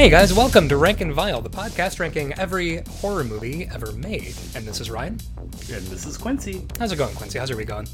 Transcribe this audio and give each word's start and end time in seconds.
Hey 0.00 0.08
guys, 0.08 0.32
welcome 0.32 0.66
to 0.70 0.78
Rank 0.78 1.02
and 1.02 1.12
Vile, 1.12 1.42
the 1.42 1.50
podcast 1.50 2.00
ranking 2.00 2.32
every 2.38 2.78
horror 2.88 3.22
movie 3.22 3.68
ever 3.70 3.92
made. 3.92 4.34
And 4.54 4.64
this 4.64 4.80
is 4.80 4.90
Ryan. 4.90 5.20
And 5.36 5.86
this 5.88 6.06
is 6.06 6.16
Quincy. 6.16 6.66
How's 6.78 6.90
it 6.90 6.96
going, 6.96 7.14
Quincy? 7.14 7.38
How's 7.38 7.50
your 7.50 7.58
week 7.58 7.68
going? 7.68 7.86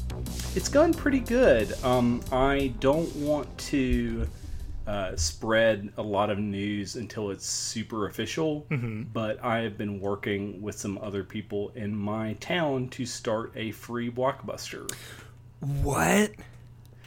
It's 0.55 0.69
going 0.69 0.93
pretty 0.93 1.19
good. 1.19 1.73
Um, 1.83 2.21
I 2.31 2.73
don't 2.79 3.13
want 3.17 3.57
to 3.57 4.25
uh, 4.87 5.17
spread 5.17 5.91
a 5.97 6.01
lot 6.01 6.29
of 6.29 6.39
news 6.39 6.95
until 6.95 7.29
it's 7.29 7.45
super 7.45 8.07
official, 8.07 8.65
but 9.11 9.43
I 9.43 9.57
have 9.57 9.77
been 9.77 9.99
working 9.99 10.61
with 10.61 10.79
some 10.79 10.97
other 10.99 11.25
people 11.25 11.73
in 11.75 11.93
my 11.93 12.35
town 12.35 12.87
to 12.91 13.05
start 13.05 13.51
a 13.57 13.73
free 13.73 14.09
blockbuster. 14.09 14.89
What? 15.59 16.31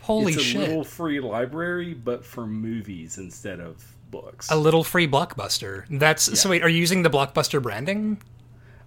Holy 0.03 0.35
it's 0.35 0.43
a 0.43 0.45
shit. 0.45 0.61
little 0.61 0.85
free 0.85 1.21
library, 1.21 1.95
but 1.95 2.23
for 2.23 2.47
movies 2.47 3.17
instead 3.17 3.61
of 3.61 3.83
books. 4.11 4.51
A 4.51 4.57
little 4.57 4.85
free 4.85 5.09
blockbuster. 5.09 5.85
That's 5.91 6.39
so. 6.39 6.51
Wait, 6.51 6.63
are 6.63 6.69
you 6.69 6.79
using 6.79 7.03
the 7.03 7.11
blockbuster 7.11 7.63
branding? 7.63 8.21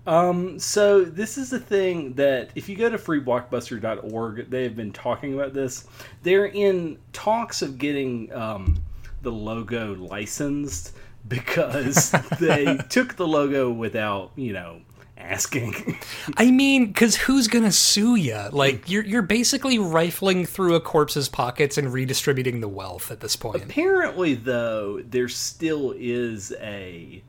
Um, 0.05 0.59
so 0.59 1.05
this 1.05 1.37
is 1.37 1.49
the 1.49 1.59
thing 1.59 2.13
that 2.13 2.49
if 2.55 2.67
you 2.67 2.75
go 2.75 2.89
to 2.89 2.97
freeblockbuster.org, 2.97 4.49
they 4.49 4.63
have 4.63 4.75
been 4.75 4.91
talking 4.91 5.33
about 5.33 5.53
this. 5.53 5.87
They're 6.23 6.47
in 6.47 6.97
talks 7.13 7.61
of 7.61 7.77
getting 7.77 8.33
um, 8.33 8.83
the 9.21 9.31
logo 9.31 9.95
licensed 9.95 10.93
because 11.27 12.11
they 12.39 12.77
took 12.89 13.15
the 13.15 13.27
logo 13.27 13.71
without, 13.71 14.31
you 14.35 14.53
know, 14.53 14.81
asking. 15.23 15.97
I 16.37 16.51
mean, 16.51 16.87
because 16.87 17.15
who's 17.15 17.47
gonna 17.47 17.71
sue 17.71 18.15
you? 18.15 18.39
Like, 18.51 18.89
you're 18.89 19.03
you're 19.03 19.21
basically 19.21 19.79
rifling 19.79 20.45
through 20.45 20.75
a 20.75 20.81
corpse's 20.81 21.29
pockets 21.29 21.77
and 21.77 21.91
redistributing 21.91 22.61
the 22.61 22.67
wealth 22.67 23.11
at 23.11 23.19
this 23.19 23.35
point. 23.35 23.63
Apparently, 23.63 24.35
though, 24.35 25.01
there 25.05 25.27
still 25.29 25.93
is 25.97 26.53
a 26.59 27.23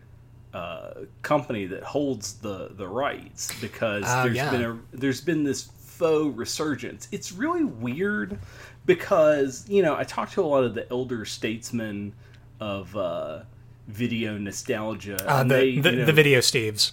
uh, 0.53 0.93
company 1.23 1.67
that 1.67 1.83
holds 1.83 2.35
the 2.35 2.71
the 2.77 2.87
rights 2.87 3.59
because 3.61 4.05
Oh, 4.07 4.25
there's 4.25 4.37
yeah. 4.37 4.51
been 4.51 4.63
a 4.63 4.79
there's 4.93 5.21
been 5.21 5.45
this 5.45 5.71
faux 5.79 6.37
resurgence. 6.37 7.09
It's 7.13 7.33
really 7.33 7.65
weird 7.65 8.39
because 8.87 9.65
you 9.69 9.83
know 9.83 9.97
I 9.97 10.05
talked 10.05 10.33
to 10.35 10.43
a 10.43 10.47
lot 10.47 10.65
of 10.65 10.75
the 10.75 10.89
elder 10.91 11.25
statesmen 11.25 12.13
of 12.61 12.97
uh, 12.97 13.41
video 13.89 14.39
nostalgia. 14.39 15.17
Uh, 15.29 15.43
the 15.43 15.49
they, 15.49 15.79
the, 15.79 15.91
you 15.91 15.97
know, 15.99 16.05
the 16.05 16.13
video 16.13 16.39
Steves. 16.41 16.93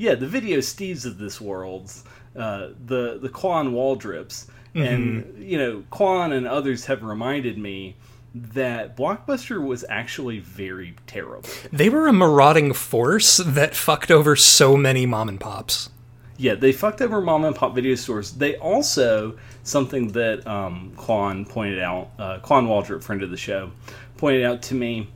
Yeah, 0.00 0.14
the 0.14 0.26
video 0.26 0.60
Steves 0.60 1.04
of 1.04 1.18
this 1.18 1.40
world, 1.40 1.92
uh, 2.34 2.68
the 2.86 3.18
the 3.20 3.28
Quan 3.28 3.72
Waldrips, 3.72 4.46
Mm-hmm. 4.74 4.86
and 4.86 5.42
you 5.42 5.58
know 5.58 5.82
Quan 5.90 6.30
and 6.32 6.46
others 6.46 6.84
have 6.84 7.02
reminded 7.02 7.58
me 7.58 7.96
that 8.32 8.96
Blockbuster 8.96 9.60
was 9.60 9.84
actually 9.88 10.38
very 10.38 10.94
terrible. 11.08 11.48
They 11.72 11.88
were 11.88 12.06
a 12.06 12.12
marauding 12.12 12.72
force 12.72 13.38
that 13.38 13.74
fucked 13.74 14.12
over 14.12 14.36
so 14.36 14.76
many 14.76 15.06
mom 15.06 15.28
and 15.28 15.40
pops. 15.40 15.90
Yeah, 16.36 16.54
they 16.54 16.70
fucked 16.70 17.02
over 17.02 17.20
mom 17.20 17.44
and 17.44 17.56
pop 17.56 17.74
video 17.74 17.96
stores. 17.96 18.30
They 18.34 18.56
also 18.58 19.36
something 19.64 20.12
that 20.12 20.46
um, 20.46 20.92
Quan 20.96 21.44
pointed 21.44 21.80
out, 21.80 22.10
uh, 22.16 22.38
Quan 22.38 22.68
Waldrop, 22.68 23.02
friend 23.02 23.24
of 23.24 23.30
the 23.30 23.36
show, 23.36 23.72
pointed 24.18 24.44
out 24.44 24.62
to 24.62 24.74
me, 24.76 25.08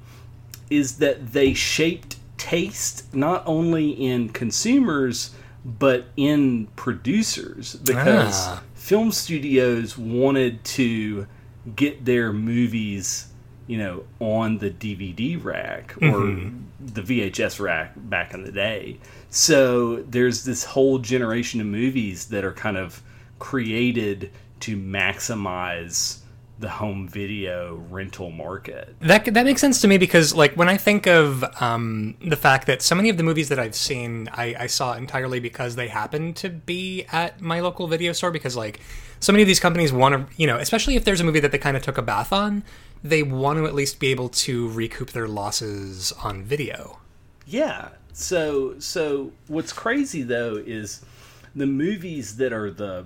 is 0.68 0.98
that 0.98 1.32
they 1.32 1.54
shaped 1.54 2.16
taste 2.50 3.14
not 3.14 3.42
only 3.46 3.90
in 3.90 4.28
consumers 4.28 5.30
but 5.64 6.00
in 6.16 6.66
producers. 6.76 7.76
Because 7.76 8.34
Ah. 8.48 8.62
film 8.74 9.10
studios 9.12 9.96
wanted 9.96 10.62
to 10.64 11.26
get 11.74 12.04
their 12.04 12.32
movies 12.34 13.28
you 13.66 13.78
know 13.78 14.04
on 14.20 14.58
the 14.58 14.68
dvd 14.68 15.42
rack 15.42 15.94
or 16.02 16.20
the 16.96 17.00
vhs 17.00 17.58
rack 17.58 17.92
back 17.96 18.34
in 18.34 18.44
the 18.44 18.52
day. 18.52 18.98
So 19.30 20.02
there's 20.14 20.44
this 20.44 20.64
whole 20.64 20.98
generation 20.98 21.62
of 21.62 21.66
movies 21.66 22.26
that 22.26 22.44
are 22.44 22.52
kind 22.52 22.76
of 22.76 23.02
created 23.38 24.30
to 24.60 24.76
maximize 24.76 26.18
the 26.58 26.68
home 26.68 27.08
video 27.08 27.74
rental 27.90 28.30
market 28.30 28.94
That 29.00 29.24
that 29.34 29.44
makes 29.44 29.60
sense 29.60 29.80
to 29.80 29.88
me 29.88 29.98
because 29.98 30.34
like 30.34 30.54
when 30.54 30.68
I 30.68 30.76
think 30.76 31.06
of 31.06 31.44
um, 31.60 32.16
the 32.24 32.36
fact 32.36 32.66
that 32.68 32.80
so 32.80 32.94
many 32.94 33.08
of 33.08 33.16
the 33.16 33.22
movies 33.22 33.48
that 33.48 33.58
I've 33.58 33.74
seen 33.74 34.28
I, 34.32 34.54
I 34.58 34.66
saw 34.68 34.94
entirely 34.94 35.40
because 35.40 35.74
they 35.76 35.88
happened 35.88 36.36
to 36.36 36.50
be 36.50 37.06
at 37.10 37.40
my 37.40 37.60
local 37.60 37.88
video 37.88 38.12
store 38.12 38.30
because 38.30 38.56
like 38.56 38.80
so 39.20 39.32
many 39.32 39.42
of 39.42 39.48
these 39.48 39.60
companies 39.60 39.92
want 39.92 40.14
to 40.14 40.36
you 40.36 40.46
know 40.46 40.58
especially 40.58 40.96
if 40.96 41.04
there's 41.04 41.20
a 41.20 41.24
movie 41.24 41.40
that 41.40 41.50
they 41.50 41.58
kind 41.58 41.76
of 41.76 41.82
took 41.82 41.98
a 41.98 42.02
bath 42.02 42.32
on 42.32 42.62
they 43.04 43.22
want 43.22 43.58
to 43.58 43.66
at 43.66 43.74
least 43.74 44.00
be 44.00 44.08
able 44.08 44.30
to 44.30 44.70
recoup 44.70 45.10
their 45.10 45.28
losses 45.28 46.10
on 46.24 46.42
video. 46.42 46.98
Yeah. 47.46 47.90
So 48.14 48.78
so 48.78 49.32
what's 49.46 49.72
crazy 49.72 50.22
though 50.22 50.56
is 50.56 51.04
the 51.54 51.66
movies 51.66 52.36
that 52.38 52.52
are 52.52 52.70
the 52.70 53.04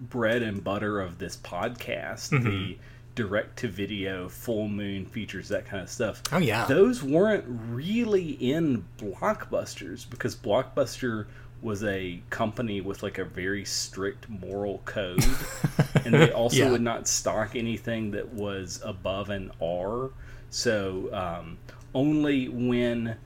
bread 0.00 0.42
and 0.42 0.62
butter 0.64 1.00
of 1.00 1.18
this 1.18 1.36
podcast, 1.36 2.30
Mm-hmm. 2.30 2.44
the 2.48 2.78
direct 3.16 3.58
to 3.58 3.68
video, 3.68 4.28
full 4.28 4.68
moon 4.68 5.04
features, 5.04 5.48
that 5.48 5.66
kind 5.66 5.82
of 5.82 5.90
stuff. 5.90 6.22
Oh, 6.32 6.38
yeah. 6.38 6.64
Those 6.66 7.02
weren't 7.02 7.44
really 7.48 8.30
in 8.30 8.84
blockbusters 8.98 10.08
because 10.08 10.34
Blockbuster 10.36 11.26
was 11.62 11.84
a 11.84 12.20
company 12.30 12.80
with 12.80 13.02
like 13.02 13.18
a 13.18 13.24
very 13.24 13.64
strict 13.66 14.26
moral 14.30 14.80
code 14.86 15.22
and 16.06 16.14
they 16.14 16.30
also 16.32 16.56
Yeah. 16.56 16.70
would 16.70 16.80
not 16.80 17.06
stock 17.06 17.54
anything 17.54 18.12
that 18.12 18.32
was 18.32 18.80
above 18.84 19.28
an 19.28 19.50
R. 19.60 20.10
So 20.48 21.10
um, 21.12 21.58
only 21.94 22.48
when 22.48 23.16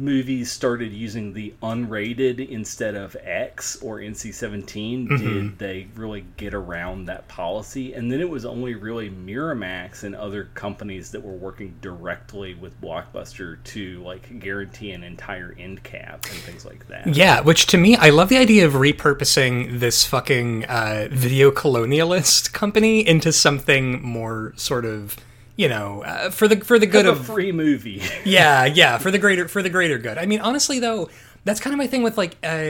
movies 0.00 0.50
started 0.50 0.92
using 0.92 1.32
the 1.32 1.52
unrated 1.62 2.48
instead 2.48 2.94
of 2.94 3.16
X 3.22 3.76
or 3.82 3.98
NC 3.98 4.32
17 4.34 4.80
Mm-hmm. 4.80 5.16
did 5.16 5.58
they 5.58 5.88
really 5.94 6.24
get 6.36 6.54
around 6.54 7.06
that 7.06 7.26
policy. 7.28 7.92
And 7.94 8.10
then 8.10 8.20
it 8.20 8.28
was 8.28 8.44
only 8.44 8.74
really 8.74 9.10
Miramax 9.10 10.02
and 10.04 10.14
other 10.14 10.48
companies 10.54 11.10
that 11.10 11.22
were 11.22 11.34
working 11.34 11.74
directly 11.80 12.54
with 12.54 12.80
Blockbuster 12.80 13.62
to 13.64 14.02
like 14.02 14.38
guarantee 14.40 14.92
an 14.92 15.02
entire 15.04 15.54
end 15.58 15.82
cap 15.82 16.24
and 16.24 16.38
things 16.40 16.64
like 16.64 16.88
that. 16.88 17.14
Yeah, 17.14 17.40
which 17.40 17.66
to 17.68 17.78
me, 17.78 17.96
I 17.96 18.10
love 18.10 18.28
the 18.28 18.38
idea 18.38 18.66
of 18.66 18.72
repurposing 18.72 19.80
this 19.80 20.06
fucking 20.06 20.64
uh, 20.64 21.08
video 21.10 21.50
colonialist 21.50 22.52
company 22.52 23.06
into 23.06 23.32
something 23.32 24.02
more 24.02 24.52
sort 24.56 24.84
of, 24.84 25.16
you 25.60 25.68
know, 25.68 26.02
uh, 26.04 26.30
for 26.30 26.48
the 26.48 26.56
for 26.64 26.78
the 26.78 26.86
good 26.86 27.04
of 27.04 27.18
a 27.18 27.20
of 27.20 27.26
free 27.26 27.52
movie. 27.52 28.00
yeah, 28.24 28.64
yeah, 28.64 28.96
for 28.96 29.10
the 29.10 29.18
greater 29.18 29.46
for 29.46 29.62
the 29.62 29.68
greater 29.68 29.98
good. 29.98 30.16
I 30.16 30.24
mean, 30.24 30.40
honestly 30.40 30.80
though, 30.80 31.10
that's 31.44 31.60
kind 31.60 31.74
of 31.74 31.78
my 31.78 31.86
thing 31.86 32.02
with 32.02 32.16
like 32.16 32.38
uh, 32.42 32.64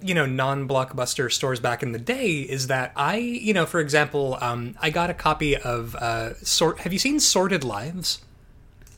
you 0.00 0.14
know 0.14 0.24
non-blockbuster 0.24 1.30
stores 1.30 1.60
back 1.60 1.82
in 1.82 1.92
the 1.92 1.98
day 1.98 2.36
is 2.40 2.68
that 2.68 2.92
I, 2.96 3.16
you 3.16 3.52
know, 3.52 3.66
for 3.66 3.80
example, 3.80 4.38
um, 4.40 4.76
I 4.80 4.88
got 4.88 5.10
a 5.10 5.14
copy 5.14 5.58
of 5.58 5.94
uh, 5.94 6.32
sort. 6.36 6.80
Have 6.80 6.94
you 6.94 6.98
seen 6.98 7.20
Sordid 7.20 7.64
Lives? 7.64 8.22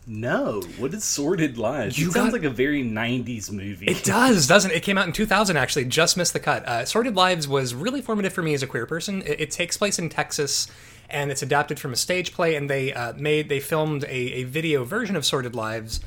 no, 0.06 0.60
what 0.78 0.92
is 0.92 1.02
Sordid 1.02 1.56
Lives? 1.56 1.98
You 1.98 2.08
it 2.08 2.12
sounds 2.12 2.32
like 2.32 2.44
a 2.44 2.50
very 2.50 2.84
'90s 2.84 3.50
movie. 3.50 3.86
It 3.86 4.04
does, 4.04 4.46
doesn't 4.46 4.70
it? 4.70 4.76
It 4.76 4.82
came 4.82 4.98
out 4.98 5.06
in 5.06 5.12
2000, 5.12 5.56
actually. 5.56 5.86
Just 5.86 6.16
missed 6.16 6.34
the 6.34 6.40
cut. 6.40 6.66
Uh, 6.68 6.84
Sordid 6.84 7.16
Lives 7.16 7.48
was 7.48 7.74
really 7.74 8.02
formative 8.02 8.32
for 8.32 8.42
me 8.42 8.54
as 8.54 8.62
a 8.62 8.66
queer 8.66 8.86
person. 8.86 9.22
It, 9.22 9.40
it 9.40 9.50
takes 9.50 9.76
place 9.76 9.98
in 9.98 10.10
Texas, 10.10 10.68
and 11.14 11.30
it's 11.30 11.42
adapted 11.42 11.78
from 11.78 11.92
a 11.92 11.96
stage 11.96 12.32
play. 12.34 12.56
And 12.56 12.68
they 12.68 12.92
uh, 12.92 13.12
made, 13.14 13.48
they 13.48 13.60
filmed 13.60 14.02
a, 14.04 14.08
a 14.10 14.42
video 14.42 14.84
version 14.84 15.14
of 15.14 15.24
Sordid 15.24 15.54
Lives 15.54 16.00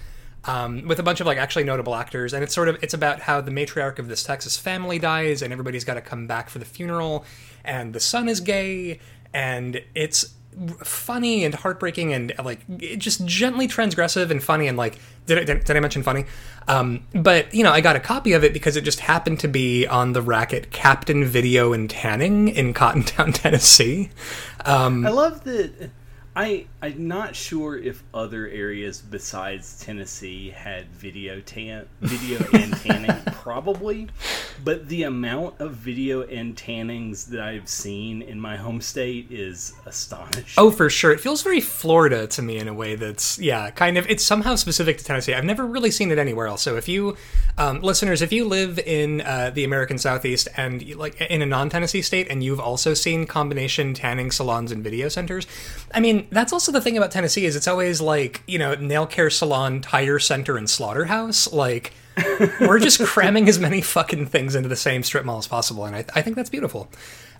um, 0.43 0.85
with 0.85 0.99
a 0.99 1.03
bunch 1.03 1.21
of 1.21 1.25
like 1.25 1.37
actually 1.37 1.63
notable 1.63 1.95
actors. 1.95 2.33
And 2.33 2.43
it's 2.43 2.53
sort 2.53 2.67
of, 2.67 2.77
it's 2.83 2.93
about 2.93 3.21
how 3.21 3.39
the 3.39 3.51
matriarch 3.51 3.99
of 3.99 4.09
this 4.09 4.21
Texas 4.21 4.57
family 4.57 4.99
dies, 4.99 5.41
and 5.41 5.53
everybody's 5.53 5.85
got 5.85 5.95
to 5.95 6.01
come 6.01 6.27
back 6.27 6.49
for 6.49 6.59
the 6.59 6.65
funeral, 6.65 7.25
and 7.63 7.93
the 7.93 7.99
son 7.99 8.27
is 8.27 8.41
gay, 8.41 8.99
and 9.33 9.81
it's 9.95 10.35
funny 10.83 11.45
and 11.45 11.53
heartbreaking 11.53 12.13
and 12.13 12.33
like 12.43 12.65
just 12.97 13.25
gently 13.25 13.67
transgressive 13.67 14.31
and 14.31 14.43
funny 14.43 14.67
and 14.67 14.77
like 14.77 14.97
did 15.27 15.37
I, 15.37 15.43
did, 15.43 15.63
did 15.63 15.77
I 15.77 15.79
mention 15.79 16.01
funny 16.01 16.25
um, 16.67 17.05
but 17.13 17.53
you 17.53 17.63
know 17.63 17.71
I 17.71 17.81
got 17.81 17.95
a 17.95 17.99
copy 17.99 18.33
of 18.33 18.43
it 18.43 18.53
because 18.53 18.75
it 18.75 18.81
just 18.81 19.01
happened 19.01 19.39
to 19.41 19.47
be 19.47 19.85
on 19.85 20.13
the 20.13 20.21
rack 20.21 20.53
at 20.53 20.71
Captain 20.71 21.23
Video 21.23 21.73
and 21.73 21.89
Tanning 21.89 22.47
in 22.47 22.73
Cottontown 22.73 23.33
Tennessee 23.41 24.09
um, 24.65 25.05
I 25.05 25.09
love 25.09 25.43
that. 25.43 25.91
I 26.37 26.67
I'm 26.83 27.07
not 27.07 27.35
sure 27.35 27.75
if 27.75 28.03
other 28.13 28.47
areas 28.47 29.01
besides 29.01 29.83
Tennessee 29.83 30.51
had 30.51 30.85
video 30.89 31.39
tan 31.41 31.87
video 31.99 32.45
and 32.53 32.77
tanning. 32.77 33.23
Probably, 33.33 34.07
but 34.63 34.87
the 34.87 35.03
amount 35.03 35.59
of 35.59 35.73
video 35.73 36.23
and 36.23 36.55
tannings 36.55 37.27
that 37.27 37.39
I've 37.39 37.69
seen 37.69 38.21
in 38.21 38.39
my 38.39 38.57
home 38.57 38.81
state 38.81 39.31
is 39.31 39.73
astonishing. 39.85 40.53
Oh, 40.57 40.71
for 40.71 40.89
sure. 40.89 41.11
It 41.11 41.19
feels 41.19 41.41
very 41.41 41.61
Florida 41.61 42.27
to 42.27 42.41
me 42.41 42.57
in 42.57 42.67
a 42.67 42.73
way 42.73 42.95
that's, 42.95 43.39
yeah, 43.39 43.69
kind 43.69 43.97
of, 43.97 44.09
it's 44.09 44.23
somehow 44.23 44.55
specific 44.55 44.97
to 44.97 45.03
Tennessee. 45.03 45.33
I've 45.33 45.45
never 45.45 45.65
really 45.65 45.91
seen 45.91 46.11
it 46.11 46.17
anywhere 46.17 46.47
else. 46.47 46.61
So 46.61 46.75
if 46.75 46.87
you, 46.87 47.15
um, 47.57 47.81
listeners, 47.81 48.21
if 48.21 48.31
you 48.31 48.45
live 48.45 48.79
in 48.79 49.21
uh, 49.21 49.51
the 49.53 49.63
American 49.63 49.97
Southeast 49.97 50.47
and 50.57 50.95
like 50.95 51.19
in 51.21 51.41
a 51.41 51.45
non 51.45 51.69
Tennessee 51.69 52.01
state 52.01 52.27
and 52.29 52.43
you've 52.43 52.59
also 52.59 52.93
seen 52.93 53.25
combination 53.25 53.93
tanning 53.93 54.31
salons 54.31 54.71
and 54.71 54.83
video 54.83 55.07
centers, 55.07 55.47
I 55.93 55.99
mean, 55.99 56.26
that's 56.31 56.53
also 56.53 56.71
the 56.71 56.81
thing 56.81 56.97
about 56.97 57.11
Tennessee 57.11 57.45
is 57.45 57.55
it's 57.55 57.67
always 57.67 58.01
like, 58.01 58.41
you 58.47 58.59
know, 58.59 58.75
nail 58.75 59.05
care 59.05 59.29
salon, 59.29 59.81
tire 59.81 60.19
center, 60.19 60.57
and 60.57 60.69
slaughterhouse. 60.69 61.51
Like, 61.51 61.93
we're 62.59 62.79
just 62.79 62.99
cramming 62.99 63.47
as 63.47 63.59
many 63.59 63.81
fucking 63.81 64.27
things 64.27 64.55
into 64.55 64.69
the 64.69 64.75
same 64.75 65.03
strip 65.03 65.25
mall 65.25 65.37
as 65.37 65.47
possible, 65.47 65.85
and 65.85 65.95
I, 65.95 66.05
I 66.15 66.21
think 66.21 66.35
that's 66.35 66.49
beautiful. 66.49 66.89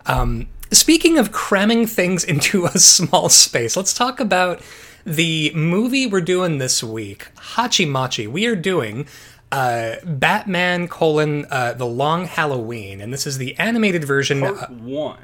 Um, 0.05 0.47
speaking 0.71 1.17
of 1.17 1.31
cramming 1.31 1.85
things 1.87 2.23
into 2.23 2.65
a 2.65 2.77
small 2.77 3.29
space, 3.29 3.75
let's 3.75 3.93
talk 3.93 4.19
about 4.19 4.61
the 5.05 5.51
movie 5.55 6.05
we're 6.05 6.21
doing 6.21 6.57
this 6.57 6.83
week, 6.83 7.27
Hachi 7.35 7.87
Machi. 7.89 8.27
We 8.27 8.45
are 8.45 8.55
doing 8.55 9.07
uh, 9.51 9.95
Batman 10.03 10.87
colon 10.87 11.45
uh, 11.49 11.73
the 11.73 11.85
Long 11.85 12.25
Halloween, 12.25 12.99
and 13.01 13.13
this 13.13 13.25
is 13.25 13.37
the 13.37 13.57
animated 13.57 14.03
version, 14.03 14.41
Part 14.41 14.63
uh, 14.63 14.67
one. 14.73 15.17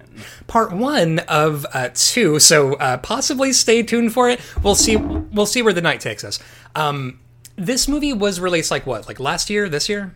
part 0.47 0.71
one 0.71 1.19
of 1.27 1.65
uh, 1.73 1.89
two. 1.93 2.39
So 2.39 2.75
uh, 2.75 2.97
possibly 2.97 3.51
stay 3.53 3.83
tuned 3.83 4.13
for 4.13 4.29
it. 4.29 4.39
We'll 4.63 4.75
see. 4.75 4.95
We'll 4.95 5.45
see 5.45 5.61
where 5.61 5.73
the 5.73 5.81
night 5.81 5.99
takes 5.99 6.23
us. 6.23 6.39
Um, 6.75 7.19
this 7.55 7.87
movie 7.87 8.13
was 8.13 8.39
released 8.39 8.71
like 8.71 8.85
what, 8.85 9.07
like 9.07 9.19
last 9.19 9.49
year, 9.49 9.67
this 9.69 9.87
year, 9.89 10.15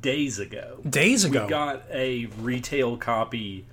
Days 0.00 0.38
ago. 0.38 0.78
days 0.88 1.24
ago. 1.24 1.42
We 1.44 1.50
got 1.50 1.82
a 1.92 2.24
retail 2.38 2.96
copy 2.96 3.66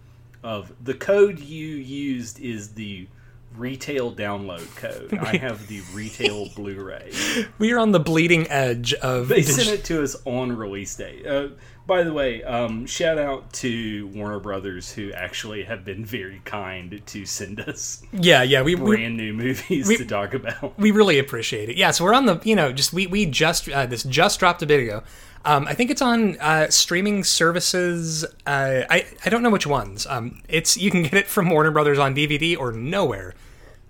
of 0.44 0.74
the 0.84 0.94
code 0.94 1.40
you 1.40 1.68
used 1.68 2.40
is 2.42 2.74
the 2.74 3.08
retail 3.58 4.14
download 4.14 4.76
code. 4.76 5.18
I 5.18 5.38
have 5.38 5.68
the 5.68 5.82
retail 5.94 6.48
Blu-ray. 6.56 7.12
we 7.60 7.72
are 7.72 7.80
on 7.80 7.92
the 7.92 8.00
bleeding 8.00 8.48
edge 8.50 8.94
of. 8.96 9.28
They 9.28 9.42
sent 9.42 9.70
it 9.70 9.84
to 9.86 10.04
us 10.04 10.16
on 10.26 10.56
release 10.56 10.96
day. 10.96 11.24
Uh, 11.28 11.50
by 11.86 12.04
the 12.04 12.12
way, 12.12 12.44
um, 12.44 12.86
shout 12.86 13.18
out 13.18 13.54
to 13.54 14.08
Warner 14.08 14.40
Brothers 14.42 14.92
who 14.92 15.14
actually 15.14 15.64
have 15.64 15.86
been 15.86 16.04
very 16.04 16.42
kind 16.44 17.02
to 17.06 17.26
send 17.26 17.62
us 17.62 18.04
yeah, 18.12 18.44
yeah. 18.44 18.62
We, 18.62 18.76
we 18.76 18.96
brand 18.98 19.16
new 19.16 19.34
movies 19.34 19.88
we- 19.88 19.96
to 19.98 20.06
talk 20.06 20.34
about. 20.34 20.78
we 20.78 20.92
really 20.92 21.18
appreciate 21.18 21.70
it. 21.70 21.78
Yeah, 21.78 21.92
so 21.92 22.04
we're 22.04 22.14
on 22.14 22.26
the 22.26 22.42
you 22.44 22.56
know 22.58 22.74
just 22.74 22.92
we 22.92 23.08
we 23.08 23.26
just 23.26 23.70
uh, 23.70 23.86
this 23.86 24.04
just 24.04 24.40
dropped 24.40 24.62
a 24.62 24.66
bit 24.66 24.82
ago. 24.82 25.04
Um, 25.46 25.66
I 25.66 25.74
think 25.76 25.90
it's 25.90 26.02
on 26.02 26.38
uh, 26.42 26.70
streaming 26.70 27.24
services. 27.24 28.26
Uh, 28.46 28.82
I 28.90 29.06
I 29.26 29.30
don't 29.30 29.42
know 29.44 29.50
which 29.50 29.66
ones. 29.68 30.06
Um, 30.08 30.42
it's 30.50 30.76
you 30.76 30.92
can 30.92 31.04
get 31.04 31.14
it 31.14 31.28
from 31.28 31.50
Warner 31.50 31.72
Brothers 31.72 32.00
on 32.00 32.14
DVD 32.14 32.58
or 32.58 32.74
nowhere. 32.74 33.34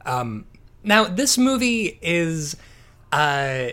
Um, 0.07 0.45
now 0.83 1.03
this 1.03 1.37
movie 1.37 1.99
is. 2.01 2.57
Uh, 3.11 3.69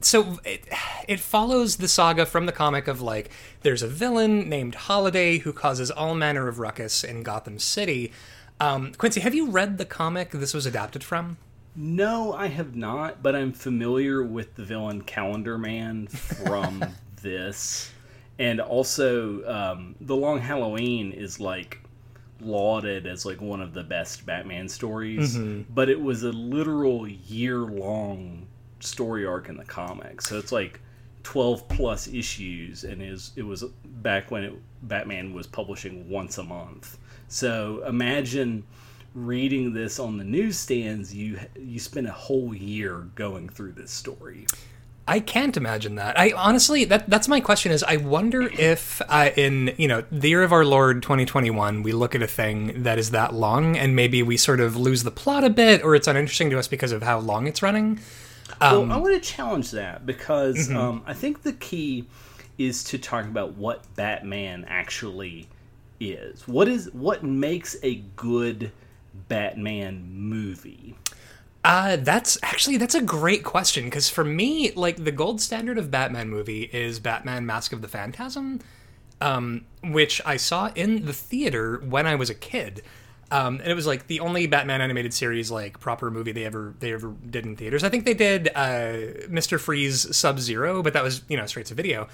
so 0.00 0.38
it, 0.44 0.64
it 1.08 1.20
follows 1.20 1.76
the 1.76 1.88
saga 1.88 2.24
from 2.24 2.46
the 2.46 2.52
comic 2.52 2.88
of 2.88 3.02
like 3.02 3.30
there's 3.62 3.82
a 3.82 3.88
villain 3.88 4.48
named 4.48 4.74
Holiday 4.74 5.38
who 5.38 5.52
causes 5.52 5.90
all 5.90 6.14
manner 6.14 6.48
of 6.48 6.58
ruckus 6.58 7.04
in 7.04 7.22
Gotham 7.22 7.58
City. 7.58 8.12
Um, 8.60 8.92
Quincy, 8.96 9.20
have 9.20 9.34
you 9.34 9.50
read 9.50 9.78
the 9.78 9.84
comic 9.84 10.30
this 10.30 10.54
was 10.54 10.66
adapted 10.66 11.04
from? 11.04 11.38
No, 11.76 12.32
I 12.32 12.48
have 12.48 12.74
not, 12.74 13.22
but 13.22 13.36
I'm 13.36 13.52
familiar 13.52 14.22
with 14.22 14.54
the 14.56 14.64
villain 14.64 15.02
Calendar 15.02 15.56
Man 15.56 16.08
from 16.08 16.84
this. 17.22 17.90
And 18.38 18.60
also, 18.60 19.46
um, 19.46 19.94
The 20.00 20.16
Long 20.16 20.40
Halloween 20.40 21.12
is 21.12 21.40
like 21.40 21.80
lauded 22.40 23.06
as 23.06 23.24
like 23.24 23.40
one 23.40 23.60
of 23.60 23.74
the 23.74 23.82
best 23.82 24.26
Batman 24.26 24.68
stories, 24.68 25.36
mm-hmm. 25.36 25.72
but 25.72 25.88
it 25.88 26.00
was 26.00 26.22
a 26.22 26.32
literal 26.32 27.08
year 27.08 27.58
long 27.58 28.46
story 28.80 29.26
arc 29.26 29.48
in 29.48 29.56
the 29.56 29.64
comics. 29.64 30.28
So 30.28 30.38
it's 30.38 30.52
like 30.52 30.80
12 31.22 31.68
plus 31.68 32.08
issues 32.08 32.84
and 32.84 33.02
is 33.02 33.32
it 33.36 33.42
was 33.42 33.64
back 33.84 34.30
when 34.30 34.44
it, 34.44 34.54
Batman 34.82 35.32
was 35.32 35.46
publishing 35.46 36.08
once 36.08 36.38
a 36.38 36.42
month. 36.42 36.98
So 37.28 37.84
imagine 37.86 38.64
reading 39.14 39.72
this 39.72 39.98
on 39.98 40.16
the 40.16 40.24
newsstands 40.24 41.12
you 41.12 41.38
you 41.58 41.80
spend 41.80 42.06
a 42.06 42.12
whole 42.12 42.54
year 42.54 43.08
going 43.14 43.48
through 43.48 43.72
this 43.72 43.90
story. 43.90 44.46
I 45.10 45.18
can't 45.18 45.56
imagine 45.56 45.96
that. 45.96 46.16
I 46.16 46.30
honestly, 46.36 46.84
that 46.84 47.10
that's 47.10 47.26
my 47.26 47.40
question. 47.40 47.72
Is 47.72 47.82
I 47.82 47.96
wonder 47.96 48.42
if 48.42 49.02
uh, 49.08 49.30
in 49.36 49.74
you 49.76 49.88
know 49.88 50.04
the 50.12 50.28
year 50.28 50.44
of 50.44 50.52
our 50.52 50.64
Lord 50.64 51.02
2021, 51.02 51.82
we 51.82 51.90
look 51.90 52.14
at 52.14 52.22
a 52.22 52.28
thing 52.28 52.84
that 52.84 52.96
is 52.96 53.10
that 53.10 53.34
long, 53.34 53.76
and 53.76 53.96
maybe 53.96 54.22
we 54.22 54.36
sort 54.36 54.60
of 54.60 54.76
lose 54.76 55.02
the 55.02 55.10
plot 55.10 55.42
a 55.42 55.50
bit, 55.50 55.82
or 55.82 55.96
it's 55.96 56.06
uninteresting 56.06 56.48
to 56.50 56.60
us 56.60 56.68
because 56.68 56.92
of 56.92 57.02
how 57.02 57.18
long 57.18 57.48
it's 57.48 57.60
running. 57.60 57.98
well, 58.60 58.92
I 58.92 58.98
want 58.98 59.20
to 59.20 59.20
challenge 59.20 59.72
that 59.72 60.06
because 60.06 60.70
um, 60.70 61.02
I 61.04 61.12
think 61.12 61.42
the 61.42 61.54
key 61.54 62.06
is 62.56 62.84
to 62.84 62.98
talk 62.98 63.24
about 63.24 63.54
what 63.54 63.92
Batman 63.96 64.64
actually 64.68 65.48
is. 65.98 66.46
What 66.46 66.68
is 66.68 66.88
what 66.92 67.24
makes 67.24 67.76
a 67.82 67.96
good 68.14 68.70
Batman 69.26 70.06
movie? 70.08 70.94
Uh, 71.62 71.96
that's 71.96 72.38
actually 72.42 72.78
that's 72.78 72.94
a 72.94 73.02
great 73.02 73.44
question 73.44 73.84
because 73.84 74.08
for 74.08 74.24
me, 74.24 74.72
like 74.72 75.04
the 75.04 75.12
gold 75.12 75.40
standard 75.40 75.76
of 75.76 75.90
Batman 75.90 76.28
movie 76.30 76.62
is 76.62 76.98
Batman: 77.00 77.44
Mask 77.44 77.72
of 77.72 77.82
the 77.82 77.88
Phantasm, 77.88 78.60
um, 79.20 79.66
which 79.84 80.22
I 80.24 80.36
saw 80.36 80.70
in 80.74 81.04
the 81.04 81.12
theater 81.12 81.82
when 81.84 82.06
I 82.06 82.14
was 82.14 82.30
a 82.30 82.34
kid. 82.34 82.82
Um, 83.32 83.60
and 83.60 83.68
it 83.68 83.74
was 83.74 83.86
like 83.86 84.08
the 84.08 84.20
only 84.20 84.46
Batman 84.48 84.80
animated 84.80 85.14
series 85.14 85.50
like 85.50 85.78
proper 85.78 86.10
movie 86.10 86.32
they 86.32 86.44
ever 86.44 86.74
they 86.80 86.92
ever 86.92 87.14
did 87.28 87.44
in 87.44 87.56
theaters. 87.56 87.84
I 87.84 87.88
think 87.90 88.04
they 88.06 88.14
did 88.14 88.50
uh, 88.54 88.96
Mister 89.28 89.58
Freeze 89.58 90.16
Sub 90.16 90.40
Zero, 90.40 90.82
but 90.82 90.94
that 90.94 91.02
was 91.02 91.22
you 91.28 91.36
know 91.36 91.46
straight 91.46 91.66
to 91.66 91.74
video. 91.74 92.08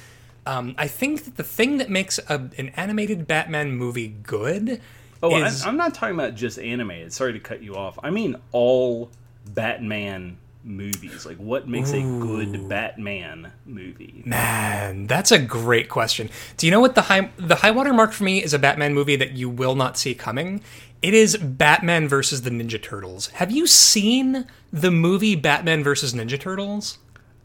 Um, 0.44 0.75
I 0.76 0.88
think 0.88 1.25
that 1.25 1.37
the 1.37 1.43
thing 1.43 1.78
that 1.78 1.88
makes 1.88 2.19
a, 2.28 2.50
an 2.58 2.70
animated 2.76 3.26
Batman 3.26 3.72
movie 3.72 4.08
good 4.08 4.81
Oh, 5.22 5.34
is 5.37 5.64
I, 5.64 5.69
I'm 5.69 5.76
not 5.76 5.94
talking 5.94 6.14
about 6.14 6.34
just 6.34 6.58
animated. 6.58 7.12
Sorry 7.12 7.32
to 7.32 7.41
cut 7.41 7.62
you 7.62 7.76
off. 7.76 7.98
I 8.03 8.10
mean 8.10 8.36
all 8.53 9.10
Batman 9.55 10.38
movies. 10.67 11.24
Like, 11.24 11.36
what 11.36 11.69
makes 11.69 11.93
a 11.93 12.00
good 12.00 12.69
Batman 12.69 13.53
movie? 13.65 14.22
Man, 14.26 15.06
that's 15.06 15.31
a 15.31 15.38
great 15.38 15.88
question. 15.88 16.29
Do 16.56 16.67
you 16.67 16.72
know 16.72 16.81
what 16.81 16.94
the 16.94 17.03
high 17.03 17.31
the 17.36 17.56
high 17.56 17.70
water 17.70 17.94
mark 17.94 18.12
for 18.12 18.24
me 18.24 18.43
is 18.43 18.53
a 18.53 18.58
Batman 18.58 18.93
movie 18.93 19.17
that 19.17 19.32
you 19.32 19.48
will 19.48 19.74
not 19.74 19.96
see 19.96 20.15
coming? 20.15 20.60
It 21.03 21.15
is 21.15 21.36
Batman 21.36 22.08
versus 22.08 22.43
the 22.43 22.50
Ninja 22.50 22.82
Turtles. 22.82 23.29
Have 23.29 23.50
you 23.50 23.67
seen 23.67 24.46
the 24.72 24.91
movie 24.91 25.36
Batman 25.36 25.84
versus 25.84 26.15
Ninja 26.15 26.41
Turtles? 26.41 26.98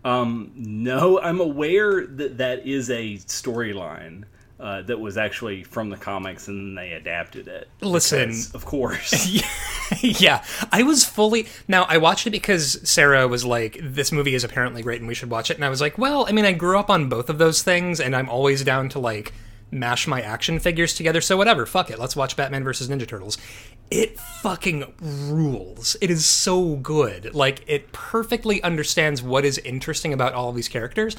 Um, 0.04 0.52
no, 0.56 1.20
I'm 1.22 1.40
aware 1.40 2.08
that 2.08 2.40
that 2.40 2.66
is 2.66 2.90
a 2.90 3.18
storyline 3.18 4.24
uh, 4.62 4.84
that 4.84 5.00
was 5.00 5.18
actually 5.18 5.64
from 5.64 5.90
the 5.90 5.98
comics 5.98 6.48
and 6.48 6.60
then 6.60 6.76
they 6.76 6.94
adapted 6.94 7.48
it. 7.48 7.68
Listen. 7.82 8.30
Because, 8.30 8.54
of 8.54 8.64
course. 8.64 9.42
yeah, 10.02 10.44
I 10.72 10.84
was 10.84 11.04
fully. 11.04 11.48
Now, 11.68 11.84
I 11.86 11.98
watched 11.98 12.28
it 12.28 12.30
because 12.30 12.80
Sarah 12.88 13.28
was 13.28 13.44
like, 13.44 13.80
this 13.82 14.12
movie 14.12 14.36
is 14.36 14.44
apparently 14.44 14.84
great 14.84 15.00
and 15.02 15.08
we 15.08 15.16
should 15.16 15.32
watch 15.32 15.50
it. 15.50 15.58
And 15.58 15.66
I 15.66 15.70
was 15.70 15.82
like, 15.82 15.98
well, 15.98 16.28
I 16.28 16.32
mean, 16.32 16.46
I 16.46 16.52
grew 16.52 16.78
up 16.78 16.92
on 16.92 17.10
both 17.10 17.28
of 17.28 17.40
those 17.40 17.64
things 17.64 18.00
and 18.00 18.16
I'm 18.16 18.30
always 18.30 18.64
down 18.64 18.88
to 18.90 19.00
like 19.00 19.34
mash 19.72 20.06
my 20.06 20.22
action 20.22 20.60
figures 20.60 20.94
together. 20.94 21.22
So, 21.22 21.38
whatever, 21.38 21.66
fuck 21.66 21.90
it. 21.90 21.98
Let's 21.98 22.16
watch 22.16 22.38
Batman 22.38 22.64
versus 22.64 22.88
Ninja 22.88 23.08
Turtles. 23.08 23.40
It 23.90 24.20
fucking 24.20 24.94
rules. 25.02 25.98
It 26.02 26.12
is 26.12 26.24
so 26.26 26.76
good. 26.76 27.34
Like, 27.34 27.64
it 27.68 27.92
perfectly 27.94 28.62
understands 28.62 29.24
what 29.24 29.44
is 29.44 29.58
interesting 29.60 30.14
about 30.14 30.34
all 30.34 30.50
of 30.50 30.56
these 30.56 30.70
characters. 30.70 31.18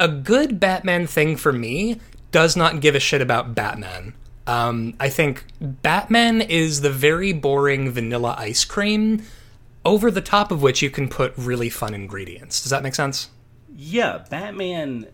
A 0.00 0.08
good 0.08 0.58
Batman 0.58 1.06
thing 1.06 1.36
for 1.36 1.52
me 1.52 2.00
does 2.32 2.56
not 2.56 2.80
give 2.80 2.94
a 2.94 3.00
shit 3.00 3.22
about 3.22 3.54
Batman. 3.54 4.14
Um, 4.46 4.94
I 4.98 5.08
think 5.08 5.44
Batman 5.60 6.40
is 6.40 6.80
the 6.80 6.90
very 6.90 7.32
boring 7.32 7.90
vanilla 7.90 8.34
ice 8.36 8.64
cream, 8.64 9.22
over 9.84 10.10
the 10.10 10.20
top 10.20 10.50
of 10.50 10.62
which 10.62 10.82
you 10.82 10.90
can 10.90 11.08
put 11.08 11.32
really 11.36 11.70
fun 11.70 11.94
ingredients. 11.94 12.60
Does 12.62 12.70
that 12.70 12.82
make 12.82 12.94
sense? 12.94 13.28
yeah, 13.76 14.24
Batman 14.30 15.06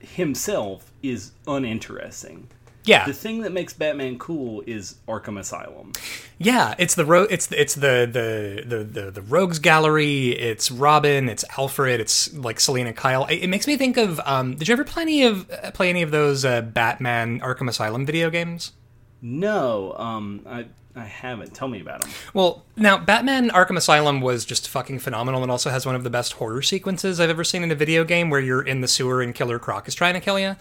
himself 0.00 0.92
is 1.02 1.32
uninteresting. 1.46 2.48
Yeah, 2.88 3.04
The 3.06 3.12
thing 3.12 3.42
that 3.42 3.52
makes 3.52 3.72
Batman 3.72 4.18
cool 4.18 4.62
is 4.66 4.96
Arkham 5.06 5.38
Asylum. 5.38 5.92
yeah. 6.38 6.74
It's 6.78 6.94
the 6.94 7.04
ro- 7.04 7.26
It's 7.30 7.50
it's 7.52 7.74
the 7.74 8.08
the, 8.10 8.64
the 8.66 8.84
the 8.84 9.10
the 9.10 9.22
Rogues 9.22 9.58
Gallery. 9.58 10.30
It's 10.30 10.70
Robin. 10.70 11.28
It's 11.28 11.44
Alfred. 11.56 12.00
It's 12.00 12.32
like 12.34 12.58
Selina 12.60 12.92
Kyle. 12.92 13.26
It, 13.26 13.44
it 13.44 13.48
makes 13.48 13.66
me 13.66 13.76
think 13.76 13.96
of. 13.96 14.20
Um, 14.24 14.56
did 14.56 14.68
you 14.68 14.72
ever 14.72 14.84
play 14.84 15.02
any 15.02 15.22
of 15.24 15.50
uh, 15.50 15.70
play 15.72 15.90
any 15.90 16.02
of 16.02 16.10
those 16.10 16.44
uh, 16.44 16.62
Batman 16.62 17.40
Arkham 17.40 17.68
Asylum 17.68 18.06
video 18.06 18.30
games? 18.30 18.72
No, 19.20 19.94
um, 19.98 20.42
I 20.46 20.66
I 20.96 21.04
haven't. 21.04 21.54
Tell 21.54 21.68
me 21.68 21.80
about 21.80 22.02
them. 22.02 22.10
Well, 22.34 22.64
now 22.76 22.98
Batman 22.98 23.50
Arkham 23.50 23.76
Asylum 23.76 24.20
was 24.20 24.44
just 24.44 24.68
fucking 24.68 25.00
phenomenal 25.00 25.42
and 25.42 25.50
also 25.50 25.70
has 25.70 25.84
one 25.86 25.94
of 25.94 26.04
the 26.04 26.10
best 26.10 26.34
horror 26.34 26.62
sequences 26.62 27.20
I've 27.20 27.30
ever 27.30 27.44
seen 27.44 27.62
in 27.62 27.70
a 27.70 27.74
video 27.74 28.04
game 28.04 28.30
where 28.30 28.40
you're 28.40 28.62
in 28.62 28.80
the 28.80 28.88
sewer 28.88 29.20
and 29.20 29.34
Killer 29.34 29.58
Croc 29.58 29.86
is 29.88 29.94
trying 29.94 30.14
to 30.14 30.20
kill 30.20 30.38
you. 30.38 30.56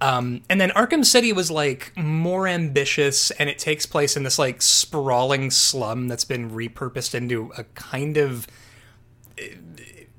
Um, 0.00 0.40
and 0.48 0.60
then 0.60 0.70
Arkham 0.70 1.04
City 1.04 1.32
was 1.32 1.50
like 1.50 1.92
more 1.96 2.48
ambitious 2.48 3.30
and 3.32 3.50
it 3.50 3.58
takes 3.58 3.84
place 3.84 4.16
in 4.16 4.22
this 4.22 4.38
like 4.38 4.62
sprawling 4.62 5.50
slum 5.50 6.08
that's 6.08 6.24
been 6.24 6.50
repurposed 6.50 7.14
into 7.14 7.52
a 7.58 7.64
kind 7.74 8.16
of 8.16 8.46
uh, 9.38 9.44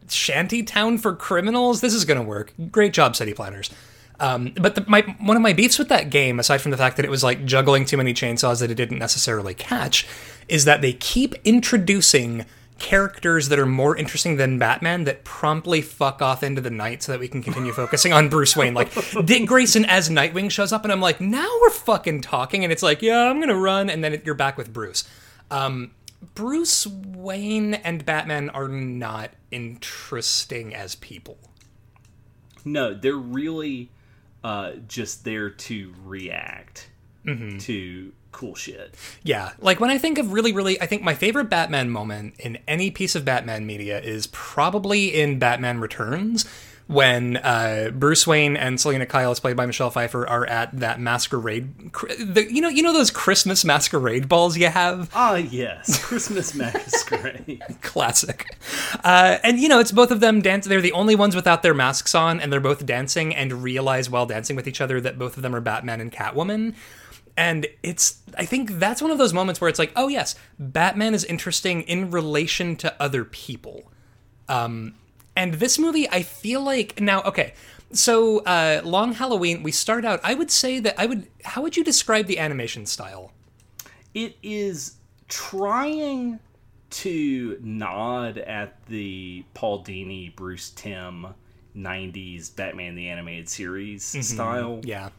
shanty 0.08 0.62
town 0.62 1.00
for 1.00 1.16
criminals. 1.16 1.82
This 1.82 1.96
is 1.96 2.06
going 2.06 2.20
to 2.20 2.24
work. 2.24 2.54
Great 2.72 2.94
job, 2.94 3.16
city 3.16 3.34
planners. 3.34 3.72
Um, 4.20 4.54
but 4.62 4.76
the, 4.76 4.86
my 4.88 5.02
one 5.20 5.36
of 5.36 5.42
my 5.42 5.54
beefs 5.54 5.80
with 5.80 5.90
that 5.90 6.12
game, 6.12 6.40
aside 6.40 6.60
from 6.60 6.70
the 6.70 6.78
fact 6.78 6.96
that 6.98 7.06
it 7.06 7.10
was 7.10 7.24
like 7.24 7.44
juggling 7.44 7.86
too 7.86 7.98
many 7.98 8.14
chainsaws 8.14 8.60
that 8.60 8.70
it 8.70 8.76
didn't 8.76 9.00
necessarily 9.00 9.56
catch, 9.56 10.08
is 10.48 10.66
that 10.66 10.82
they 10.82 10.94
keep 10.94 11.34
introducing 11.44 12.46
characters 12.82 13.50
that 13.50 13.60
are 13.60 13.68
more 13.68 13.96
interesting 13.96 14.38
than 14.38 14.58
Batman 14.58 15.04
that 15.04 15.24
promptly 15.24 15.82
fuck 15.82 16.20
off 16.22 16.42
into 16.42 16.62
the 16.62 16.72
night 16.72 17.04
so 17.04 17.12
that 17.12 17.20
we 17.20 17.28
can 17.28 17.44
continue 17.44 17.72
focusing 17.72 18.12
on 18.12 18.28
Bruce 18.28 18.58
Wayne. 18.58 18.74
Like 18.74 18.92
Dick 19.24 19.46
Grayson 19.48 19.86
as 19.86 20.10
Nightwing 20.10 20.50
shows 20.50 20.74
up, 20.74 20.84
and 20.84 20.92
I'm 20.92 21.00
like, 21.00 21.22
now 21.22 21.48
we're 21.62 21.70
fucking 21.70 22.22
talking, 22.22 22.64
and 22.64 22.74
it's 22.74 22.82
like, 22.82 23.04
yeah, 23.04 23.30
I'm 23.30 23.40
gonna 23.40 23.56
run, 23.56 23.90
and 23.90 24.04
then 24.04 24.14
it, 24.14 24.26
you're 24.26 24.36
back 24.36 24.58
with 24.58 24.74
Bruce. 24.74 25.08
Um, 25.52 25.92
Bruce 26.34 26.88
Wayne 26.88 27.76
and 27.76 28.04
Batman 28.04 28.50
are 28.50 28.68
not 28.68 29.32
interesting 29.52 30.74
as 30.74 30.96
people. 30.96 31.38
No, 32.66 32.94
they're 32.96 33.16
really 33.16 33.92
uh, 34.44 34.74
just 34.88 35.24
there 35.24 35.52
to 35.52 35.94
react 36.04 36.90
to 37.60 38.12
cool 38.32 38.56
shit. 38.56 38.96
Yeah, 39.24 39.52
like 39.60 39.80
when 39.80 39.90
I 39.90 39.98
think 39.98 40.18
of 40.18 40.34
really, 40.34 40.52
really, 40.52 40.82
I 40.82 40.86
think 40.86 41.04
my 41.04 41.14
favorite 41.14 41.50
Batman 41.50 41.90
moment 41.90 42.36
in 42.40 42.60
any 42.68 42.92
piece 42.92 43.16
of 43.16 43.26
Batman 43.26 43.66
media 43.66 44.00
is 44.00 44.28
probably 44.28 45.08
in 45.14 45.40
Batman 45.40 45.80
Returns 45.80 46.46
when 46.92 47.38
uh, 47.38 47.90
Bruce 47.94 48.28
Wayne 48.28 48.58
and 48.58 48.80
Selina 48.80 49.06
Kyle, 49.06 49.32
as 49.32 49.40
played 49.40 49.56
by 49.56 49.66
Michelle 49.66 49.90
Pfeiffer, 49.90 50.28
are 50.28 50.46
at 50.46 50.78
that 50.78 51.00
masquerade. 51.00 51.94
The, 51.94 52.48
you 52.52 52.62
know, 52.62 52.68
you 52.68 52.84
know 52.84 52.92
those 52.92 53.12
Christmas 53.12 53.64
masquerade 53.64 54.28
balls 54.28 54.58
you 54.58 54.68
have. 54.68 55.10
Ah, 55.14 55.36
yes, 55.36 56.04
Christmas 56.04 56.54
masquerade. 56.56 57.62
Classic. 57.82 58.46
Uh, 59.06 59.38
and 59.42 59.58
you 59.60 59.70
know, 59.70 59.80
it's 59.80 59.94
both 59.94 60.12
of 60.12 60.20
them 60.20 60.42
dance. 60.42 60.68
They're 60.68 60.82
the 60.82 60.92
only 60.92 61.16
ones 61.16 61.34
without 61.34 61.64
their 61.64 61.74
masks 61.74 62.14
on, 62.14 62.42
and 62.42 62.52
they're 62.52 62.60
both 62.60 62.86
dancing 62.86 63.34
and 63.34 63.64
realize 63.64 64.10
while 64.10 64.26
dancing 64.26 64.58
with 64.58 64.68
each 64.68 64.82
other 64.82 65.00
that 65.00 65.18
both 65.18 65.38
of 65.38 65.44
them 65.44 65.56
are 65.56 65.62
Batman 65.62 66.02
and 66.02 66.12
Catwoman. 66.12 66.76
And 67.38 67.68
it's, 67.82 68.22
I 68.38 68.46
think 68.46 68.74
that's 68.74 69.02
one 69.02 69.12
of 69.12 69.18
those 69.18 69.34
moments 69.34 69.62
where 69.62 69.70
it's 69.70 69.80
like, 69.80 69.92
oh 69.96 70.08
yes, 70.08 70.36
Batman 70.60 71.14
is 71.14 71.24
interesting 71.24 71.82
in 71.84 72.12
relation 72.12 72.76
to 72.78 73.02
other 73.02 73.24
people. 73.24 73.92
Um, 74.50 74.96
and 75.36 75.56
this 75.56 75.80
movie, 75.80 76.10
I 76.10 76.24
feel 76.24 76.62
like 76.62 77.00
now, 77.00 77.22
okay. 77.24 77.54
So, 77.94 78.40
uh, 78.40 78.82
Long 78.84 79.14
Halloween, 79.14 79.64
we 79.64 79.72
start 79.72 80.06
out. 80.06 80.20
I 80.24 80.34
would 80.34 80.50
say 80.50 80.80
that 80.80 80.96
I 80.98 81.06
would. 81.06 81.28
How 81.44 81.62
would 81.62 81.76
you 81.76 81.84
describe 81.84 82.26
the 82.26 82.40
animation 82.40 82.86
style? 82.86 83.34
it 84.14 84.38
is 84.44 84.96
trying 85.28 86.40
to 86.90 87.58
nod 87.62 88.38
at 88.38 88.86
the 88.88 89.44
Paul 89.54 89.84
Dini, 89.84 90.36
Bruce 90.36 90.72
Timm, 90.72 91.28
90s 91.76 92.54
Batman 92.56 92.96
the 92.96 93.08
Animated 93.08 93.48
Series 93.50 94.04
style, 94.28 94.82
Yeah, 94.84 95.10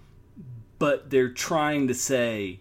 but 0.83 1.11
they're 1.11 1.29
trying 1.29 1.87
to 1.87 1.95
say 1.95 2.59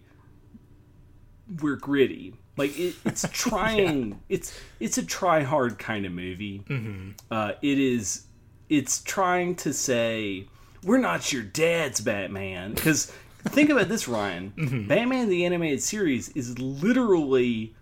we're 1.60 1.74
gritty. 1.74 2.36
Like 2.56 2.78
it, 2.78 2.94
it's 3.04 3.26
trying. 3.32 4.20
It's 4.28 4.56
it's 4.78 4.96
a 4.96 5.02
try 5.04 5.42
hard 5.42 5.76
kind 5.80 6.06
of 6.06 6.12
movie. 6.12 6.62
Uh, 7.32 7.54
it 7.62 7.80
is. 7.80 8.26
It's 8.68 9.02
trying 9.02 9.56
to 9.56 9.72
say 9.72 10.46
we're 10.84 10.98
not 10.98 11.32
your 11.32 11.42
dad's 11.42 12.00
Batman 12.00 12.74
because 12.74 13.12
think 13.48 13.70
about 13.70 13.88
this, 13.88 14.06
Ryan. 14.06 14.86
Batman 14.86 15.28
the 15.28 15.44
animated 15.44 15.82
series 15.82 16.28
is 16.28 16.56
literally 16.60 17.74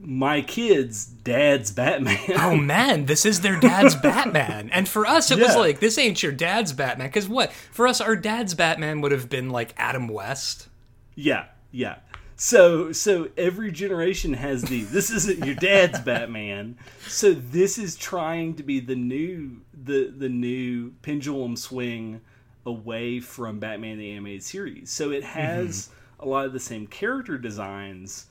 my 0.00 0.40
kid's 0.42 1.04
dad's 1.04 1.72
Batman. 1.72 2.18
oh 2.36 2.56
man, 2.56 3.06
this 3.06 3.26
is 3.26 3.40
their 3.40 3.58
dad's 3.58 3.94
Batman. 3.96 4.70
And 4.70 4.88
for 4.88 5.06
us, 5.06 5.30
it 5.30 5.38
was 5.38 5.56
like, 5.56 5.80
this 5.80 5.98
ain't 5.98 6.22
your 6.22 6.32
dad's 6.32 6.72
Batman. 6.72 7.08
Because 7.08 7.28
what? 7.28 7.52
For 7.52 7.86
us, 7.86 8.00
our 8.00 8.16
dad's 8.16 8.54
Batman 8.54 9.00
would 9.00 9.12
have 9.12 9.28
been 9.28 9.50
like 9.50 9.74
Adam 9.76 10.08
West. 10.08 10.68
Yeah, 11.14 11.46
yeah. 11.70 11.96
So 12.36 12.92
so 12.92 13.30
every 13.36 13.72
generation 13.72 14.34
has 14.34 14.62
the 14.62 14.84
this 14.84 15.10
isn't 15.10 15.44
your 15.44 15.56
dad's 15.56 15.98
Batman. 15.98 16.78
So 17.08 17.32
this 17.32 17.78
is 17.78 17.96
trying 17.96 18.54
to 18.54 18.62
be 18.62 18.78
the 18.78 18.94
new 18.94 19.62
the 19.74 20.14
the 20.16 20.28
new 20.28 20.92
pendulum 21.02 21.56
swing 21.56 22.20
away 22.64 23.18
from 23.18 23.58
Batman 23.58 23.98
the 23.98 24.12
animated 24.12 24.44
series. 24.44 24.90
So 24.90 25.10
it 25.10 25.24
mm-hmm. 25.24 25.38
has 25.38 25.90
a 26.20 26.26
lot 26.26 26.46
of 26.46 26.52
the 26.52 26.60
same 26.60 26.86
character 26.86 27.38
designs 27.38 28.26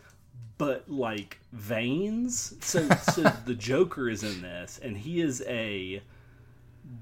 but 0.58 0.90
like 0.90 1.40
veins. 1.52 2.56
So 2.62 2.88
so 2.90 3.22
the 3.46 3.56
Joker 3.56 4.10
is 4.10 4.24
in 4.24 4.42
this 4.42 4.80
and 4.82 4.98
he 4.98 5.22
is 5.22 5.44
a 5.48 6.02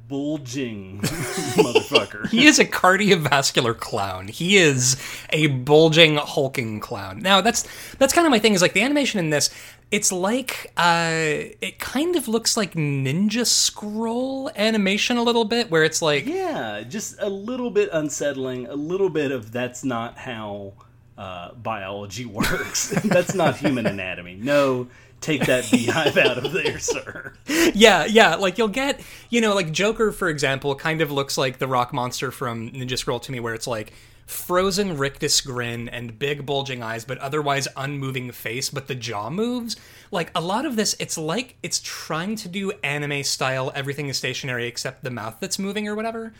bulging 0.08 1.00
motherfucker. 1.02 2.28
He 2.30 2.46
is 2.46 2.60
a 2.60 2.66
cardiovascular 2.66 3.78
clown. 3.78 4.28
He 4.28 4.58
is 4.58 4.98
a 5.30 5.48
bulging, 5.48 6.18
hulking 6.18 6.80
clown. 6.80 7.20
Now, 7.20 7.42
that's 7.42 7.68
that's 7.98 8.14
kind 8.14 8.26
of 8.26 8.32
my 8.32 8.40
thing. 8.40 8.54
Is 8.54 8.62
like 8.62 8.74
the 8.74 8.82
animation 8.82 9.20
in 9.20 9.30
this. 9.30 9.50
It's 9.92 10.12
like 10.12 10.72
uh, 10.78 11.54
it 11.62 11.80
kind 11.80 12.16
of 12.16 12.28
looks 12.28 12.58
like 12.58 12.74
Ninja 12.74 13.46
Scroll 13.46 14.50
animation 14.56 15.18
a 15.18 15.24
little 15.24 15.46
bit, 15.46 15.70
where 15.70 15.84
it's 15.84 16.02
like 16.02 16.26
Yeah, 16.26 16.82
just 16.82 17.16
a 17.20 17.30
little 17.30 17.70
bit 17.70 17.90
unsettling, 17.92 18.68
a 18.68 18.76
little 18.76 19.10
bit 19.10 19.32
of 19.32 19.52
that's 19.52 19.84
not 19.84 20.18
how 20.18 20.74
uh, 21.18 21.54
biology 21.54 22.26
works. 22.26 22.90
that's 23.04 23.34
not 23.34 23.58
human 23.58 23.86
anatomy. 23.86 24.36
No, 24.36 24.88
take 25.22 25.46
that 25.46 25.70
beehive 25.72 26.18
out 26.18 26.38
of 26.38 26.52
there, 26.52 26.80
sir. 26.80 27.34
yeah, 27.74 28.06
yeah. 28.06 28.36
Like 28.36 28.58
you'll 28.58 28.68
get, 28.68 29.02
you 29.30 29.42
know, 29.42 29.56
like 29.56 29.72
Joker, 29.72 30.12
for 30.12 30.30
example, 30.30 30.76
kind 30.76 31.02
of 31.02 31.12
looks 31.12 31.38
like 31.38 31.58
the 31.58 31.68
rock 31.68 31.94
monster 31.94 32.32
from 32.32 32.72
Ninja 32.72 32.98
Scroll 32.98 33.20
to 33.22 33.32
me, 33.32 33.40
where 33.40 33.54
it's 33.54 33.68
like 33.68 33.94
frozen 34.26 34.98
rictus 34.98 35.40
grin 35.42 35.88
and 35.88 36.18
big 36.18 36.46
bulging 36.46 36.82
eyes, 36.82 37.06
but 37.06 37.18
otherwise 37.20 37.68
unmoving 37.78 38.32
face, 38.32 38.70
but 38.70 38.88
the 38.88 38.96
jaw 38.96 39.30
moves. 39.30 39.76
Like 40.12 40.32
a 40.34 40.42
lot 40.42 40.66
of 40.66 40.76
this, 40.76 40.96
it's 41.00 41.18
like 41.18 41.56
it's 41.62 41.80
trying 41.84 42.36
to 42.38 42.48
do 42.48 42.72
anime 42.84 43.24
style. 43.24 43.72
Everything 43.76 44.08
is 44.08 44.18
stationary 44.18 44.66
except 44.68 45.04
the 45.04 45.12
mouth 45.12 45.38
that's 45.40 45.60
moving 45.60 45.88
or 45.88 45.96
whatever. 45.96 46.34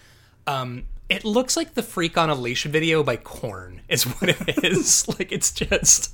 Um, 0.48 0.86
it 1.10 1.24
looks 1.24 1.56
like 1.56 1.74
the 1.74 1.84
Freak 1.84 2.18
on 2.18 2.30
a 2.30 2.36
Leash 2.36 2.64
video 2.66 3.04
by 3.04 3.16
Korn, 3.18 3.82
is 3.88 4.04
what 4.04 4.30
it 4.30 4.64
is. 4.64 5.08
like 5.20 5.32
it's 5.32 5.52
just. 5.52 6.14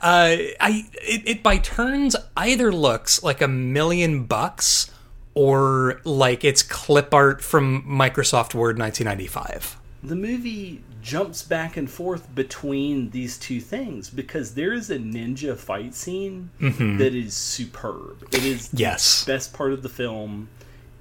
Uh, 0.00 0.54
I 0.60 0.86
it, 0.94 1.22
it 1.28 1.42
by 1.42 1.58
turns 1.58 2.14
either 2.36 2.70
looks 2.72 3.22
like 3.24 3.40
a 3.40 3.48
million 3.48 4.24
bucks 4.24 4.90
or 5.34 6.00
like 6.04 6.44
it's 6.44 6.62
clip 6.62 7.12
art 7.12 7.42
from 7.42 7.82
Microsoft 7.82 8.54
Word 8.54 8.78
1995. 8.78 9.76
The 10.04 10.14
movie 10.14 10.82
jumps 11.02 11.42
back 11.42 11.76
and 11.76 11.90
forth 11.90 12.32
between 12.34 13.10
these 13.10 13.36
two 13.38 13.60
things 13.60 14.10
because 14.10 14.54
there 14.54 14.72
is 14.72 14.90
a 14.90 14.98
ninja 14.98 15.56
fight 15.56 15.94
scene 15.94 16.50
that 16.60 17.14
is 17.14 17.34
superb. 17.34 18.28
It 18.32 18.44
is 18.44 18.70
Yes. 18.72 19.24
the 19.24 19.32
best 19.32 19.52
part 19.52 19.72
of 19.72 19.82
the 19.82 19.88
film. 19.88 20.48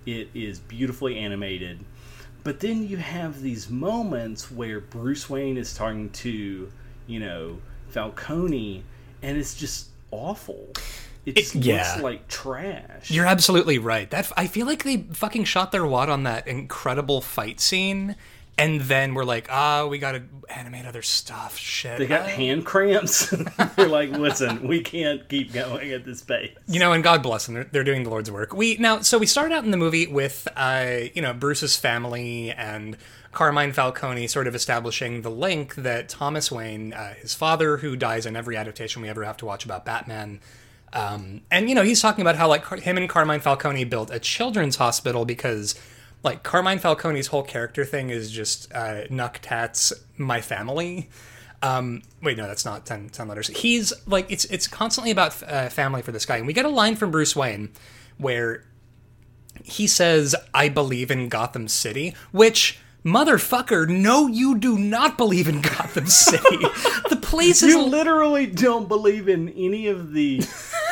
It 0.07 0.29
is 0.33 0.59
beautifully 0.59 1.17
animated. 1.19 1.83
But 2.47 2.61
then 2.61 2.87
you 2.87 2.95
have 2.95 3.41
these 3.41 3.69
moments 3.69 4.49
where 4.49 4.79
Bruce 4.79 5.29
Wayne 5.29 5.57
is 5.57 5.75
talking 5.75 6.09
to, 6.11 6.71
you 7.05 7.19
know, 7.19 7.57
Falcone, 7.89 8.85
and 9.21 9.37
it's 9.37 9.53
just 9.53 9.89
awful. 10.11 10.69
It 11.25 11.35
just 11.35 11.55
yeah. 11.55 11.75
looks 11.75 12.03
like 12.03 12.27
trash. 12.29 13.11
You're 13.11 13.25
absolutely 13.25 13.79
right. 13.79 14.09
That 14.11 14.31
I 14.37 14.47
feel 14.47 14.65
like 14.65 14.85
they 14.85 15.07
fucking 15.11 15.43
shot 15.43 15.73
their 15.73 15.85
wad 15.85 16.07
on 16.07 16.23
that 16.23 16.47
incredible 16.47 17.19
fight 17.19 17.59
scene, 17.59 18.15
and 18.57 18.81
then 18.81 19.13
we're 19.13 19.23
like, 19.25 19.47
ah, 19.51 19.85
we 19.87 19.99
gotta 19.99 20.23
animate 20.49 20.85
other 20.85 21.01
stuff. 21.01 21.57
Shit. 21.57 21.99
they 21.99 22.07
got 22.07 22.21
Uh, 22.21 22.25
hand 22.27 22.65
cramps. 22.65 23.29
They're 23.75 23.87
like, 23.87 24.09
listen, 24.11 24.67
we 24.67 24.81
can't 24.81 25.27
keep 25.29 25.53
going 25.53 25.91
at 25.91 26.05
this 26.05 26.21
pace. 26.21 26.51
you 26.67 26.79
know, 26.79 26.93
and 26.93 27.03
God 27.03 27.21
bless 27.21 27.45
them. 27.45 27.55
They're, 27.55 27.63
they're 27.65 27.83
doing 27.83 28.03
the 28.03 28.09
Lord's 28.09 28.31
work. 28.31 28.53
We 28.53 28.77
now, 28.77 29.01
so 29.01 29.17
we 29.17 29.25
start 29.25 29.51
out 29.51 29.63
in 29.65 29.71
the 29.71 29.77
movie 29.77 30.07
with, 30.07 30.47
uh, 30.55 30.99
you 31.13 31.21
know, 31.21 31.33
Bruce's 31.33 31.75
family 31.77 32.51
and 32.51 32.97
Carmine 33.33 33.73
Falcone 33.73 34.25
sort 34.27 34.47
of 34.47 34.55
establishing 34.55 35.21
the 35.21 35.29
link 35.29 35.75
that 35.75 36.09
Thomas 36.09 36.51
Wayne, 36.51 36.93
uh, 36.93 37.13
his 37.15 37.33
father, 37.35 37.77
who 37.77 37.95
dies 37.95 38.25
in 38.25 38.35
every 38.35 38.55
adaptation 38.57 39.01
we 39.01 39.09
ever 39.09 39.23
have 39.25 39.37
to 39.37 39.45
watch 39.45 39.65
about 39.65 39.85
Batman. 39.85 40.39
Um, 40.93 41.41
and 41.51 41.67
you 41.69 41.75
know, 41.75 41.83
he's 41.83 42.01
talking 42.01 42.21
about 42.21 42.37
how 42.37 42.47
like 42.47 42.65
him 42.79 42.97
and 42.97 43.09
Carmine 43.09 43.41
Falcone 43.41 43.83
built 43.83 44.09
a 44.11 44.19
children's 44.19 44.77
hospital 44.77 45.25
because. 45.25 45.75
Like 46.23 46.43
Carmine 46.43 46.79
Falcone's 46.79 47.27
whole 47.27 47.43
character 47.43 47.85
thing 47.85 48.09
is 48.09 48.31
just 48.31 48.71
uh, 48.73 49.05
Nuck 49.09 49.35
Tats, 49.41 49.93
my 50.17 50.41
family, 50.41 51.09
Um, 51.61 52.03
wait, 52.21 52.37
no, 52.37 52.47
that's 52.47 52.65
not 52.65 52.85
10, 52.85 53.09
10 53.09 53.27
letters. 53.27 53.47
He's 53.47 53.91
like 54.05 54.29
it's 54.31 54.45
it's 54.45 54.67
constantly 54.67 55.11
about 55.11 55.41
uh, 55.43 55.69
family 55.69 56.01
for 56.01 56.11
this 56.11 56.25
guy, 56.25 56.37
and 56.37 56.45
we 56.47 56.53
get 56.53 56.65
a 56.65 56.69
line 56.69 56.95
from 56.95 57.11
Bruce 57.11 57.35
Wayne 57.35 57.71
where 58.17 58.63
he 59.63 59.87
says, 59.87 60.35
"I 60.53 60.69
believe 60.69 61.09
in 61.11 61.29
Gotham 61.29 61.67
City," 61.67 62.15
which. 62.31 62.79
Motherfucker, 63.05 63.87
no, 63.87 64.27
you 64.27 64.57
do 64.57 64.77
not 64.77 65.17
believe 65.17 65.47
in 65.47 65.61
Gotham 65.61 66.07
City. 66.07 66.57
the 67.09 67.17
place 67.21 67.63
is 67.63 67.73
You 67.73 67.85
literally 67.85 68.47
don't 68.47 68.89
believe 68.89 69.29
in 69.29 69.47
any 69.49 69.87
of 69.87 70.11
the 70.11 70.41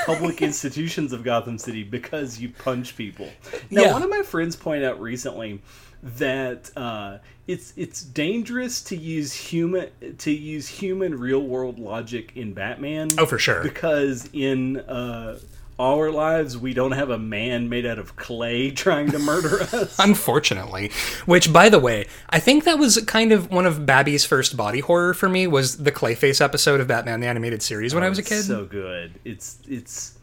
public 0.05 0.41
institutions 0.41 1.12
of 1.13 1.24
Gotham 1.24 1.57
City 1.57 1.83
because 1.83 2.39
you 2.39 2.50
punch 2.50 2.95
people. 2.95 3.29
Now, 3.69 3.83
Yeah. 3.83 3.93
one 3.93 4.03
of 4.03 4.09
my 4.09 4.21
friends 4.24 4.55
pointed 4.55 4.85
out 4.88 5.01
recently 5.01 5.62
that 6.03 6.69
uh, 6.77 7.17
it's 7.47 7.74
it's 7.75 8.03
dangerous 8.03 8.81
to 8.83 8.95
use 8.95 9.33
human 9.33 9.89
to 10.17 10.31
use 10.31 10.67
human 10.67 11.17
real 11.19 11.41
world 11.41 11.79
logic 11.79 12.33
in 12.35 12.53
Batman. 12.53 13.09
Oh, 13.17 13.25
for 13.25 13.39
sure. 13.39 13.63
because 13.63 14.29
in 14.33 14.77
uh, 14.81 15.39
all 15.77 15.98
our 15.98 16.12
lives 16.12 16.58
we 16.58 16.74
don't 16.74 16.94
have 16.94 17.10
a 17.10 17.17
man 17.17 17.67
made 17.67 17.86
out 17.86 18.00
of 18.00 18.15
clay 18.15 18.72
trying 18.86 19.12
to 19.12 19.20
murder 19.20 19.62
us. 19.74 19.98
unfortunately 20.00 20.89
which 21.25 21.51
by 21.51 21.67
the 21.70 21.79
way 21.79 22.05
i 22.29 22.39
think 22.39 22.63
that 22.63 22.77
was 22.79 22.98
kind 23.05 23.32
of 23.32 23.51
one 23.51 23.65
of 23.65 23.86
babby's 23.86 24.24
first 24.25 24.55
body 24.55 24.79
horror 24.79 25.13
for 25.13 25.27
me 25.27 25.46
was 25.48 25.77
the 25.77 25.91
clayface 25.91 26.39
episode 26.39 26.79
of 26.79 26.88
batman 26.88 27.20
the 27.20 27.27
animated 27.27 27.62
series 27.62 27.94
when 27.94 28.03
i 28.03 28.10
was 28.10 28.17
a 28.20 28.24
kid 28.24 28.44
so 28.44 28.65
good. 28.65 29.13
It's 29.25 29.60
it's 29.67 30.17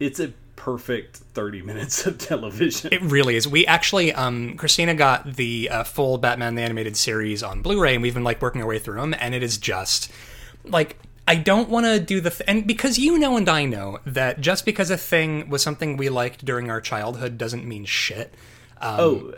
it's 0.00 0.18
a 0.20 0.32
perfect 0.56 1.16
thirty 1.16 1.60
minutes 1.62 2.06
of 2.06 2.18
television. 2.18 2.92
it 2.92 3.02
really 3.02 3.34
is 3.36 3.48
we 3.48 3.66
actually 3.66 4.12
um 4.12 4.56
christina 4.56 4.94
got 4.94 5.34
the 5.34 5.68
uh, 5.70 5.82
full 5.84 6.18
batman 6.18 6.54
the 6.54 6.62
animated 6.62 6.96
series 6.96 7.42
on 7.42 7.62
blu-ray 7.62 7.94
and 7.94 8.02
we've 8.02 8.14
been 8.14 8.22
like 8.24 8.40
working 8.40 8.60
our 8.60 8.66
way 8.68 8.78
through 8.78 9.00
them 9.00 9.14
and 9.18 9.34
it 9.34 9.42
is 9.42 9.58
just 9.58 10.10
like 10.64 10.96
I 11.26 11.36
don't 11.36 11.68
want 11.68 11.86
to 11.86 12.00
do 12.00 12.20
the 12.20 12.30
th- 12.30 12.42
and 12.48 12.66
because 12.66 12.98
you 12.98 13.18
know 13.18 13.36
and 13.36 13.48
I 13.48 13.64
know 13.64 14.00
that 14.04 14.40
just 14.40 14.64
because 14.64 14.90
a 14.90 14.96
thing 14.98 15.48
was 15.48 15.62
something 15.62 15.96
we 15.96 16.08
liked 16.08 16.44
during 16.44 16.68
our 16.70 16.80
childhood 16.80 17.38
doesn't 17.38 17.64
mean 17.66 17.84
shit. 17.84 18.34
Um, 18.80 18.96
oh, 18.98 19.30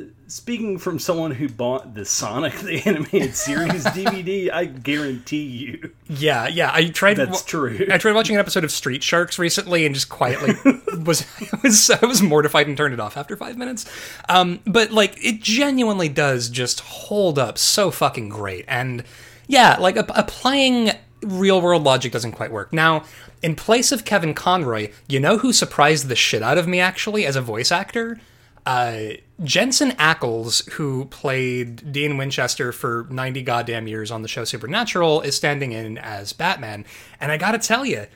uh, 0.00 0.04
speaking 0.28 0.78
from 0.78 0.98
someone 0.98 1.30
who 1.32 1.46
bought 1.50 1.92
the 1.94 2.06
Sonic 2.06 2.54
the 2.54 2.80
Animated 2.86 3.34
Series 3.36 3.84
DVD, 3.98 4.50
I 4.50 4.64
guarantee 4.64 5.42
you 5.44 5.92
Yeah, 6.08 6.48
yeah. 6.48 6.70
I 6.72 6.88
tried. 6.88 7.18
that's 7.18 7.44
true. 7.44 7.86
I 7.92 7.98
tried 7.98 8.14
watching 8.14 8.36
an 8.36 8.40
episode 8.40 8.64
of 8.64 8.70
Street 8.70 9.02
Sharks 9.02 9.38
recently 9.38 9.84
and 9.84 9.94
just 9.94 10.08
quietly 10.08 10.54
was 11.04 11.26
I 11.52 11.58
was 11.62 11.90
I 11.90 12.06
was 12.06 12.22
mortified 12.22 12.66
and 12.66 12.74
turned 12.74 12.94
it 12.94 13.00
off 13.00 13.18
after 13.18 13.36
five 13.36 13.58
minutes. 13.58 13.84
Um, 14.30 14.60
but 14.64 14.90
like 14.90 15.22
it 15.22 15.42
genuinely 15.42 16.08
does 16.08 16.48
just 16.48 16.80
hold 16.80 17.38
up 17.38 17.58
so 17.58 17.90
fucking 17.90 18.30
great. 18.30 18.64
And 18.68 19.04
yeah, 19.46 19.76
like 19.78 19.96
ap- 19.96 20.10
applying 20.14 20.90
real 21.22 21.60
world 21.60 21.84
logic 21.84 22.12
doesn't 22.12 22.32
quite 22.32 22.50
work. 22.50 22.72
Now, 22.72 23.04
in 23.42 23.54
place 23.54 23.92
of 23.92 24.04
Kevin 24.04 24.34
Conroy, 24.34 24.90
you 25.08 25.20
know 25.20 25.38
who 25.38 25.52
surprised 25.52 26.08
the 26.08 26.16
shit 26.16 26.42
out 26.42 26.58
of 26.58 26.66
me 26.68 26.80
actually 26.80 27.26
as 27.26 27.36
a 27.36 27.40
voice 27.40 27.70
actor? 27.72 28.20
Uh, 28.64 29.14
Jensen 29.42 29.90
Ackles, 29.92 30.68
who 30.72 31.06
played 31.06 31.92
Dean 31.92 32.16
Winchester 32.16 32.70
for 32.70 33.08
90 33.10 33.42
goddamn 33.42 33.88
years 33.88 34.10
on 34.12 34.22
the 34.22 34.28
show 34.28 34.44
Supernatural, 34.44 35.20
is 35.22 35.34
standing 35.34 35.72
in 35.72 35.98
as 35.98 36.32
Batman. 36.32 36.84
And 37.20 37.32
I 37.32 37.36
gotta 37.36 37.58
tell 37.58 37.84
you, 37.84 38.06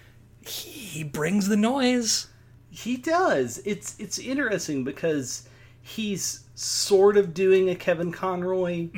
he 0.47 1.03
brings 1.03 1.49
the 1.49 1.57
noise. 1.57 2.29
He 2.71 2.97
does. 2.97 3.61
It's 3.65 3.99
it's 3.99 4.19
interesting 4.19 4.85
because 4.85 5.49
he's 5.83 6.45
sort 6.55 7.17
of 7.17 7.35
doing 7.35 7.71
a 7.71 7.75
Kevin 7.75 8.13
Conroy, 8.13 8.89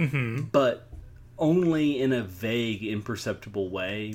but 0.53 0.88
only 1.39 2.01
in 2.01 2.13
a 2.13 2.23
vague, 2.23 2.85
imperceptible 2.85 3.69
way. 3.69 4.15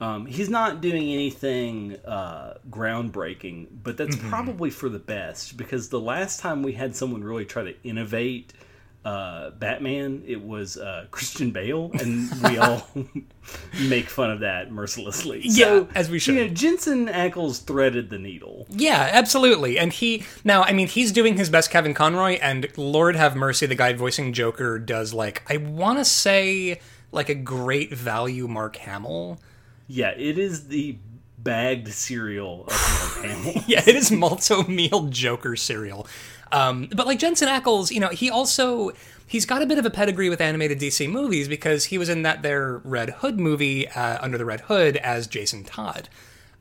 Um, 0.00 0.26
he's 0.26 0.48
not 0.48 0.80
doing 0.80 1.12
anything 1.12 1.96
uh, 2.04 2.54
groundbreaking, 2.68 3.68
but 3.84 3.96
that's 3.96 4.16
probably 4.16 4.70
for 4.70 4.88
the 4.88 4.98
best 4.98 5.56
because 5.56 5.90
the 5.90 6.00
last 6.00 6.40
time 6.40 6.64
we 6.64 6.72
had 6.72 6.96
someone 6.96 7.22
really 7.22 7.44
try 7.44 7.62
to 7.62 7.74
innovate 7.84 8.52
uh, 9.04 9.50
Batman, 9.50 10.22
it 10.26 10.42
was 10.42 10.76
uh, 10.76 11.06
Christian 11.10 11.50
Bale, 11.50 11.90
and 11.94 12.30
we 12.42 12.58
all 12.58 12.86
make 13.88 14.08
fun 14.08 14.30
of 14.30 14.40
that 14.40 14.70
mercilessly. 14.70 15.40
Yeah, 15.42 15.84
as 15.94 16.08
we 16.08 16.18
should. 16.18 16.34
You 16.36 16.46
know, 16.48 16.54
Jensen 16.54 17.06
Ackles 17.08 17.64
threaded 17.64 18.10
the 18.10 18.18
needle. 18.18 18.66
Yeah, 18.70 19.08
absolutely. 19.12 19.78
And 19.78 19.92
he 19.92 20.24
now, 20.44 20.62
I 20.62 20.72
mean, 20.72 20.86
he's 20.86 21.10
doing 21.10 21.36
his 21.36 21.50
best 21.50 21.70
Kevin 21.70 21.94
Conroy, 21.94 22.38
and 22.40 22.66
Lord 22.78 23.16
have 23.16 23.34
mercy, 23.34 23.66
the 23.66 23.74
guy 23.74 23.92
voicing 23.92 24.32
Joker 24.32 24.78
does 24.78 25.12
like 25.12 25.42
I 25.50 25.56
want 25.56 25.98
to 25.98 26.04
say 26.04 26.80
like 27.10 27.28
a 27.28 27.34
great 27.34 27.92
value 27.92 28.46
Mark 28.46 28.76
Hamill. 28.76 29.40
Yeah, 29.88 30.10
it 30.16 30.38
is 30.38 30.68
the 30.68 30.96
bagged 31.38 31.88
cereal 31.92 32.66
of 32.66 32.70
Mark 32.70 33.26
Hamill. 33.30 33.62
yeah, 33.66 33.82
it 33.84 33.96
is 33.96 34.10
Malt-O-Meal 34.12 35.08
Joker 35.08 35.56
cereal. 35.56 36.06
Um, 36.52 36.88
but 36.94 37.06
like 37.06 37.18
Jensen 37.18 37.48
Ackles, 37.48 37.90
you 37.90 37.98
know, 37.98 38.10
he 38.10 38.30
also 38.30 38.92
he's 39.26 39.46
got 39.46 39.62
a 39.62 39.66
bit 39.66 39.78
of 39.78 39.86
a 39.86 39.90
pedigree 39.90 40.28
with 40.28 40.40
animated 40.40 40.78
DC 40.78 41.10
movies 41.10 41.48
because 41.48 41.86
he 41.86 41.98
was 41.98 42.08
in 42.08 42.22
that 42.22 42.42
their 42.42 42.78
Red 42.84 43.10
Hood 43.10 43.40
movie 43.40 43.88
uh, 43.88 44.18
under 44.22 44.36
the 44.36 44.44
Red 44.44 44.60
Hood 44.60 44.98
as 44.98 45.26
Jason 45.26 45.64
Todd, 45.64 46.10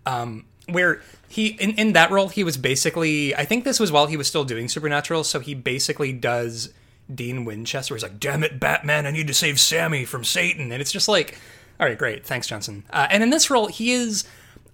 um, 0.06 0.46
where 0.70 1.02
he 1.28 1.48
in, 1.48 1.72
in 1.72 1.94
that 1.94 2.10
role 2.10 2.30
he 2.30 2.44
was 2.44 2.58
basically 2.58 3.36
I 3.36 3.44
think 3.44 3.66
this 3.66 3.80
was 3.80 3.92
while 3.92 4.08
he 4.08 4.18
was 4.18 4.28
still 4.28 4.46
doing 4.46 4.70
Supernatural, 4.70 5.26
so 5.26 5.42
he 5.42 5.54
basically 5.54 6.14
does 6.14 6.74
Dean 7.14 7.44
Winchester. 7.44 7.94
He's 7.94 8.04
like, 8.04 8.20
"Damn 8.20 8.44
it, 8.44 8.60
Batman! 8.60 9.06
I 9.06 9.12
need 9.12 9.28
to 9.28 9.34
save 9.34 9.60
Sammy 9.60 10.06
from 10.06 10.24
Satan," 10.24 10.72
and 10.72 10.82
it's 10.82 10.94
just 10.94 11.10
like, 11.10 11.38
all 11.82 11.88
right, 11.88 11.98
great, 11.98 12.26
thanks, 12.26 12.48
Jensen. 12.48 12.86
Uh, 12.92 13.08
and 13.10 13.24
in 13.24 13.30
this 13.30 13.50
role, 13.50 13.68
he 13.68 13.92
is. 13.92 14.24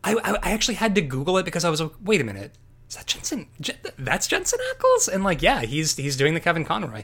I, 0.03 0.13
I 0.43 0.51
actually 0.51 0.75
had 0.75 0.93
to 0.95 1.01
Google 1.01 1.38
it 1.38 1.43
because 1.43 1.65
I 1.65 1.69
was 1.69 1.82
like, 1.82 1.91
wait 2.01 2.21
a 2.21 2.23
minute, 2.23 2.53
is 2.89 2.95
that 2.95 3.06
Jensen? 3.06 3.47
Jen, 3.60 3.76
that's 3.97 4.28
Jensen 4.28 4.60
Ackles? 4.73 5.13
And 5.13 5.23
like, 5.23 5.41
yeah, 5.41 5.62
he's 5.62 5.95
he's 5.97 6.15
doing 6.15 6.34
the 6.34 6.39
Kevin 6.39 6.65
Conroy. 6.65 7.04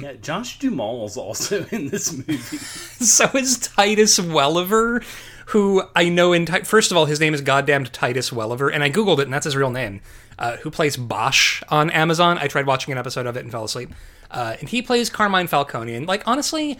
Yeah, 0.00 0.12
Josh 0.14 0.58
Duhamel's 0.58 1.16
also 1.16 1.64
in 1.70 1.88
this 1.88 2.12
movie. 2.12 2.58
So 2.98 3.28
is 3.34 3.58
Titus 3.58 4.18
Welliver, 4.18 5.04
who 5.46 5.82
I 5.94 6.08
know 6.08 6.32
in 6.32 6.46
first 6.46 6.90
of 6.90 6.96
all, 6.96 7.04
his 7.04 7.20
name 7.20 7.34
is 7.34 7.42
goddamned 7.42 7.92
Titus 7.92 8.32
Welliver, 8.32 8.72
and 8.72 8.82
I 8.82 8.90
googled 8.90 9.18
it, 9.18 9.24
and 9.24 9.34
that's 9.34 9.44
his 9.44 9.54
real 9.54 9.70
name. 9.70 10.00
Uh, 10.38 10.56
who 10.58 10.70
plays 10.70 10.96
Bosch 10.96 11.62
on 11.68 11.90
Amazon? 11.90 12.38
I 12.38 12.46
tried 12.46 12.66
watching 12.66 12.92
an 12.92 12.98
episode 12.98 13.26
of 13.26 13.36
it 13.36 13.40
and 13.40 13.50
fell 13.52 13.64
asleep. 13.64 13.90
Uh, 14.30 14.56
and 14.60 14.68
he 14.68 14.82
plays 14.82 15.10
Carmine 15.10 15.46
Falcone, 15.46 15.94
and 15.94 16.06
like 16.06 16.26
honestly, 16.26 16.78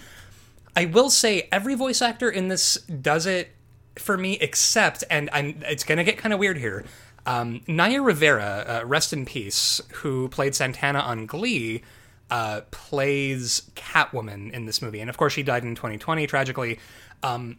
I 0.75 0.87
will 0.87 1.11
say 1.11 1.49
every 1.53 1.75
voice 1.75 2.01
actor 2.01 2.31
in 2.31 2.49
this 2.49 2.77
does 2.83 3.27
it 3.27 3.55
for 3.99 4.17
me, 4.17 4.39
except, 4.41 5.05
and 5.11 5.29
I'm, 5.33 5.63
it's 5.67 5.85
gonna 5.85 6.05
get 6.05 6.19
kind 6.19 6.33
of 6.33 6.41
weird 6.41 6.59
here. 6.59 6.85
Um, 7.27 7.61
Naya 7.67 8.01
Rivera, 8.01 8.65
uh, 8.83 8.87
rest 8.87 9.13
in 9.13 9.27
peace, 9.27 9.81
who 9.95 10.29
played 10.29 10.55
Santana 10.55 11.01
on 11.01 11.27
Glee, 11.27 11.83
uh, 12.31 12.63
plays 12.71 13.71
Catwoman 13.75 14.53
in 14.53 14.65
this 14.67 14.81
movie, 14.81 15.01
and 15.01 15.11
of 15.11 15.17
course 15.17 15.33
she 15.33 15.43
died 15.43 15.65
in 15.65 15.75
2020 15.75 16.27
tragically. 16.27 16.79
Um, 17.23 17.59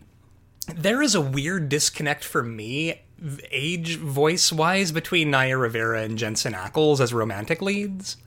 there 0.75 1.01
is 1.01 1.15
a 1.15 1.21
weird 1.21 1.69
disconnect 1.69 2.23
for 2.23 2.43
me, 2.43 3.01
age 3.51 3.97
voice 3.97 4.51
wise, 4.51 4.91
between 4.91 5.32
Naya 5.32 5.58
Rivera 5.58 6.01
and 6.01 6.17
Jensen 6.17 6.53
Ackles 6.53 6.99
as 6.99 7.13
romantic 7.13 7.62
leads. 7.62 8.17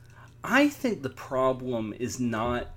I 0.43 0.69
think 0.69 1.03
the 1.03 1.09
problem 1.09 1.93
is 1.99 2.19
not 2.19 2.71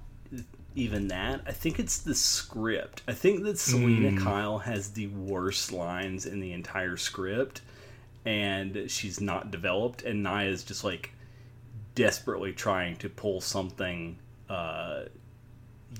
even 0.74 1.08
that. 1.08 1.40
I 1.46 1.52
think 1.52 1.78
it's 1.78 1.98
the 1.98 2.14
script. 2.14 3.02
I 3.08 3.12
think 3.12 3.44
that 3.44 3.58
Selina 3.58 4.20
Kyle 4.20 4.58
has 4.58 4.90
the 4.90 5.06
worst 5.08 5.72
lines 5.72 6.26
in 6.26 6.40
the 6.40 6.52
entire 6.52 6.96
script, 6.96 7.62
and 8.24 8.90
she's 8.90 9.20
not 9.20 9.50
developed. 9.50 10.02
And 10.02 10.22
Naya's 10.22 10.64
just 10.64 10.84
like 10.84 11.12
desperately 11.94 12.52
trying 12.52 12.96
to 12.96 13.08
pull 13.08 13.40
something 13.40 14.18
uh, 14.48 15.04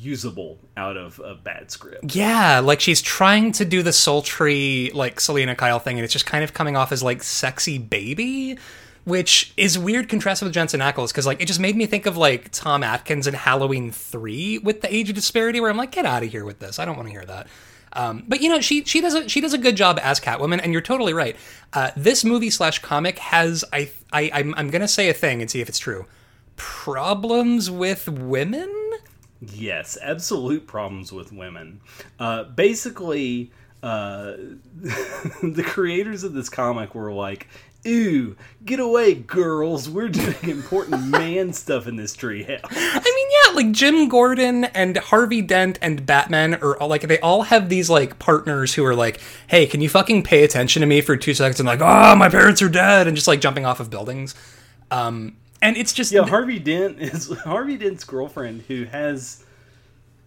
usable 0.01 0.59
out 0.77 0.97
of 0.97 1.21
a 1.21 1.35
bad 1.35 1.71
script. 1.71 2.15
Yeah, 2.15 2.61
like 2.61 2.81
she's 2.81 3.03
trying 3.03 3.53
to 3.53 3.65
do 3.65 3.83
the 3.83 3.93
sultry, 3.93 4.91
like 4.95 5.21
Selina 5.21 5.55
Kyle 5.55 5.79
thing, 5.79 5.99
and 5.99 6.05
it's 6.05 6.13
just 6.13 6.27
kind 6.27 6.45
of 6.45 6.53
coming 6.53 6.77
off 6.77 6.93
as 6.93 7.03
like 7.03 7.23
sexy 7.23 7.79
baby, 7.79 8.59
which 9.05 9.53
is 9.57 9.79
weird 9.79 10.09
contrasted 10.09 10.47
with 10.47 10.55
Jensen 10.55 10.81
Ackles 10.81 11.09
because 11.09 11.27
like 11.27 11.41
it 11.41 11.47
just 11.47 11.61
made 11.61 11.77
me 11.77 11.87
think 11.87 12.07
of 12.07 12.17
like 12.17 12.51
Tom 12.51 12.83
Atkins 12.83 13.27
in 13.27 13.35
Halloween 13.35 13.93
three 13.93 14.59
with 14.59 14.81
the 14.81 14.95
age 14.95 15.13
disparity, 15.13 15.61
where 15.61 15.71
I'm 15.71 15.77
like, 15.77 15.93
get 15.93 16.07
out 16.07 16.23
of 16.23 16.31
here 16.31 16.45
with 16.45 16.59
this. 16.59 16.79
I 16.79 16.85
don't 16.85 16.97
want 16.97 17.09
to 17.09 17.13
hear 17.13 17.27
that. 17.27 17.47
Um, 17.95 18.25
but 18.27 18.41
you 18.41 18.49
know, 18.49 18.61
she 18.61 18.85
she 18.85 19.01
does 19.01 19.15
a 19.15 19.29
she 19.29 19.41
does 19.41 19.55
a 19.55 19.59
good 19.59 19.77
job 19.77 19.99
as 20.03 20.21
Catwoman, 20.21 20.61
and 20.63 20.73
you're 20.73 20.83
totally 20.83 21.15
right. 21.15 21.37
Uh, 21.73 21.91
this 21.97 22.25
movie 22.25 22.51
slash 22.51 22.81
comic 22.81 23.19
has 23.19 23.65
I 23.73 23.91
I 24.13 24.31
I'm, 24.35 24.55
I'm 24.57 24.71
gonna 24.71 24.89
say 24.89 25.09
a 25.09 25.15
thing 25.15 25.41
and 25.41 25.51
see 25.51 25.61
if 25.61 25.69
it's 25.69 25.79
true. 25.79 26.07
Problems 26.57 27.71
with 27.71 28.09
women. 28.09 28.71
Yes, 29.41 29.99
absolute 30.01 30.67
problems 30.67 31.13
with 31.13 31.33
women. 31.33 31.81
Uh, 32.19 32.45
basically, 32.45 33.53
uh, 33.83 34.35
the 35.43 35.65
creators 35.67 36.25
of 36.25 36.33
this 36.33 36.49
comic 36.49 36.95
were 36.95 37.13
like, 37.13 37.49
"Ooh, 37.87 38.37
get 38.65 38.81
away, 38.81 39.15
girls! 39.15 39.89
We're 39.89 40.09
doing 40.09 40.37
important 40.43 41.07
man 41.09 41.53
stuff 41.53 41.87
in 41.87 41.97
this 41.97 42.17
treehouse." 42.17 43.04
I 43.55 43.63
mean, 43.63 43.67
yeah, 43.67 43.69
like 43.69 43.73
Jim 43.73 44.09
Gordon 44.09 44.65
and 44.65 44.97
Harvey 44.97 45.43
Dent 45.43 45.79
and 45.81 46.05
Batman 46.05 46.55
are 46.55 46.77
all, 46.77 46.89
like 46.89 47.03
they 47.03 47.21
all 47.21 47.43
have 47.43 47.69
these 47.69 47.91
like 47.91 48.19
partners 48.19 48.75
who 48.75 48.85
are 48.85 48.95
like, 48.95 49.21
"Hey, 49.47 49.67
can 49.67 49.81
you 49.81 49.89
fucking 49.89 50.23
pay 50.23 50.45
attention 50.45 50.81
to 50.81 50.87
me 50.87 51.01
for 51.01 51.17
two 51.17 51.35
seconds?" 51.35 51.61
And 51.61 51.67
like, 51.67 51.81
"Oh, 51.81 52.17
my 52.17 52.29
parents 52.29 52.63
are 52.63 52.69
dead," 52.69 53.07
and 53.07 53.17
just 53.17 53.29
like 53.29 53.41
jumping 53.41 53.67
off 53.67 53.81
of 53.81 53.91
buildings. 53.91 54.35
Um, 54.91 55.37
and 55.63 55.77
it's 55.77 55.93
just 55.93 56.13
Yeah, 56.13 56.27
Harvey 56.27 56.59
Dent 56.59 57.01
is 57.01 57.31
Harvey 57.45 57.77
Dent's 57.77 58.05
girlfriend 58.05 58.63
who 58.69 58.85
has 58.85 59.44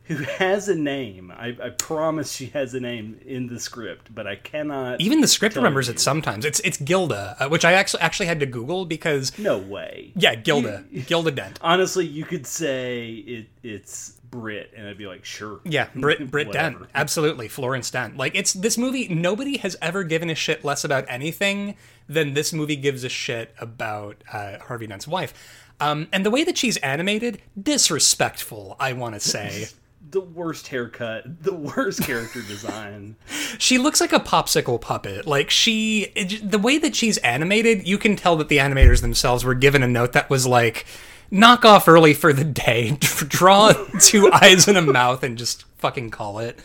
who 0.08 0.16
has 0.16 0.70
a 0.70 0.76
name. 0.76 1.32
I, 1.36 1.56
I 1.62 1.70
promise 1.70 2.32
she 2.36 2.48
has 2.48 2.74
a 2.74 2.80
name 2.80 3.20
in 3.26 3.48
the 3.48 3.60
script, 3.60 4.14
but 4.14 4.26
I 4.28 4.36
cannot. 4.36 5.02
even 5.02 5.22
the 5.22 5.28
script 5.28 5.56
remembers 5.56 5.88
you. 5.88 5.94
it 5.94 6.00
sometimes. 6.00 6.46
It's 6.46 6.60
it's 6.62 6.78
Gilda, 6.78 7.36
uh, 7.40 7.50
which 7.50 7.66
I 7.66 7.74
actually 7.74 8.02
actually 8.02 8.28
had 8.28 8.40
to 8.40 8.46
Google 8.46 8.86
because 8.86 9.38
No 9.38 9.58
way. 9.58 10.12
yeah, 10.16 10.36
Gilda, 10.36 10.86
Gilda 11.08 11.32
Dent. 11.32 11.60
Honestly, 11.62 12.06
you 12.06 12.26
could 12.26 12.48
say 12.48 13.10
it. 13.12 13.48
It's 13.64 14.14
Brit, 14.30 14.74
and 14.76 14.88
I'd 14.88 14.98
be 14.98 15.08
like, 15.08 15.24
sure. 15.26 15.60
Yeah, 15.64 15.88
Brit 15.96 16.30
Brit 16.32 16.52
Dent, 16.52 16.78
absolutely, 16.96 17.48
Florence 17.48 17.90
Dent. 17.92 18.18
Like 18.18 18.36
it's 18.36 18.54
this 18.54 18.78
movie. 18.78 19.08
Nobody 19.08 19.58
has 19.58 19.76
ever 19.82 20.04
given 20.04 20.30
a 20.30 20.36
shit 20.36 20.64
less 20.66 20.84
about 20.84 21.06
anything 21.08 21.76
than 22.10 22.34
this 22.34 22.54
movie 22.54 22.76
gives 22.78 23.04
a 23.04 23.10
shit 23.10 23.54
about 23.60 24.24
uh, 24.32 24.60
Harvey 24.60 24.88
Dent's 24.88 25.08
wife. 25.08 25.34
Um, 25.80 26.08
and 26.12 26.26
the 26.26 26.32
way 26.32 26.44
that 26.44 26.58
she's 26.58 26.78
animated, 26.78 27.40
disrespectful. 27.62 28.76
I 28.80 28.94
want 28.94 29.14
to 29.16 29.20
say 29.20 29.68
The 30.10 30.22
worst 30.22 30.68
haircut, 30.70 31.44
the 31.44 31.54
worst 31.54 32.02
character 32.04 32.42
design. 32.42 33.16
she 33.58 33.78
looks 33.78 34.00
like 34.00 34.14
a 34.14 34.20
popsicle 34.20 34.80
puppet. 34.80 35.26
Like 35.28 35.50
she, 35.50 36.14
the 36.44 36.60
way 36.60 36.78
that 36.78 36.96
she's 36.96 37.18
animated, 37.20 37.88
you 37.88 37.98
can 37.98 38.16
tell 38.16 38.36
that 38.38 38.48
the 38.48 38.58
animators 38.58 39.02
themselves 39.02 39.44
were 39.44 39.56
given 39.56 39.84
a 39.84 39.88
note 39.88 40.14
that 40.14 40.30
was 40.30 40.46
like. 40.48 40.86
Knock 41.30 41.66
off 41.66 41.90
early 41.90 42.14
for 42.14 42.32
the 42.32 42.46
day. 42.46 42.92
Draw 43.02 43.74
two 44.00 44.32
eyes 44.34 44.66
and 44.70 44.78
a 44.78 44.82
mouth 44.82 45.24
and 45.24 45.38
just 45.38 45.66
fucking 45.78 46.10
call 46.10 46.40
it. 46.40 46.58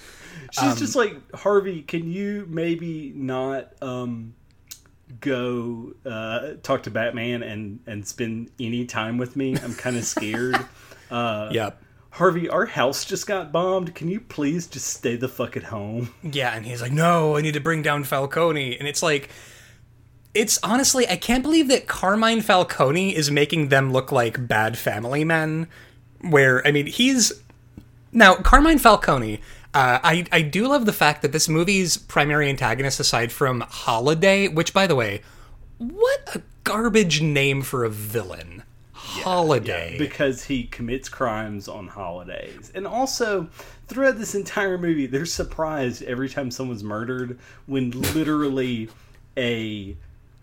She's 0.52 0.62
Um, 0.62 0.76
just 0.76 0.94
like 0.94 1.16
Harvey. 1.34 1.82
Can 1.82 2.08
you 2.08 2.46
maybe 2.48 3.12
not 3.16 3.72
um, 3.82 4.34
go 5.20 5.94
uh, 6.06 6.52
talk 6.62 6.84
to 6.84 6.90
Batman 6.90 7.42
and 7.42 7.80
and 7.88 8.06
spend 8.06 8.50
any 8.60 8.84
time 8.84 9.18
with 9.18 9.34
me? 9.34 9.56
I'm 9.56 9.74
kind 9.74 9.96
of 9.96 10.04
scared. 10.04 10.56
uh, 11.10 11.48
Yep. 11.50 11.82
Harvey, 12.12 12.48
our 12.48 12.66
house 12.66 13.04
just 13.04 13.26
got 13.26 13.52
bombed. 13.52 13.94
Can 13.94 14.08
you 14.08 14.20
please 14.20 14.66
just 14.66 14.86
stay 14.86 15.16
the 15.16 15.28
fuck 15.28 15.56
at 15.56 15.64
home? 15.64 16.14
Yeah, 16.22 16.54
and 16.54 16.64
he's 16.64 16.82
like, 16.82 16.92
"No, 16.92 17.36
I 17.36 17.40
need 17.40 17.54
to 17.54 17.60
bring 17.60 17.82
down 17.82 18.04
Falcone." 18.04 18.78
And 18.78 18.86
it's 18.86 19.02
like 19.02 19.30
it's 20.34 20.58
honestly, 20.62 21.08
I 21.08 21.16
can't 21.16 21.42
believe 21.42 21.68
that 21.68 21.86
Carmine 21.86 22.40
Falcone 22.40 23.14
is 23.14 23.30
making 23.30 23.68
them 23.68 23.92
look 23.92 24.12
like 24.12 24.46
bad 24.46 24.78
family 24.78 25.24
men 25.24 25.68
where 26.20 26.66
I 26.66 26.70
mean, 26.70 26.86
he's 26.86 27.32
now 28.12 28.36
Carmine 28.36 28.78
Falcone 28.78 29.40
uh, 29.74 29.98
I, 30.02 30.26
I 30.30 30.42
do 30.42 30.68
love 30.68 30.84
the 30.84 30.92
fact 30.92 31.22
that 31.22 31.32
this 31.32 31.48
movie's 31.48 31.96
primary 31.96 32.48
antagonist, 32.50 33.00
aside 33.00 33.32
from 33.32 33.62
Holiday, 33.62 34.46
which, 34.48 34.74
by 34.74 34.86
the 34.86 34.94
way, 34.94 35.22
what 35.78 36.28
a 36.34 36.42
garbage 36.62 37.22
name 37.22 37.62
for 37.62 37.82
a 37.82 37.88
villain. 37.88 38.64
Holiday. 39.22 39.96
because 39.98 40.44
he 40.44 40.64
commits 40.64 41.08
crimes 41.08 41.68
on 41.68 41.88
holidays. 41.88 42.70
And 42.74 42.86
also, 42.86 43.48
throughout 43.88 44.18
this 44.18 44.34
entire 44.34 44.78
movie, 44.78 45.06
they're 45.06 45.26
surprised 45.26 46.02
every 46.02 46.28
time 46.28 46.50
someone's 46.50 46.84
murdered 46.84 47.38
when 47.66 47.90
literally 48.14 48.88
a 49.36 49.96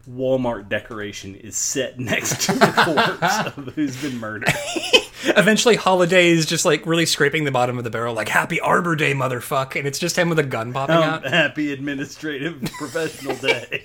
Walmart 0.09 0.69
decoration 0.69 1.35
is 1.35 1.55
set 1.55 1.99
next 1.99 2.41
to 2.47 2.53
the 2.53 2.71
corpse 2.83 3.57
of 3.57 3.73
who's 3.75 3.95
been 4.01 4.17
murdered. 4.19 4.49
Eventually, 5.25 5.75
Holiday 5.75 6.29
is 6.29 6.45
just 6.45 6.65
like 6.65 6.85
really 6.85 7.05
scraping 7.05 7.43
the 7.43 7.51
bottom 7.51 7.77
of 7.77 7.83
the 7.83 7.89
barrel, 7.89 8.15
like 8.15 8.29
"Happy 8.29 8.59
Arbor 8.61 8.95
Day, 8.95 9.13
motherfucker," 9.13 9.75
and 9.75 9.87
it's 9.87 9.99
just 9.99 10.17
him 10.17 10.29
with 10.29 10.39
a 10.39 10.43
gun 10.43 10.71
popping 10.73 10.95
Um, 10.95 11.03
out. 11.03 11.25
happy 11.27 11.71
administrative 11.73 12.61
professional 12.79 13.35
day. 13.47 13.83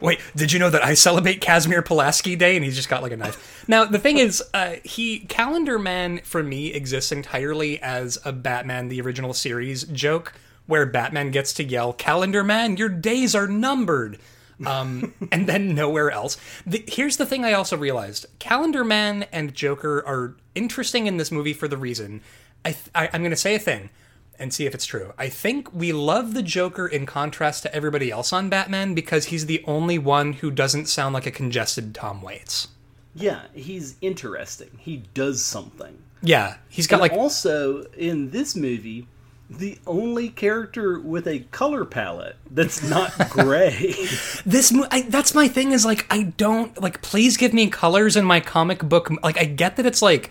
Wait, 0.00 0.20
did 0.34 0.52
you 0.52 0.58
know 0.58 0.70
that 0.70 0.84
I 0.84 0.94
celebrate 0.94 1.40
Casimir 1.40 1.82
Pulaski 1.82 2.36
Day? 2.36 2.56
And 2.56 2.64
he's 2.64 2.76
just 2.76 2.88
got 2.88 3.02
like 3.02 3.12
a 3.12 3.16
knife. 3.16 3.64
Now 3.68 3.84
the 3.84 3.98
thing 3.98 4.18
is, 4.18 4.42
uh, 4.52 4.76
he 4.84 5.20
Calendar 5.20 5.78
Man 5.78 6.20
for 6.24 6.42
me 6.42 6.68
exists 6.72 7.12
entirely 7.12 7.80
as 7.80 8.18
a 8.24 8.32
Batman 8.32 8.88
the 8.88 9.00
original 9.00 9.32
series 9.32 9.84
joke, 9.84 10.34
where 10.66 10.86
Batman 10.86 11.30
gets 11.30 11.52
to 11.54 11.64
yell, 11.64 11.92
"Calendar 11.92 12.44
Man, 12.44 12.76
your 12.76 12.88
days 12.88 13.34
are 13.34 13.46
numbered." 13.46 14.18
um, 14.64 15.12
and 15.32 15.46
then 15.46 15.74
nowhere 15.74 16.10
else. 16.10 16.36
The, 16.66 16.84
here's 16.88 17.16
the 17.16 17.26
thing 17.26 17.44
I 17.44 17.52
also 17.52 17.76
realized: 17.76 18.26
Calendar 18.38 18.84
Man 18.84 19.24
and 19.32 19.54
Joker 19.54 20.02
are 20.06 20.36
interesting 20.54 21.06
in 21.06 21.16
this 21.16 21.30
movie 21.30 21.52
for 21.52 21.68
the 21.68 21.76
reason 21.76 22.22
I, 22.64 22.72
th- 22.72 22.90
I 22.94 23.08
I'm 23.12 23.20
going 23.20 23.30
to 23.30 23.36
say 23.36 23.54
a 23.54 23.58
thing 23.58 23.90
and 24.38 24.52
see 24.52 24.66
if 24.66 24.74
it's 24.74 24.86
true. 24.86 25.12
I 25.18 25.28
think 25.28 25.72
we 25.72 25.92
love 25.92 26.34
the 26.34 26.42
Joker 26.42 26.86
in 26.86 27.06
contrast 27.06 27.62
to 27.62 27.74
everybody 27.74 28.10
else 28.10 28.32
on 28.32 28.48
Batman 28.48 28.94
because 28.94 29.26
he's 29.26 29.46
the 29.46 29.62
only 29.66 29.98
one 29.98 30.34
who 30.34 30.50
doesn't 30.50 30.86
sound 30.86 31.14
like 31.14 31.26
a 31.26 31.30
congested 31.30 31.94
Tom 31.94 32.22
Waits. 32.22 32.68
Yeah, 33.14 33.42
he's 33.54 33.96
interesting. 34.00 34.70
He 34.78 34.98
does 35.14 35.44
something. 35.44 35.98
Yeah, 36.22 36.56
he's 36.68 36.86
got 36.86 36.96
And 36.96 37.02
like 37.02 37.12
also 37.12 37.84
in 37.96 38.30
this 38.30 38.54
movie, 38.54 39.06
the 39.48 39.78
only 39.86 40.28
character 40.28 40.98
with 40.98 41.26
a 41.26 41.40
color 41.50 41.84
palette 41.84 42.36
that's 42.50 42.82
not 42.82 43.12
gray. 43.30 43.94
this. 44.44 44.72
mo- 44.72 44.88
I, 44.90 45.02
that's 45.02 45.34
my 45.34 45.48
thing. 45.48 45.72
Is 45.72 45.84
like 45.84 46.06
I 46.10 46.24
don't 46.24 46.80
like. 46.80 47.00
Please 47.00 47.36
give 47.36 47.54
me 47.54 47.68
colors 47.70 48.16
in 48.16 48.24
my 48.24 48.40
comic 48.40 48.80
book. 48.80 49.10
Like 49.22 49.38
I 49.38 49.44
get 49.44 49.76
that 49.76 49.86
it's 49.86 50.02
like 50.02 50.30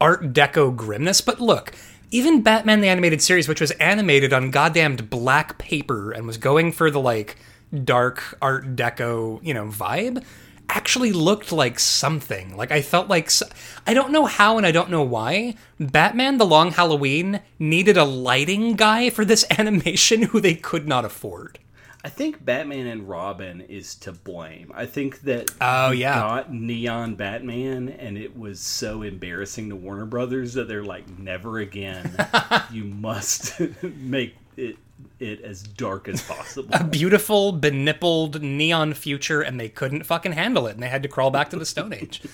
Art 0.00 0.32
Deco 0.32 0.74
grimness, 0.74 1.20
but 1.20 1.40
look. 1.40 1.72
Even 2.14 2.42
Batman 2.42 2.80
the 2.80 2.86
Animated 2.86 3.20
Series, 3.20 3.48
which 3.48 3.60
was 3.60 3.72
animated 3.72 4.32
on 4.32 4.52
goddamned 4.52 5.10
black 5.10 5.58
paper 5.58 6.12
and 6.12 6.28
was 6.28 6.36
going 6.36 6.70
for 6.70 6.88
the 6.88 7.00
like 7.00 7.34
dark 7.82 8.38
Art 8.40 8.76
Deco, 8.76 9.40
you 9.42 9.52
know, 9.52 9.64
vibe, 9.64 10.22
actually 10.68 11.10
looked 11.10 11.50
like 11.50 11.80
something. 11.80 12.56
Like 12.56 12.70
I 12.70 12.82
felt 12.82 13.08
like 13.08 13.32
I 13.84 13.94
don't 13.94 14.12
know 14.12 14.26
how 14.26 14.58
and 14.58 14.64
I 14.64 14.70
don't 14.70 14.90
know 14.90 15.02
why. 15.02 15.56
Batman 15.80 16.38
the 16.38 16.46
Long 16.46 16.70
Halloween 16.70 17.40
needed 17.58 17.96
a 17.96 18.04
lighting 18.04 18.74
guy 18.74 19.10
for 19.10 19.24
this 19.24 19.44
animation 19.58 20.22
who 20.22 20.38
they 20.38 20.54
could 20.54 20.86
not 20.86 21.04
afford. 21.04 21.58
I 22.04 22.10
think 22.10 22.44
Batman 22.44 22.86
and 22.86 23.08
Robin 23.08 23.62
is 23.62 23.94
to 23.96 24.12
blame. 24.12 24.70
I 24.74 24.84
think 24.84 25.22
that 25.22 25.50
Oh, 25.58 25.90
yeah. 25.90 26.14
got 26.16 26.52
neon 26.52 27.14
Batman, 27.14 27.88
and 27.88 28.18
it 28.18 28.36
was 28.38 28.60
so 28.60 29.00
embarrassing 29.02 29.70
to 29.70 29.76
Warner 29.76 30.04
Brothers 30.04 30.52
that 30.52 30.68
they're 30.68 30.84
like, 30.84 31.18
never 31.18 31.58
again. 31.60 32.14
you 32.70 32.84
must 32.84 33.58
make 33.82 34.36
it 34.56 34.76
it 35.18 35.40
as 35.42 35.62
dark 35.62 36.06
as 36.08 36.22
possible. 36.22 36.68
A 36.72 36.84
beautiful, 36.84 37.52
benippled 37.52 38.40
neon 38.42 38.92
future, 38.94 39.40
and 39.40 39.58
they 39.58 39.68
couldn't 39.70 40.04
fucking 40.04 40.32
handle 40.32 40.66
it, 40.66 40.74
and 40.74 40.82
they 40.82 40.88
had 40.88 41.02
to 41.02 41.08
crawl 41.08 41.30
back 41.30 41.48
to 41.50 41.56
the 41.56 41.66
Stone 41.66 41.92
Age. 41.94 42.22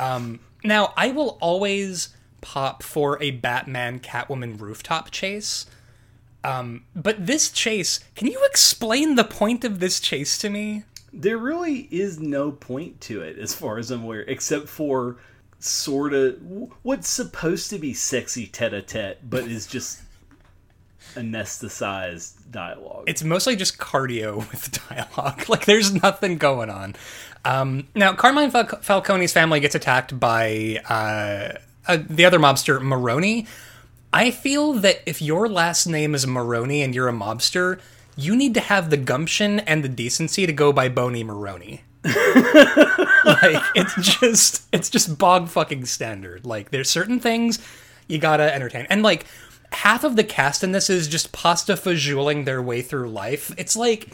Um, 0.00 0.38
now, 0.62 0.92
I 0.96 1.10
will 1.10 1.38
always 1.40 2.10
pop 2.40 2.84
for 2.84 3.20
a 3.20 3.32
Batman 3.32 3.98
Catwoman 3.98 4.60
rooftop 4.60 5.10
chase. 5.10 5.66
Um, 6.44 6.84
but 6.94 7.26
this 7.26 7.50
chase, 7.50 8.00
can 8.14 8.28
you 8.28 8.40
explain 8.44 9.16
the 9.16 9.24
point 9.24 9.64
of 9.64 9.80
this 9.80 10.00
chase 10.00 10.38
to 10.38 10.48
me? 10.48 10.84
there 11.12 11.38
really 11.38 11.88
is 11.90 12.20
no 12.20 12.52
point 12.52 13.00
to 13.02 13.22
it, 13.22 13.38
as 13.38 13.54
far 13.54 13.78
as 13.78 13.90
I'm 13.90 14.04
aware, 14.04 14.20
except 14.22 14.68
for 14.68 15.16
sort 15.58 16.12
of 16.12 16.36
what's 16.82 17.08
supposed 17.08 17.70
to 17.70 17.78
be 17.78 17.94
sexy 17.94 18.46
tete-a-tete, 18.46 19.28
but 19.28 19.44
is 19.44 19.66
just 19.66 20.02
anesthetized 21.14 22.34
dialogue. 22.50 23.04
It's 23.06 23.24
mostly 23.24 23.56
just 23.56 23.78
cardio 23.78 24.36
with 24.50 24.78
dialogue. 24.88 25.48
Like, 25.48 25.64
there's 25.64 25.92
nothing 25.92 26.36
going 26.38 26.70
on. 26.70 26.94
Um, 27.44 27.88
now, 27.94 28.12
Carmine 28.12 28.50
Fal- 28.50 28.80
Falcone's 28.82 29.32
family 29.32 29.60
gets 29.60 29.74
attacked 29.74 30.18
by 30.20 30.80
uh, 30.88 31.58
uh, 31.90 31.98
the 32.08 32.24
other 32.24 32.38
mobster, 32.38 32.80
Maroni. 32.80 33.46
I 34.12 34.30
feel 34.30 34.72
that 34.74 35.02
if 35.06 35.20
your 35.20 35.48
last 35.48 35.86
name 35.86 36.14
is 36.14 36.26
Maroni 36.26 36.82
and 36.82 36.94
you're 36.94 37.08
a 37.08 37.12
mobster, 37.12 37.80
you 38.16 38.34
need 38.34 38.54
to 38.54 38.60
have 38.60 38.90
the 38.90 38.96
gumption 38.96 39.60
and 39.60 39.84
the 39.84 39.88
decency 39.88 40.46
to 40.46 40.52
go 40.52 40.72
by 40.72 40.88
Boney 40.88 41.22
Maroni. 41.22 41.82
like 42.04 43.62
it's 43.74 43.94
just 44.18 44.66
it's 44.72 44.88
just 44.88 45.18
bog 45.18 45.48
fucking 45.48 45.84
standard. 45.84 46.46
Like 46.46 46.70
there's 46.70 46.88
certain 46.88 47.20
things 47.20 47.58
you 48.06 48.18
gotta 48.18 48.52
entertain. 48.54 48.86
And 48.88 49.02
like 49.02 49.26
half 49.72 50.04
of 50.04 50.16
the 50.16 50.24
cast 50.24 50.64
in 50.64 50.72
this 50.72 50.88
is 50.88 51.08
just 51.08 51.32
pasta 51.32 51.74
fajouling 51.74 52.44
their 52.44 52.62
way 52.62 52.82
through 52.82 53.10
life. 53.10 53.52
It's 53.58 53.76
like 53.76 54.08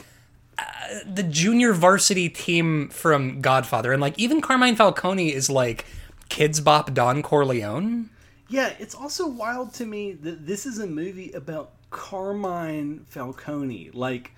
uh, 0.58 0.64
the 1.06 1.22
junior 1.22 1.72
varsity 1.72 2.28
team 2.28 2.88
from 2.88 3.40
Godfather, 3.40 3.92
and 3.92 4.00
like 4.00 4.18
even 4.18 4.40
Carmine 4.40 4.76
Falcone 4.76 5.32
is 5.32 5.48
like 5.48 5.84
Kidz 6.30 6.62
Bop 6.62 6.94
Don 6.94 7.22
Corleone. 7.22 8.10
Yeah, 8.48 8.72
it's 8.78 8.94
also 8.94 9.26
wild 9.26 9.74
to 9.74 9.86
me 9.86 10.12
that 10.12 10.46
this 10.46 10.66
is 10.66 10.78
a 10.78 10.86
movie 10.86 11.32
about 11.32 11.72
Carmine 11.90 13.04
Falcone. 13.08 13.90
Like, 13.92 14.32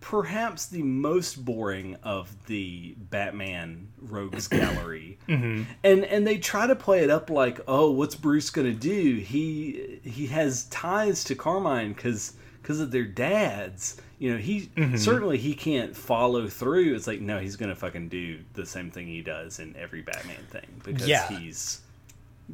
perhaps 0.00 0.66
the 0.66 0.82
most 0.82 1.44
boring 1.44 1.96
of 2.02 2.46
the 2.46 2.94
Batman 2.98 3.88
rogues 4.00 4.48
gallery. 4.48 5.18
Mm-hmm. 5.28 5.62
And 5.84 6.04
and 6.04 6.26
they 6.26 6.38
try 6.38 6.66
to 6.66 6.74
play 6.76 7.04
it 7.04 7.10
up 7.10 7.30
like, 7.30 7.60
"Oh, 7.68 7.90
what's 7.90 8.14
Bruce 8.14 8.50
going 8.50 8.66
to 8.66 8.78
do? 8.78 9.16
He 9.16 10.00
he 10.02 10.26
has 10.28 10.64
ties 10.64 11.24
to 11.24 11.34
Carmine 11.34 11.94
cuz 11.94 12.32
cuz 12.62 12.80
of 12.80 12.90
their 12.90 13.04
dads." 13.04 13.96
You 14.18 14.32
know, 14.32 14.38
he 14.38 14.62
mm-hmm. 14.76 14.96
certainly 14.96 15.36
he 15.38 15.54
can't 15.54 15.96
follow 15.96 16.46
through. 16.48 16.94
It's 16.94 17.08
like, 17.08 17.20
no, 17.20 17.40
he's 17.40 17.56
going 17.56 17.70
to 17.70 17.74
fucking 17.74 18.08
do 18.08 18.38
the 18.54 18.64
same 18.64 18.88
thing 18.92 19.08
he 19.08 19.20
does 19.20 19.58
in 19.58 19.74
every 19.76 20.00
Batman 20.02 20.44
thing 20.48 20.80
because 20.84 21.08
Yeah. 21.08 21.26
he's 21.26 21.80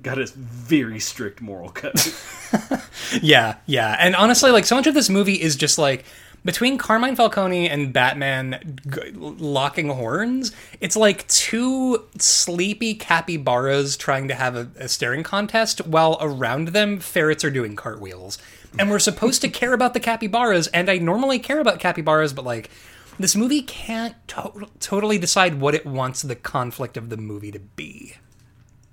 got 0.02 0.18
a 0.18 0.26
very 0.26 1.00
strict 1.00 1.40
moral 1.40 1.70
code. 1.70 1.94
Yeah, 3.22 3.56
yeah. 3.66 3.96
And 3.98 4.14
honestly, 4.16 4.50
like 4.50 4.64
so 4.64 4.74
much 4.74 4.86
of 4.86 4.94
this 4.94 5.08
movie 5.08 5.40
is 5.40 5.54
just 5.56 5.78
like 5.78 6.04
between 6.44 6.78
Carmine 6.78 7.16
Falcone 7.16 7.68
and 7.68 7.92
Batman 7.92 8.80
g- 8.90 9.10
locking 9.12 9.88
horns, 9.88 10.52
it's 10.80 10.96
like 10.96 11.26
two 11.28 12.04
sleepy 12.18 12.94
capybaras 12.94 13.96
trying 13.96 14.28
to 14.28 14.34
have 14.34 14.56
a, 14.56 14.68
a 14.78 14.88
staring 14.88 15.22
contest 15.22 15.86
while 15.86 16.16
around 16.20 16.68
them 16.68 16.98
ferrets 17.00 17.44
are 17.44 17.50
doing 17.50 17.76
cartwheels. 17.76 18.38
And 18.78 18.90
we're 18.90 18.98
supposed 18.98 19.40
to 19.42 19.48
care 19.48 19.72
about 19.72 19.94
the 19.94 20.00
capybaras, 20.00 20.68
and 20.68 20.90
I 20.90 20.98
normally 20.98 21.38
care 21.38 21.60
about 21.60 21.80
capybaras, 21.80 22.32
but 22.32 22.44
like 22.44 22.70
this 23.18 23.34
movie 23.36 23.62
can't 23.62 24.14
to- 24.28 24.68
totally 24.80 25.18
decide 25.18 25.60
what 25.60 25.74
it 25.74 25.86
wants 25.86 26.22
the 26.22 26.36
conflict 26.36 26.96
of 26.96 27.08
the 27.08 27.16
movie 27.16 27.52
to 27.52 27.58
be. 27.60 28.14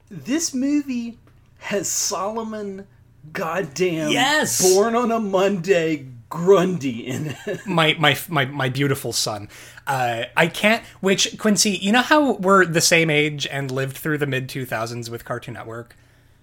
This 0.09 0.53
movie 0.53 1.17
has 1.59 1.89
Solomon 1.89 2.87
goddamn 3.33 4.11
Yes! 4.11 4.61
born 4.73 4.95
on 4.95 5.11
a 5.11 5.19
Monday 5.19 6.07
Grundy 6.29 7.05
in 7.07 7.35
it. 7.45 7.65
my 7.67 7.95
my 7.99 8.17
my 8.29 8.45
my 8.45 8.69
beautiful 8.69 9.13
son. 9.13 9.47
Uh, 9.87 10.23
I 10.35 10.47
can't. 10.47 10.83
Which 10.99 11.37
Quincy, 11.37 11.71
you 11.71 11.91
know 11.91 12.01
how 12.01 12.33
we're 12.33 12.65
the 12.65 12.81
same 12.81 13.09
age 13.09 13.47
and 13.47 13.69
lived 13.71 13.95
through 13.97 14.17
the 14.17 14.25
mid 14.27 14.49
two 14.49 14.65
thousands 14.65 15.09
with 15.09 15.23
Cartoon 15.23 15.53
Network. 15.53 15.95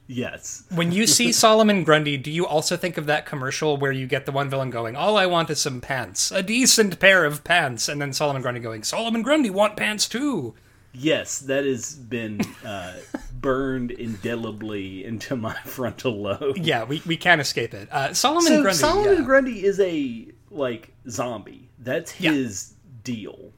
yes. 0.07 0.63
When 0.71 0.93
you 0.93 1.07
see 1.07 1.33
Solomon 1.45 1.85
Grundy, 1.85 2.17
do 2.17 2.31
you 2.31 2.47
also 2.47 2.77
think 2.77 2.97
of 2.97 3.07
that 3.07 3.27
commercial 3.27 3.77
where 3.77 3.93
you 3.93 4.07
get 4.07 4.25
the 4.25 4.33
one 4.33 4.49
villain 4.49 4.71
going, 4.71 4.95
"All 4.97 5.17
I 5.17 5.27
want 5.27 5.51
is 5.51 5.61
some 5.61 5.81
pants, 5.81 6.31
a 6.31 6.43
decent 6.43 6.99
pair 7.01 7.25
of 7.25 7.45
pants," 7.45 7.89
and 7.89 8.01
then 8.01 8.13
Solomon 8.13 8.41
Grundy 8.43 8.61
going, 8.61 8.85
"Solomon 8.85 9.23
Grundy 9.23 9.51
want 9.51 9.77
pants 9.77 10.09
too." 10.09 10.55
Yes, 10.95 11.39
that 11.41 11.65
has 11.65 11.95
been 11.95 12.41
uh, 12.65 12.95
burned 13.41 13.91
indelibly 13.91 15.05
into 15.05 15.37
my 15.37 15.55
frontal 15.65 16.21
lobe. 16.21 16.59
Yeah, 16.59 16.85
we, 16.85 17.03
we 17.07 17.17
can't 17.17 17.41
escape 17.41 17.73
it. 17.75 17.89
Uh, 17.91 18.13
Solomon 18.13 18.47
So 18.47 18.63
Grundy. 18.63 18.79
Solomon 18.79 19.17
yeah. 19.19 19.25
Grundy 19.25 19.65
is 19.65 19.81
a 19.81 20.29
like 20.51 20.93
zombie. 21.09 21.71
That's 21.79 22.11
his 22.13 22.75
deal. 23.05 23.53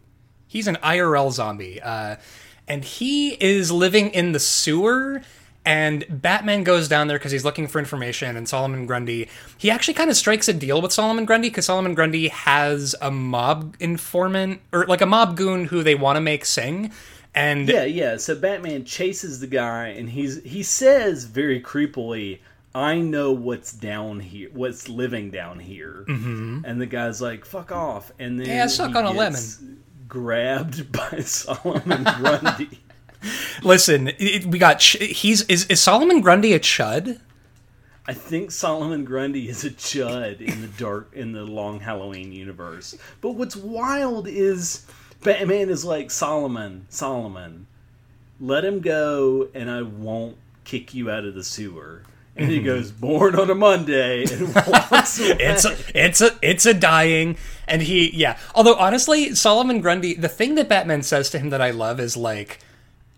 He's 0.46 0.68
an 0.68 0.76
IRL 0.76 1.32
zombie, 1.32 1.82
uh, 1.82 2.16
and 2.68 2.84
he 2.84 3.30
is 3.42 3.72
living 3.72 4.10
in 4.10 4.32
the 4.32 4.40
sewer. 4.40 5.22
And 5.66 6.04
Batman 6.10 6.62
goes 6.62 6.88
down 6.88 7.08
there 7.08 7.18
because 7.18 7.32
he's 7.32 7.44
looking 7.44 7.68
for 7.68 7.78
information. 7.78 8.36
And 8.36 8.46
Solomon 8.46 8.84
Grundy, 8.84 9.28
he 9.56 9.70
actually 9.70 9.94
kind 9.94 10.10
of 10.10 10.16
strikes 10.16 10.46
a 10.46 10.52
deal 10.52 10.82
with 10.82 10.92
Solomon 10.92 11.24
Grundy 11.24 11.48
because 11.48 11.64
Solomon 11.64 11.94
Grundy 11.94 12.28
has 12.28 12.94
a 13.00 13.10
mob 13.10 13.74
informant 13.80 14.60
or 14.72 14.84
like 14.84 15.00
a 15.00 15.06
mob 15.06 15.38
goon 15.38 15.64
who 15.64 15.82
they 15.82 15.94
want 15.94 16.16
to 16.16 16.20
make 16.20 16.44
sing. 16.44 16.92
And 17.34 17.68
Yeah, 17.68 17.84
yeah. 17.84 18.16
So 18.16 18.34
Batman 18.34 18.84
chases 18.84 19.40
the 19.40 19.46
guy, 19.46 19.88
and 19.88 20.08
he's 20.10 20.42
he 20.44 20.62
says 20.62 21.24
very 21.24 21.60
creepily, 21.60 22.38
"I 22.74 23.00
know 23.00 23.32
what's 23.32 23.72
down 23.72 24.20
here, 24.20 24.50
what's 24.52 24.88
living 24.88 25.30
down 25.30 25.58
here." 25.58 26.04
Mm-hmm. 26.08 26.60
And 26.64 26.80
the 26.80 26.86
guy's 26.86 27.20
like, 27.20 27.44
"Fuck 27.44 27.72
off!" 27.72 28.12
And 28.18 28.38
then 28.38 28.46
Yeah, 28.46 28.66
suck 28.66 28.92
he 28.92 28.96
on 28.96 29.06
a 29.06 29.12
gets 29.14 29.60
Grabbed 30.06 30.92
by 30.92 31.20
Solomon 31.20 32.04
Grundy. 32.18 32.80
listen, 33.62 34.08
it, 34.18 34.46
we 34.46 34.58
got 34.58 34.78
ch- 34.78 34.98
he's 35.02 35.42
is 35.42 35.66
is 35.66 35.80
Solomon 35.80 36.20
Grundy 36.20 36.52
a 36.52 36.60
chud? 36.60 37.20
I 38.06 38.12
think 38.12 38.50
Solomon 38.50 39.04
Grundy 39.06 39.48
is 39.48 39.64
a 39.64 39.70
chud 39.70 40.40
in 40.42 40.60
the 40.60 40.66
dark 40.68 41.10
in 41.14 41.32
the 41.32 41.42
long 41.44 41.80
Halloween 41.80 42.32
universe. 42.32 42.94
But 43.22 43.30
what's 43.30 43.56
wild 43.56 44.28
is 44.28 44.84
Batman 45.24 45.68
is 45.70 45.84
like 45.84 46.10
Solomon, 46.10 46.86
Solomon, 46.88 47.66
let 48.40 48.64
him 48.64 48.80
go, 48.80 49.48
and 49.54 49.70
I 49.70 49.82
won't 49.82 50.36
kick 50.64 50.94
you 50.94 51.10
out 51.10 51.24
of 51.24 51.34
the 51.34 51.42
sewer. 51.42 52.02
And 52.36 52.50
he 52.50 52.60
goes, 52.62 52.92
born 52.92 53.34
on 53.34 53.50
a 53.50 53.54
Monday, 53.54 54.24
and 54.24 54.54
walks 54.54 55.18
away. 55.18 55.36
it's 55.40 55.64
a, 55.64 55.76
it's 55.94 56.20
a 56.20 56.38
it's 56.42 56.66
a 56.66 56.74
dying 56.74 57.36
and 57.66 57.82
he 57.82 58.10
yeah 58.14 58.38
although 58.54 58.74
honestly 58.74 59.34
solomon 59.34 59.80
grundy 59.80 60.14
the 60.14 60.28
thing 60.28 60.54
that 60.54 60.68
batman 60.68 61.02
says 61.02 61.30
to 61.30 61.38
him 61.38 61.50
that 61.50 61.60
i 61.60 61.70
love 61.70 61.98
is 61.98 62.16
like 62.16 62.58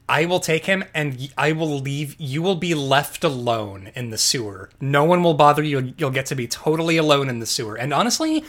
i 0.08 0.24
will 0.24 0.40
take 0.40 0.66
him 0.66 0.84
and 0.94 1.32
I 1.36 1.52
will 1.52 1.78
leave 1.80 2.14
you 2.18 2.40
will 2.42 2.54
be 2.54 2.74
left 2.74 3.24
alone 3.24 3.90
in 3.94 4.10
the 4.10 4.18
sewer. 4.18 4.70
No 4.80 5.04
one 5.04 5.22
will 5.22 5.34
bother 5.34 5.62
you 5.62 5.94
you'll 5.98 6.10
get 6.10 6.26
to 6.26 6.34
be 6.36 6.46
totally 6.46 6.96
alone 6.96 7.28
in 7.28 7.40
the 7.40 7.46
sewer. 7.46 7.76
And 7.76 7.92
honestly 7.92 8.44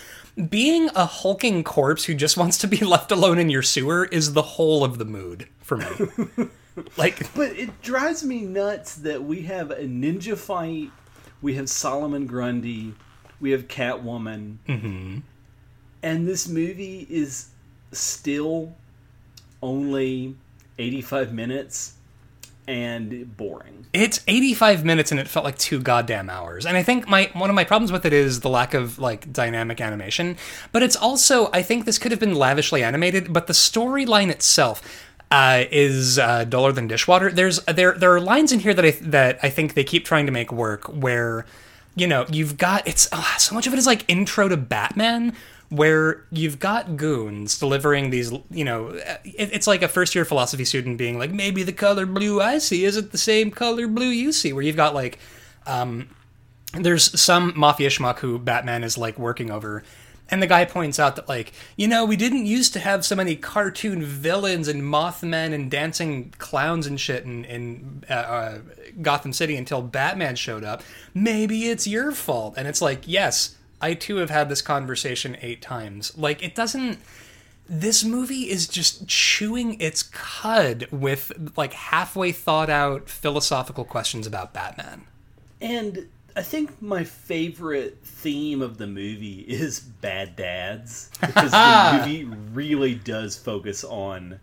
being 0.49 0.89
a 0.95 1.05
hulking 1.05 1.63
corpse 1.63 2.05
who 2.05 2.13
just 2.13 2.37
wants 2.41 2.57
to 2.59 2.67
be 2.67 2.77
left 2.77 3.11
alone 3.11 3.39
in 3.39 3.49
your 3.49 3.63
sewer 3.63 4.05
is 4.05 4.33
the 4.33 4.41
whole 4.41 4.83
of 4.83 4.97
the 4.99 5.05
mood 5.05 5.47
for 5.61 5.77
me. 5.77 5.87
Like 6.95 7.33
But 7.33 7.53
it 7.57 7.81
drives 7.81 8.23
me 8.23 8.41
nuts 8.41 8.93
that 8.97 9.23
we 9.23 9.41
have 9.43 9.71
a 9.71 9.77
ninja 9.85 10.37
fight, 10.37 10.91
we 11.41 11.55
have 11.55 11.71
Solomon 11.71 12.27
Grundy, 12.27 12.93
we 13.39 13.49
have 13.49 13.67
Catwoman, 13.67 14.57
Mm-hmm. 14.67 15.19
and 16.03 16.27
this 16.27 16.47
movie 16.47 17.07
is 17.09 17.47
still 17.91 18.75
only 19.63 20.35
85 20.77 21.33
minutes 21.33 21.93
and 22.67 23.37
boring. 23.37 23.85
it's 23.93 24.19
85 24.27 24.83
minutes 24.83 25.11
and 25.11 25.19
it 25.21 25.27
felt 25.29 25.45
like 25.45 25.57
two 25.57 25.79
goddamn 25.79 26.29
hours. 26.29 26.65
And 26.65 26.75
i 26.75 26.83
think 26.83 27.07
my 27.07 27.29
one 27.33 27.49
of 27.49 27.55
my 27.55 27.63
problems 27.63 27.93
with 27.93 28.05
it 28.05 28.11
is 28.11 28.41
the 28.41 28.49
lack 28.49 28.73
of 28.73 28.99
like 28.99 29.31
dynamic 29.31 29.79
animation. 29.79 30.35
But 30.73 30.83
it's 30.83 30.97
also 30.97 31.49
i 31.53 31.61
think 31.61 31.85
this 31.85 31.97
could 31.97 32.11
have 32.11 32.19
been 32.19 32.35
lavishly 32.35 32.83
animated 32.83 33.31
but 33.31 33.47
the 33.47 33.53
storyline 33.53 34.29
itself 34.29 34.81
uh, 35.29 35.65
is 35.71 36.17
uh, 36.17 36.45
duller 36.45 36.71
than 36.71 36.87
dishwater. 36.87 37.29
There's 37.31 37.59
there 37.65 37.93
there 37.93 38.13
are 38.13 38.21
lines 38.21 38.51
in 38.51 38.59
here 38.59 38.73
that 38.73 38.85
i 38.85 38.91
that 39.01 39.39
i 39.43 39.49
think 39.49 39.73
they 39.73 39.83
keep 39.83 40.05
trying 40.05 40.25
to 40.25 40.31
make 40.31 40.51
work 40.51 40.85
where 40.85 41.45
you 41.95 42.07
know 42.07 42.25
you've 42.31 42.57
got 42.57 42.87
it's 42.87 43.09
oh, 43.11 43.35
so 43.37 43.53
much 43.53 43.67
of 43.67 43.73
it 43.73 43.79
is 43.79 43.85
like 43.87 44.05
intro 44.07 44.47
to 44.47 44.55
batman 44.55 45.35
where 45.69 46.25
you've 46.31 46.59
got 46.59 46.95
goons 46.95 47.59
delivering 47.59 48.09
these, 48.09 48.31
you 48.49 48.63
know, 48.63 48.89
it, 48.89 49.49
it's 49.51 49.67
like 49.67 49.81
a 49.81 49.87
first 49.87 50.15
year 50.15 50.23
philosophy 50.23 50.63
student 50.63 50.97
being 50.97 51.19
like, 51.19 51.31
maybe 51.31 51.63
the 51.63 51.73
color 51.73 52.05
blue 52.05 52.41
I 52.41 52.57
see 52.59 52.85
isn't 52.85 53.11
the 53.11 53.17
same 53.17 53.51
color 53.51 53.87
blue 53.87 54.07
you 54.07 54.31
see, 54.31 54.53
where 54.53 54.63
you've 54.63 54.77
got 54.77 54.93
like, 54.93 55.19
um, 55.65 56.09
there's 56.73 57.19
some 57.19 57.53
mafia 57.55 57.89
schmuck 57.89 58.19
who 58.19 58.39
Batman 58.39 58.83
is 58.83 58.97
like 58.97 59.19
working 59.19 59.51
over. 59.51 59.83
And 60.29 60.41
the 60.41 60.47
guy 60.47 60.65
points 60.65 60.99
out 60.99 61.15
that, 61.15 61.29
like, 61.29 61.53
you 61.77 61.87
know, 61.87 62.03
we 62.03 62.17
didn't 62.17 62.45
used 62.45 62.73
to 62.73 62.79
have 62.79 63.05
so 63.05 63.15
many 63.15 63.37
cartoon 63.37 64.03
villains 64.03 64.67
and 64.67 64.81
Mothman 64.83 65.53
and 65.53 65.71
dancing 65.71 66.33
clowns 66.37 66.85
and 66.85 66.99
shit 66.99 67.23
in, 67.23 67.45
in 67.45 68.03
uh, 68.09 68.13
uh, 68.13 68.59
Gotham 69.01 69.31
City 69.31 69.55
until 69.55 69.81
Batman 69.81 70.35
showed 70.35 70.65
up. 70.65 70.83
Maybe 71.13 71.69
it's 71.69 71.87
your 71.87 72.11
fault. 72.11 72.55
And 72.57 72.67
it's 72.67 72.81
like, 72.81 73.03
yes, 73.05 73.55
I 73.81 73.93
too 73.93 74.17
have 74.17 74.29
had 74.29 74.49
this 74.49 74.61
conversation 74.61 75.37
eight 75.41 75.61
times. 75.61 76.17
Like, 76.17 76.43
it 76.43 76.55
doesn't. 76.55 76.99
This 77.69 78.03
movie 78.03 78.49
is 78.49 78.67
just 78.67 79.07
chewing 79.07 79.79
its 79.81 80.03
cud 80.03 80.87
with, 80.91 81.51
like, 81.57 81.73
halfway 81.73 82.31
thought 82.31 82.69
out 82.69 83.09
philosophical 83.09 83.83
questions 83.83 84.25
about 84.25 84.53
Batman. 84.53 85.03
And 85.59 86.07
I 86.35 86.43
think 86.43 86.81
my 86.81 87.03
favorite 87.03 87.97
theme 88.03 88.61
of 88.61 88.77
the 88.77 88.87
movie 88.87 89.39
is 89.47 89.79
bad 89.79 90.35
dads 90.35 91.09
because 91.19 91.51
the 91.51 91.97
movie 91.97 92.23
really 92.53 92.93
does 92.95 93.35
focus 93.35 93.83
on 93.83 94.39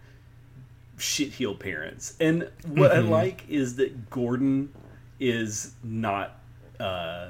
shitheel 0.99 1.59
parents. 1.59 2.16
And 2.18 2.51
what 2.66 2.92
I 2.92 2.99
like 2.99 3.44
is 3.49 3.77
that 3.77 4.11
Gordon 4.11 4.73
is 5.20 5.73
not 5.85 6.40
uh 6.81 7.29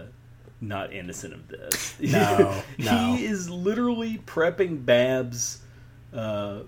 not 0.69 0.93
innocent 0.93 1.35
of 1.35 1.49
this. 1.49 1.95
No, 2.01 2.63
no. 2.79 3.15
he 3.15 3.25
is 3.25 3.49
literally 3.51 4.19
prepping 4.27 4.85
Babs 4.85 5.61
uh 6.13 6.61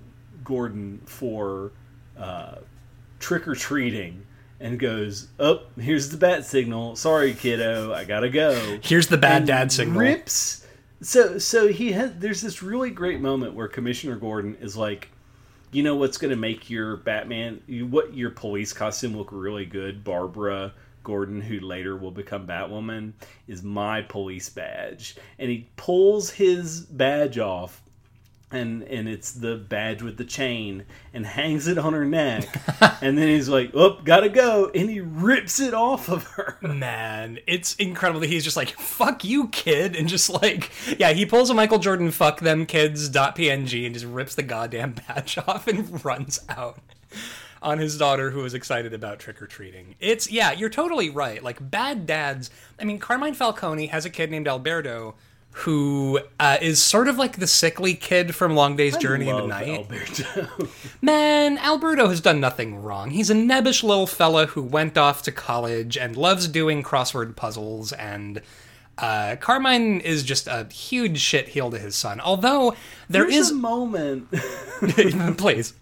Gordon 0.45 1.01
for 1.07 1.73
uh 2.19 2.57
trick 3.19 3.47
or 3.49 3.55
treating 3.55 4.27
and 4.61 4.79
goes, 4.79 5.29
"Up, 5.39 5.71
oh, 5.77 5.81
here's 5.81 6.09
the 6.11 6.17
bat 6.17 6.45
signal. 6.45 6.97
Sorry, 6.97 7.35
kiddo, 7.35 7.93
I 7.93 8.05
gotta 8.05 8.29
go." 8.29 8.79
Here's 8.83 9.09
the 9.09 9.19
bad 9.19 9.39
And 9.39 9.47
dad 9.47 9.73
signal. 9.73 9.99
Rips. 9.99 10.67
So, 11.03 11.39
so 11.39 11.69
he 11.69 11.93
has. 11.93 12.13
There's 12.19 12.41
this 12.41 12.63
really 12.63 12.91
great 12.91 13.21
moment 13.21 13.55
where 13.55 13.69
Commissioner 13.69 14.17
Gordon 14.17 14.57
is 14.61 14.77
like, 14.77 15.11
"You 15.73 15.83
know 15.83 15.97
what's 15.97 16.17
going 16.17 16.31
to 16.31 16.37
make 16.37 16.71
your 16.71 16.97
Batman, 16.97 17.61
you, 17.67 17.87
what 17.87 18.15
your 18.15 18.31
police 18.31 18.73
costume 18.73 19.17
look 19.17 19.29
really 19.31 19.67
good, 19.67 20.03
Barbara." 20.05 20.73
Gordon, 21.07 21.41
who 21.41 21.61
later 21.61 21.97
will 21.97 22.11
become 22.11 22.49
Batwoman, 22.49 23.13
is 23.47 23.63
my 23.63 24.03
police 24.03 24.49
badge. 24.49 25.17
And 25.39 25.49
he 25.49 25.71
pulls 25.77 26.31
his 26.31 26.81
badge 26.81 27.39
off 27.39 27.81
and 28.51 28.83
and 28.85 29.09
it's 29.09 29.33
the 29.33 29.57
badge 29.57 30.03
with 30.03 30.17
the 30.17 30.25
chain 30.25 30.85
and 31.13 31.27
hangs 31.27 31.67
it 31.67 31.79
on 31.79 31.93
her 31.93 32.05
neck 32.05 32.47
and 33.03 33.19
then 33.19 33.27
he's 33.27 33.49
like 33.49 33.73
oh 33.75 33.99
gotta 34.05 34.29
go 34.29 34.71
and 34.73 34.89
he 34.89 35.01
rips 35.01 35.59
it 35.59 35.75
off 35.75 36.09
of 36.09 36.23
her 36.29 36.57
Man, 36.63 37.39
it's 37.47 37.75
incredible 37.77 38.21
that 38.21 38.29
he's 38.29 38.45
just 38.45 38.57
like, 38.57 38.71
fuck 38.71 39.25
you, 39.25 39.49
kid. 39.49 39.97
And 39.97 40.09
just 40.09 40.29
like, 40.29 40.71
yeah, 40.99 41.13
he 41.13 41.25
pulls 41.27 41.51
a 41.51 41.55
Michael 41.55 41.79
Jordan 41.79 42.11
fuck 42.11 42.41
them 42.41 42.67
kids 42.67 43.09
.png 43.11 43.87
and 43.87 43.95
just 43.95 44.07
rips 44.07 44.35
the 44.35 44.43
goddamn 44.43 44.93
badge 45.09 45.39
off 45.39 45.67
and 45.67 46.05
runs 46.05 46.41
out 46.49 46.79
on 47.67 47.79
his 47.79 47.99
daughter 47.99 48.31
who 48.31 48.45
is 48.45 48.55
excited 48.55 48.95
about 48.95 49.19
trick-or-treating. 49.19 49.97
It's, 50.01 50.31
yeah, 50.31 50.53
you're 50.53 50.71
totally 50.71 51.11
right. 51.11 51.43
Like, 51.43 51.71
bad 51.71 52.07
dads. 52.07 52.49
I 52.81 52.85
mean, 52.85 52.99
Carmine 52.99 53.35
Falcone 53.35 53.87
has 53.89 54.05
a 54.05 54.11
kid 54.11 54.31
named 54.31 54.49
Alberto 54.49 55.17
who 55.61 56.21
uh, 56.39 56.59
is 56.61 56.83
sort 56.83 57.09
of 57.09 57.17
like 57.17 57.39
the 57.39 57.47
sickly 57.47 57.95
kid 57.95 58.35
from 58.35 58.55
Long 58.55 58.77
Day's 58.77 58.95
Journey 58.99 59.31
into 59.31 59.47
Night. 59.47 59.69
Alberto. 59.69 60.69
Man, 61.03 61.57
Alberto 61.57 62.09
has 62.09 62.21
done 62.21 62.41
nothing 62.41 62.83
wrong. 62.83 63.11
He's 63.11 63.31
a 63.31 63.35
nebbish 63.35 63.83
little 63.83 64.07
fella 64.07 64.47
who 64.49 64.63
went 64.63 64.99
off 64.99 65.23
to 65.23 65.33
college 65.33 65.97
and 65.97 66.15
loves 66.15 66.47
doing 66.47 66.83
crossword 66.83 67.37
puzzles, 67.37 67.93
and 67.93 68.43
uh, 68.99 69.37
Carmine 69.37 70.01
is 70.01 70.25
just 70.25 70.47
a 70.47 70.67
huge 70.71 71.21
shitheel 71.21 71.71
to 71.71 71.79
his 71.79 71.97
son. 71.97 72.21
Although 72.21 72.77
there 73.09 73.23
There's 73.23 73.37
is, 73.37 73.51
a 73.51 73.55
moment 73.55 74.31
please, 75.39 75.73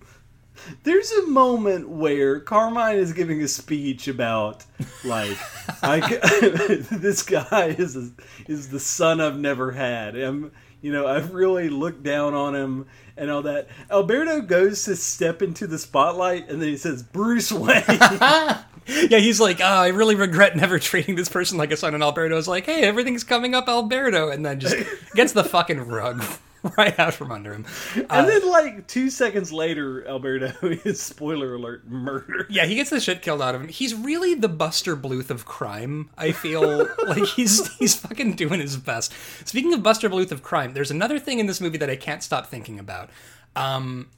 There's 0.83 1.11
a 1.13 1.27
moment 1.27 1.89
where 1.89 2.41
Carmine 2.41 2.97
is 2.97 3.13
giving 3.13 3.43
a 3.43 3.49
speech 3.49 4.09
about 4.09 4.65
like 5.05 5.37
I, 5.83 6.01
this 6.91 7.23
guy 7.23 7.69
is 7.79 7.97
a, 7.97 8.11
is 8.47 8.69
the 8.69 8.81
son 8.81 9.21
I've 9.21 9.39
never 9.39 9.73
had. 9.73 10.17
I'm, 10.17 10.53
you 10.81 10.93
know, 10.93 11.07
I've 11.07 11.33
really 11.33 11.69
looked 11.69 12.03
down 12.03 12.35
on 12.35 12.55
him 12.55 12.87
and 13.17 13.31
all 13.31 13.43
that. 13.43 13.69
Alberto 13.91 14.41
goes 14.41 14.85
to 14.85 14.97
step 14.97 15.43
into 15.43 15.67
the 15.67 15.79
spotlight 15.79 16.49
and 16.49 16.61
then 16.61 16.69
he 16.69 16.77
says 16.77 17.03
Bruce 17.03 17.53
Wayne. 17.53 17.85
yeah, 17.89 19.19
he's 19.19 19.41
like, 19.41 19.61
oh, 19.61 19.65
I 19.65 19.89
really 19.89 20.15
regret 20.15 20.57
never 20.57 20.79
treating 20.79 21.15
this 21.15 21.29
person 21.29 21.59
like 21.59 21.73
a 21.73 21.77
son. 21.77 21.95
And 21.95 22.03
Alberto's 22.03 22.49
like, 22.49 22.67
hey, 22.67 22.83
everything's 22.83 23.25
coming 23.25 23.55
up, 23.55 23.69
Alberto, 23.69 24.31
and 24.31 24.45
then 24.45 24.61
just 24.61 24.77
gets 25.15 25.33
the 25.33 25.45
fucking 25.45 25.87
rug 25.87 26.23
right 26.79 26.99
out 26.99 27.15
from 27.15 27.31
under 27.31 27.53
him. 27.53 27.67
and 27.95 28.29
then 28.29 28.49
like 28.49 28.87
2 28.87 29.11
seconds 29.11 29.53
later 29.53 30.07
Alberto 30.07 30.53
is 30.85 31.01
spoiler 31.01 31.55
alert 31.55 31.87
murdered. 31.87 32.47
Yeah, 32.49 32.65
he 32.65 32.75
gets 32.75 32.91
the 32.91 33.01
shit 33.01 33.23
killed 33.23 33.43
out 33.43 33.55
of 33.55 33.61
him. 33.61 33.69
He's 33.69 33.95
really 33.95 34.35
the 34.35 34.49
Buster 34.49 34.97
Bluth 34.97 35.31
of 35.31 35.45
crime. 35.45 36.11
I 36.17 36.33
feel 36.33 36.89
like 37.07 37.25
he's 37.25 37.75
he's 37.77 37.95
fucking 37.95 38.35
doing 38.35 38.61
his 38.61 38.77
best. 38.77 39.13
Speaking 39.45 39.75
of 39.75 39.83
Buster 39.83 40.09
Bluth 40.09 40.33
of 40.33 40.43
crime, 40.43 40.73
there's 40.75 40.91
another 40.91 41.19
thing 41.19 41.39
in 41.39 41.47
this 41.47 41.61
movie 41.61 41.79
that 41.79 41.91
I 41.91 41.97
can't 41.97 42.23
stop 42.23 42.47
thinking 42.47 42.79
about. 42.79 43.11
Um, 43.57 44.09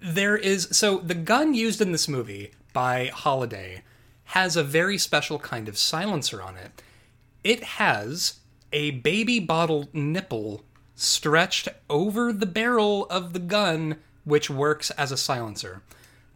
there 0.00 0.36
is 0.36 0.68
so 0.72 0.98
the 0.98 1.14
gun 1.14 1.54
used 1.54 1.80
in 1.80 1.92
this 1.92 2.08
movie 2.08 2.52
by 2.72 3.06
Holiday 3.06 3.82
has 4.24 4.56
a 4.56 4.62
very 4.62 4.98
special 4.98 5.38
kind 5.38 5.68
of 5.68 5.78
silencer 5.78 6.42
on 6.42 6.56
it. 6.56 6.82
It 7.42 7.62
has 7.64 8.40
a 8.72 8.90
baby 8.90 9.40
bottle 9.40 9.88
nipple 9.92 10.64
stretched 11.00 11.68
over 11.88 12.32
the 12.32 12.46
barrel 12.46 13.06
of 13.06 13.32
the 13.32 13.38
gun, 13.38 13.96
which 14.24 14.50
works 14.50 14.90
as 14.92 15.12
a 15.12 15.16
silencer. 15.16 15.82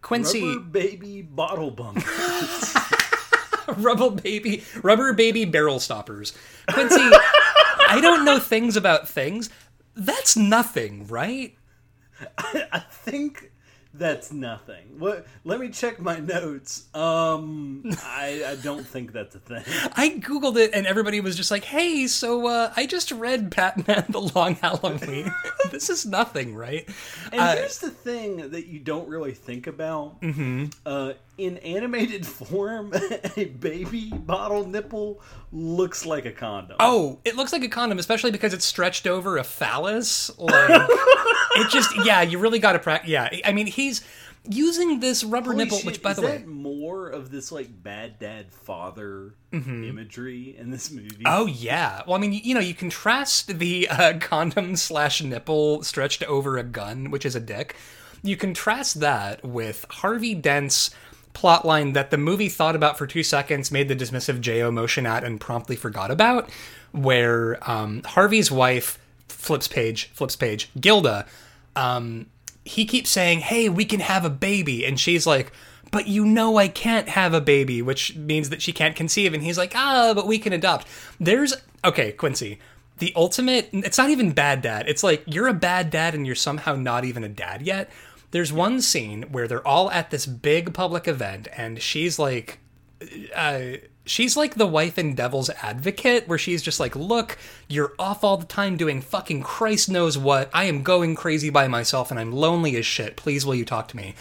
Quincy, 0.00 0.42
Rubber 0.42 0.60
baby 0.60 1.22
bottle 1.22 1.70
bumper. 1.70 2.02
rubber 3.76 4.10
baby 4.10 4.64
rubber 4.82 5.12
baby 5.12 5.44
barrel 5.44 5.78
stoppers 5.78 6.36
quincy 6.72 7.00
i 7.88 8.00
don't 8.02 8.24
know 8.24 8.38
things 8.40 8.76
about 8.76 9.08
things 9.08 9.48
that's 9.94 10.36
nothing 10.36 11.06
right 11.06 11.56
I 12.38 12.82
think 12.90 13.51
that's 13.94 14.32
nothing. 14.32 14.98
What? 14.98 15.26
Let 15.44 15.60
me 15.60 15.68
check 15.68 16.00
my 16.00 16.18
notes. 16.18 16.86
Um, 16.94 17.82
I, 18.04 18.42
I 18.46 18.56
don't 18.56 18.86
think 18.86 19.12
that's 19.12 19.34
a 19.34 19.38
thing. 19.38 19.62
i 19.96 20.08
googled 20.10 20.56
it 20.56 20.70
and 20.74 20.86
everybody 20.86 21.20
was 21.20 21.36
just 21.36 21.50
like 21.50 21.64
hey 21.64 22.06
so 22.06 22.46
uh, 22.46 22.72
i 22.76 22.86
just 22.86 23.12
read 23.12 23.50
batman 23.54 24.04
the 24.08 24.20
long 24.20 24.54
halloween 24.56 25.32
this 25.70 25.90
is 25.90 26.06
nothing 26.06 26.54
right 26.54 26.88
And 27.32 27.40
Uh, 27.40 27.54
here's 27.56 27.78
the 27.78 27.90
thing 27.90 28.50
that 28.50 28.66
you 28.66 28.78
don't 28.80 29.08
really 29.08 29.32
think 29.32 29.66
about. 29.66 30.16
Uh, 30.86 31.12
in 31.38 31.58
animated 31.58 32.26
form, 32.38 32.92
a 33.36 33.44
baby 33.46 34.10
bottle 34.10 34.66
nipple 34.66 35.20
looks 35.50 36.04
like 36.06 36.24
a 36.24 36.32
condom. 36.32 36.76
oh 36.80 37.18
it 37.24 37.36
looks 37.36 37.52
like 37.52 37.62
a 37.62 37.68
condom 37.68 37.98
especially 37.98 38.30
because 38.30 38.54
it's 38.54 38.64
stretched 38.64 39.06
over 39.06 39.36
a 39.36 39.44
phallus 39.44 40.30
like 40.38 40.70
it 41.56 41.70
just 41.70 41.94
yeah 42.06 42.22
you 42.22 42.38
really 42.38 42.58
gotta 42.58 42.78
practice 42.78 43.10
yeah 43.10 43.28
i 43.44 43.52
mean 43.52 43.66
he's 43.66 44.02
using 44.48 45.00
this 45.00 45.22
rubber 45.24 45.52
Holy 45.52 45.64
nipple 45.64 45.78
shit, 45.78 45.86
which 45.86 46.02
by 46.02 46.12
the 46.14 46.22
way 46.22 46.38
that 46.38 46.46
more 46.46 47.08
of 47.08 47.30
this 47.30 47.52
like 47.52 47.82
bad 47.82 48.18
dad 48.18 48.52
father 48.52 49.34
imagery 49.52 50.56
in 50.58 50.70
this 50.70 50.90
movie? 50.90 51.22
Oh 51.26 51.46
yeah. 51.46 52.02
Well, 52.06 52.16
I 52.16 52.18
mean, 52.18 52.32
you 52.32 52.54
know, 52.54 52.60
you 52.60 52.74
contrast 52.74 53.58
the 53.58 53.88
uh, 53.88 54.18
condom 54.20 54.76
slash 54.76 55.22
nipple 55.22 55.82
stretched 55.82 56.22
over 56.24 56.58
a 56.58 56.64
gun, 56.64 57.10
which 57.10 57.24
is 57.24 57.36
a 57.36 57.40
dick. 57.40 57.76
You 58.22 58.36
contrast 58.36 59.00
that 59.00 59.44
with 59.44 59.86
Harvey 59.90 60.34
Dent's 60.34 60.90
plotline 61.34 61.94
that 61.94 62.10
the 62.10 62.18
movie 62.18 62.48
thought 62.48 62.76
about 62.76 62.98
for 62.98 63.06
two 63.06 63.22
seconds, 63.22 63.70
made 63.70 63.88
the 63.88 63.96
dismissive 63.96 64.40
Jo 64.40 64.70
motion 64.70 65.06
at, 65.06 65.24
and 65.24 65.40
promptly 65.40 65.76
forgot 65.76 66.10
about, 66.10 66.50
where 66.92 67.58
um, 67.68 68.02
Harvey's 68.04 68.50
wife 68.50 68.98
flips 69.28 69.68
page, 69.68 70.10
flips 70.10 70.36
page, 70.36 70.70
Gilda. 70.78 71.26
Um, 71.74 72.26
he 72.64 72.84
keeps 72.84 73.10
saying, 73.10 73.40
"Hey, 73.40 73.68
we 73.68 73.84
can 73.84 74.00
have 74.00 74.24
a 74.24 74.30
baby," 74.30 74.84
and 74.84 74.98
she's 75.00 75.26
like 75.26 75.52
but 75.92 76.08
you 76.08 76.24
know 76.24 76.56
I 76.56 76.66
can't 76.66 77.10
have 77.10 77.34
a 77.34 77.40
baby, 77.40 77.82
which 77.82 78.16
means 78.16 78.48
that 78.48 78.62
she 78.62 78.72
can't 78.72 78.96
conceive. 78.96 79.34
And 79.34 79.42
he's 79.42 79.58
like, 79.58 79.72
ah, 79.76 80.12
but 80.14 80.26
we 80.26 80.38
can 80.38 80.52
adopt. 80.52 80.88
There's, 81.20 81.54
okay, 81.84 82.12
Quincy, 82.12 82.58
the 82.98 83.12
ultimate, 83.14 83.68
it's 83.72 83.98
not 83.98 84.10
even 84.10 84.32
bad 84.32 84.62
dad. 84.62 84.88
It's 84.88 85.04
like, 85.04 85.22
you're 85.26 85.48
a 85.48 85.54
bad 85.54 85.90
dad 85.90 86.14
and 86.14 86.26
you're 86.26 86.34
somehow 86.34 86.74
not 86.74 87.04
even 87.04 87.22
a 87.22 87.28
dad 87.28 87.62
yet. 87.62 87.90
There's 88.32 88.52
one 88.52 88.80
scene 88.80 89.22
where 89.30 89.46
they're 89.46 89.66
all 89.66 89.90
at 89.90 90.10
this 90.10 90.26
big 90.26 90.74
public 90.74 91.06
event 91.06 91.48
and 91.56 91.80
she's 91.80 92.18
like, 92.18 92.58
uh, 93.34 93.76
she's 94.04 94.36
like 94.36 94.54
the 94.54 94.66
wife 94.66 94.98
in 94.98 95.14
Devil's 95.14 95.50
Advocate, 95.62 96.26
where 96.26 96.38
she's 96.38 96.62
just 96.62 96.80
like, 96.80 96.96
look, 96.96 97.38
you're 97.68 97.94
off 97.98 98.24
all 98.24 98.36
the 98.36 98.46
time 98.46 98.76
doing 98.76 99.00
fucking 99.00 99.42
Christ 99.42 99.90
knows 99.90 100.16
what. 100.16 100.50
I 100.52 100.64
am 100.64 100.82
going 100.82 101.14
crazy 101.14 101.50
by 101.50 101.68
myself 101.68 102.10
and 102.10 102.18
I'm 102.18 102.32
lonely 102.32 102.76
as 102.76 102.86
shit. 102.86 103.16
Please, 103.16 103.44
will 103.44 103.54
you 103.54 103.64
talk 103.64 103.88
to 103.88 103.96
me? 103.96 104.14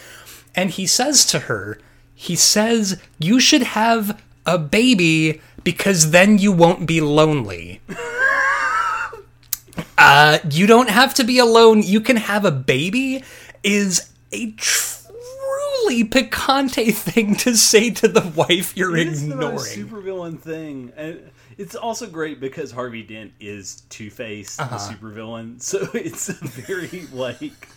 And 0.54 0.72
he 0.72 0.86
says 0.86 1.26
to 1.28 1.40
her, 1.40 1.80
he 2.14 2.36
says, 2.36 3.02
you 3.18 3.40
should 3.40 3.64
have 3.64 4.22
a 4.46 4.58
baby 4.58 5.42
because 5.64 6.12
then 6.12 6.38
you 6.38 6.52
won't 6.52 6.86
be 6.86 7.00
lonely. 7.00 7.82
uh, 9.98 10.40
you 10.50 10.68
don't 10.68 10.90
have 10.90 11.14
to 11.16 11.24
be 11.24 11.40
alone. 11.40 11.82
You 11.82 12.02
can 12.02 12.18
have 12.18 12.44
a 12.44 12.52
baby 12.52 13.24
is 13.64 14.12
a 14.32 14.52
truly 14.52 16.04
picante 16.04 16.94
thing 16.94 17.36
to 17.36 17.56
say 17.56 17.90
to 17.92 18.08
the 18.08 18.22
wife 18.36 18.76
you're 18.78 18.96
ignoring. 18.98 19.08
It 19.08 19.14
is 19.14 19.76
the 19.76 19.84
supervillain 19.84 20.40
thing, 20.40 20.94
and 20.96 21.30
it's 21.58 21.76
also 21.76 22.08
great 22.08 22.40
because 22.40 22.72
Harvey 22.72 23.04
Dent 23.04 23.34
is 23.40 23.82
Two 23.90 24.10
Face, 24.10 24.60
Uh-huh. 24.60 24.78
the 24.78 24.94
supervillain. 24.96 25.62
So 25.72 25.88
it's 25.94 26.30
a 26.30 26.34
very 26.34 27.08
like 27.12 27.68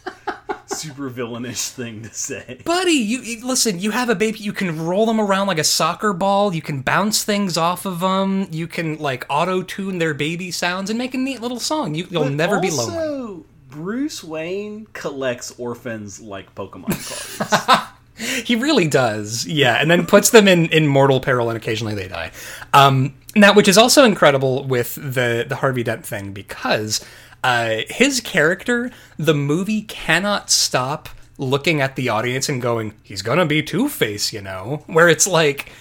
super 0.66 1.11
supervillainish 1.11 1.70
thing 1.70 2.03
to 2.03 2.12
say. 2.14 2.61
Buddy, 2.64 2.92
you, 2.92 3.20
you 3.20 3.47
listen. 3.47 3.79
You 3.81 3.90
have 3.90 4.09
a 4.09 4.14
baby. 4.14 4.38
You 4.38 4.53
can 4.53 4.85
roll 4.87 5.07
them 5.07 5.20
around 5.20 5.47
like 5.49 5.59
a 5.59 5.64
soccer 5.64 6.12
ball. 6.12 6.55
You 6.55 6.62
can 6.62 6.81
bounce 6.83 7.23
things 7.25 7.57
off 7.59 7.85
of 7.85 8.01
them. 8.01 8.49
You 8.51 8.66
can 8.66 8.97
like 8.99 9.27
auto 9.29 9.62
tune 9.62 9.99
their 9.99 10.14
baby 10.14 10.51
sounds 10.51 10.88
and 10.90 10.99
make 10.99 11.14
a 11.14 11.18
neat 11.18 11.40
little 11.40 11.61
song. 11.61 11.94
You, 11.94 12.07
you'll 12.11 12.25
But 12.25 12.33
never 12.33 12.61
be 12.61 12.70
also, 12.70 12.92
lonely. 12.92 13.44
Bruce 13.74 14.22
Wayne 14.22 14.87
collects 14.92 15.52
orphans 15.58 16.20
like 16.20 16.54
Pokemon 16.54 16.90
cards. 16.90 17.88
He 18.16 18.54
really 18.54 18.87
does. 18.87 19.44
Yeah, 19.44 19.74
and 19.74 19.90
then 19.90 20.06
puts 20.06 20.31
them 20.31 20.46
in, 20.46 20.66
in 20.66 20.87
mortal 20.87 21.18
peril, 21.18 21.50
and 21.50 21.56
occasionally 21.56 21.96
they 21.96 22.06
die. 22.06 22.31
Um, 22.72 23.12
now, 23.35 23.52
which 23.52 23.66
is 23.66 23.77
also 23.77 24.04
incredible 24.04 24.62
with 24.62 24.94
the 24.94 25.44
the 25.48 25.56
Harvey 25.56 25.83
Dent 25.83 26.06
thing 26.06 26.33
because 26.33 27.04
uh, 27.42 27.79
his 27.88 28.20
character, 28.20 28.92
the 29.16 29.35
movie 29.35 29.83
cannot 29.83 30.48
stop 30.48 31.08
looking 31.38 31.81
at 31.81 31.96
the 31.96 32.08
audience 32.08 32.48
and 32.48 32.62
going, 32.62 32.94
"He's 33.02 33.20
gonna 33.20 33.46
be 33.46 33.64
Two 33.64 33.88
Face," 33.88 34.33
you 34.33 34.40
know, 34.40 34.85
where 34.87 35.08
it's 35.08 35.27
like. 35.27 35.72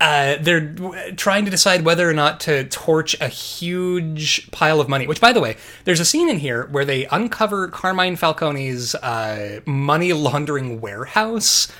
Uh, 0.00 0.36
they're 0.40 0.74
trying 1.16 1.44
to 1.44 1.50
decide 1.50 1.84
whether 1.84 2.08
or 2.08 2.14
not 2.14 2.40
to 2.40 2.64
torch 2.64 3.14
a 3.20 3.28
huge 3.28 4.50
pile 4.50 4.80
of 4.80 4.88
money. 4.88 5.06
Which, 5.06 5.20
by 5.20 5.32
the 5.34 5.40
way, 5.40 5.56
there's 5.84 6.00
a 6.00 6.06
scene 6.06 6.30
in 6.30 6.38
here 6.38 6.66
where 6.70 6.86
they 6.86 7.04
uncover 7.06 7.68
Carmine 7.68 8.16
Falcone's 8.16 8.94
uh, 8.94 9.60
money 9.66 10.14
laundering 10.14 10.80
warehouse, 10.80 11.70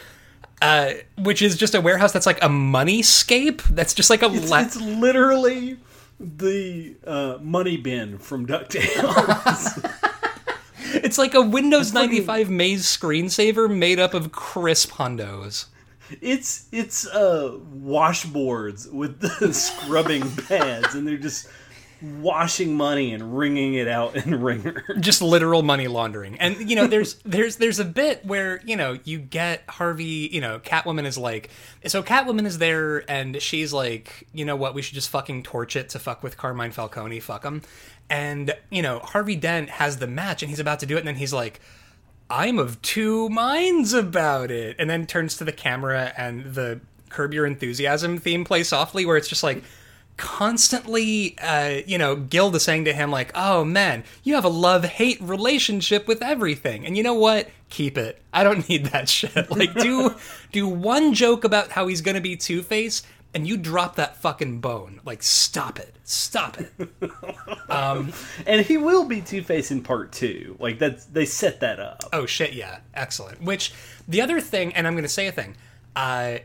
uh, 0.60 0.92
which 1.16 1.40
is 1.40 1.56
just 1.56 1.74
a 1.74 1.80
warehouse 1.80 2.12
that's 2.12 2.26
like 2.26 2.42
a 2.44 2.48
money 2.50 3.00
scape. 3.02 3.62
That's 3.62 3.94
just 3.94 4.10
like 4.10 4.22
a 4.22 4.30
it's, 4.30 4.50
la- 4.50 4.60
it's 4.60 4.78
literally 4.78 5.78
the 6.20 6.96
uh, 7.06 7.38
money 7.40 7.78
bin 7.78 8.18
from 8.18 8.46
DuckTales. 8.46 9.96
It's 10.92 11.18
like 11.18 11.34
a 11.34 11.40
Windows 11.40 11.92
95 11.92 12.50
maze 12.50 12.84
screensaver 12.84 13.72
made 13.72 14.00
up 14.00 14.12
of 14.12 14.32
crisp 14.32 14.92
hundos. 14.92 15.66
It's 16.20 16.66
it's 16.72 17.06
uh 17.06 17.58
washboards 17.74 18.90
with 18.90 19.20
the 19.20 19.52
scrubbing 19.54 20.30
pads, 20.36 20.94
and 20.94 21.06
they're 21.06 21.16
just 21.16 21.48
washing 22.02 22.74
money 22.74 23.12
and 23.12 23.36
wringing 23.36 23.74
it 23.74 23.86
out 23.86 24.16
in 24.16 24.40
wringer. 24.40 24.82
just 25.00 25.20
literal 25.20 25.62
money 25.62 25.86
laundering. 25.86 26.38
And 26.38 26.68
you 26.68 26.76
know, 26.76 26.86
there's 26.86 27.14
there's 27.24 27.56
there's 27.56 27.78
a 27.78 27.84
bit 27.84 28.24
where 28.24 28.60
you 28.64 28.76
know 28.76 28.98
you 29.04 29.18
get 29.18 29.64
Harvey. 29.68 30.28
You 30.32 30.40
know, 30.40 30.58
Catwoman 30.58 31.06
is 31.06 31.18
like, 31.18 31.50
so 31.86 32.02
Catwoman 32.02 32.46
is 32.46 32.58
there, 32.58 33.10
and 33.10 33.40
she's 33.40 33.72
like, 33.72 34.26
you 34.32 34.44
know 34.44 34.56
what, 34.56 34.74
we 34.74 34.82
should 34.82 34.94
just 34.94 35.10
fucking 35.10 35.42
torch 35.42 35.76
it 35.76 35.90
to 35.90 35.98
fuck 35.98 36.22
with 36.22 36.36
Carmine 36.36 36.72
Falcone, 36.72 37.20
fuck 37.20 37.44
him. 37.44 37.62
And 38.08 38.54
you 38.70 38.82
know, 38.82 38.98
Harvey 39.00 39.36
Dent 39.36 39.70
has 39.70 39.98
the 39.98 40.06
match, 40.06 40.42
and 40.42 40.50
he's 40.50 40.60
about 40.60 40.80
to 40.80 40.86
do 40.86 40.96
it, 40.96 41.00
and 41.00 41.08
then 41.08 41.16
he's 41.16 41.32
like. 41.32 41.60
I'm 42.30 42.58
of 42.58 42.80
two 42.80 43.28
minds 43.28 43.92
about 43.92 44.50
it. 44.50 44.76
And 44.78 44.88
then 44.88 45.06
turns 45.06 45.36
to 45.38 45.44
the 45.44 45.52
camera 45.52 46.12
and 46.16 46.54
the 46.54 46.80
Curb 47.08 47.34
Your 47.34 47.44
Enthusiasm 47.44 48.18
theme 48.18 48.44
plays 48.44 48.68
softly, 48.68 49.04
where 49.04 49.16
it's 49.16 49.28
just 49.28 49.42
like, 49.42 49.62
constantly 50.20 51.34
uh, 51.38 51.80
you 51.86 51.96
know 51.96 52.14
gilda 52.14 52.60
saying 52.60 52.84
to 52.84 52.92
him 52.92 53.10
like 53.10 53.30
oh 53.34 53.64
man 53.64 54.04
you 54.22 54.34
have 54.34 54.44
a 54.44 54.50
love-hate 54.50 55.18
relationship 55.22 56.06
with 56.06 56.22
everything. 56.22 56.84
And 56.84 56.94
you 56.94 57.02
know 57.02 57.14
what? 57.14 57.48
Keep 57.70 57.96
it. 57.96 58.20
I 58.30 58.44
don't 58.44 58.68
need 58.68 58.86
that 58.86 59.08
shit. 59.08 59.50
Like 59.50 59.72
do 59.74 60.14
do 60.52 60.68
one 60.68 61.14
joke 61.14 61.44
about 61.44 61.70
how 61.70 61.86
he's 61.86 62.02
gonna 62.02 62.20
be 62.20 62.36
two-face 62.36 63.02
and 63.34 63.46
you 63.46 63.56
drop 63.56 63.96
that 63.96 64.16
fucking 64.16 64.60
bone 64.60 65.00
like 65.04 65.22
stop 65.22 65.78
it 65.78 65.96
stop 66.04 66.58
it 66.58 66.72
And 68.46 68.66
he 68.66 68.76
will 68.76 69.04
be 69.04 69.20
Two 69.20 69.42
Face 69.42 69.70
in 69.70 69.82
part 69.82 70.12
two. 70.12 70.56
Like 70.58 70.78
that's 70.78 71.04
they 71.06 71.24
set 71.24 71.60
that 71.60 71.78
up. 71.78 72.02
Oh 72.12 72.26
shit, 72.26 72.52
yeah, 72.52 72.80
excellent. 72.94 73.42
Which 73.42 73.72
the 74.08 74.20
other 74.20 74.40
thing, 74.40 74.74
and 74.74 74.86
I'm 74.86 74.94
going 74.94 75.04
to 75.04 75.08
say 75.08 75.26
a 75.28 75.32
thing. 75.32 75.56
Uh, 75.94 76.38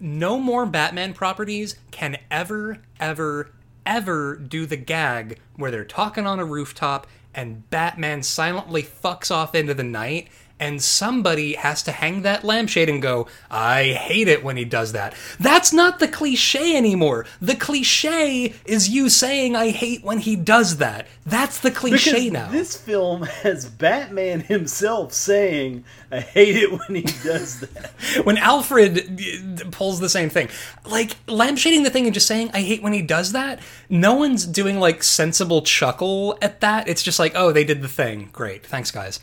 no 0.00 0.38
more 0.38 0.66
Batman 0.66 1.12
properties 1.12 1.76
can 1.90 2.16
ever, 2.30 2.78
ever, 2.98 3.52
ever 3.84 4.36
do 4.36 4.66
the 4.66 4.76
gag 4.76 5.38
where 5.56 5.70
they're 5.70 5.84
talking 5.84 6.26
on 6.26 6.38
a 6.38 6.44
rooftop 6.44 7.06
and 7.34 7.68
Batman 7.70 8.22
silently 8.22 8.82
fucks 8.82 9.30
off 9.30 9.54
into 9.54 9.74
the 9.74 9.84
night. 9.84 10.28
And 10.60 10.82
somebody 10.82 11.54
has 11.54 11.82
to 11.84 11.92
hang 11.92 12.22
that 12.22 12.42
lampshade 12.42 12.88
and 12.88 13.00
go, 13.00 13.28
I 13.48 13.84
hate 13.92 14.26
it 14.26 14.42
when 14.42 14.56
he 14.56 14.64
does 14.64 14.90
that. 14.92 15.14
That's 15.38 15.72
not 15.72 16.00
the 16.00 16.08
cliche 16.08 16.76
anymore. 16.76 17.26
The 17.40 17.54
cliche 17.54 18.54
is 18.64 18.88
you 18.88 19.08
saying, 19.08 19.54
I 19.54 19.70
hate 19.70 20.02
when 20.02 20.18
he 20.18 20.34
does 20.34 20.78
that. 20.78 21.06
That's 21.24 21.60
the 21.60 21.70
cliche 21.70 22.12
Because 22.30 22.32
now. 22.32 22.48
this 22.50 22.76
film 22.76 23.22
has 23.22 23.66
Batman 23.66 24.40
himself 24.40 25.12
saying, 25.12 25.84
"I 26.10 26.20
hate 26.20 26.56
it 26.56 26.70
when 26.72 26.94
he 26.96 27.02
does 27.02 27.60
that." 27.60 27.90
when 28.24 28.38
Alfred 28.38 29.20
uh, 29.60 29.64
pulls 29.70 30.00
the 30.00 30.08
same 30.08 30.30
thing, 30.30 30.48
like 30.86 31.24
lampshading 31.26 31.84
the 31.84 31.90
thing 31.90 32.06
and 32.06 32.14
just 32.14 32.26
saying, 32.26 32.50
I 32.54 32.62
hate 32.62 32.82
when 32.82 32.94
he 32.94 33.02
does 33.02 33.32
that, 33.32 33.60
no 33.90 34.14
one's 34.14 34.46
doing 34.46 34.80
like 34.80 35.02
sensible 35.02 35.60
chuckle 35.62 36.38
at 36.40 36.60
that. 36.62 36.88
It's 36.88 37.02
just 37.02 37.18
like, 37.18 37.32
oh, 37.34 37.52
they 37.52 37.64
did 37.64 37.82
the 37.82 37.88
thing. 37.88 38.30
Great. 38.32 38.64
Thanks, 38.66 38.90
guys. 38.90 39.20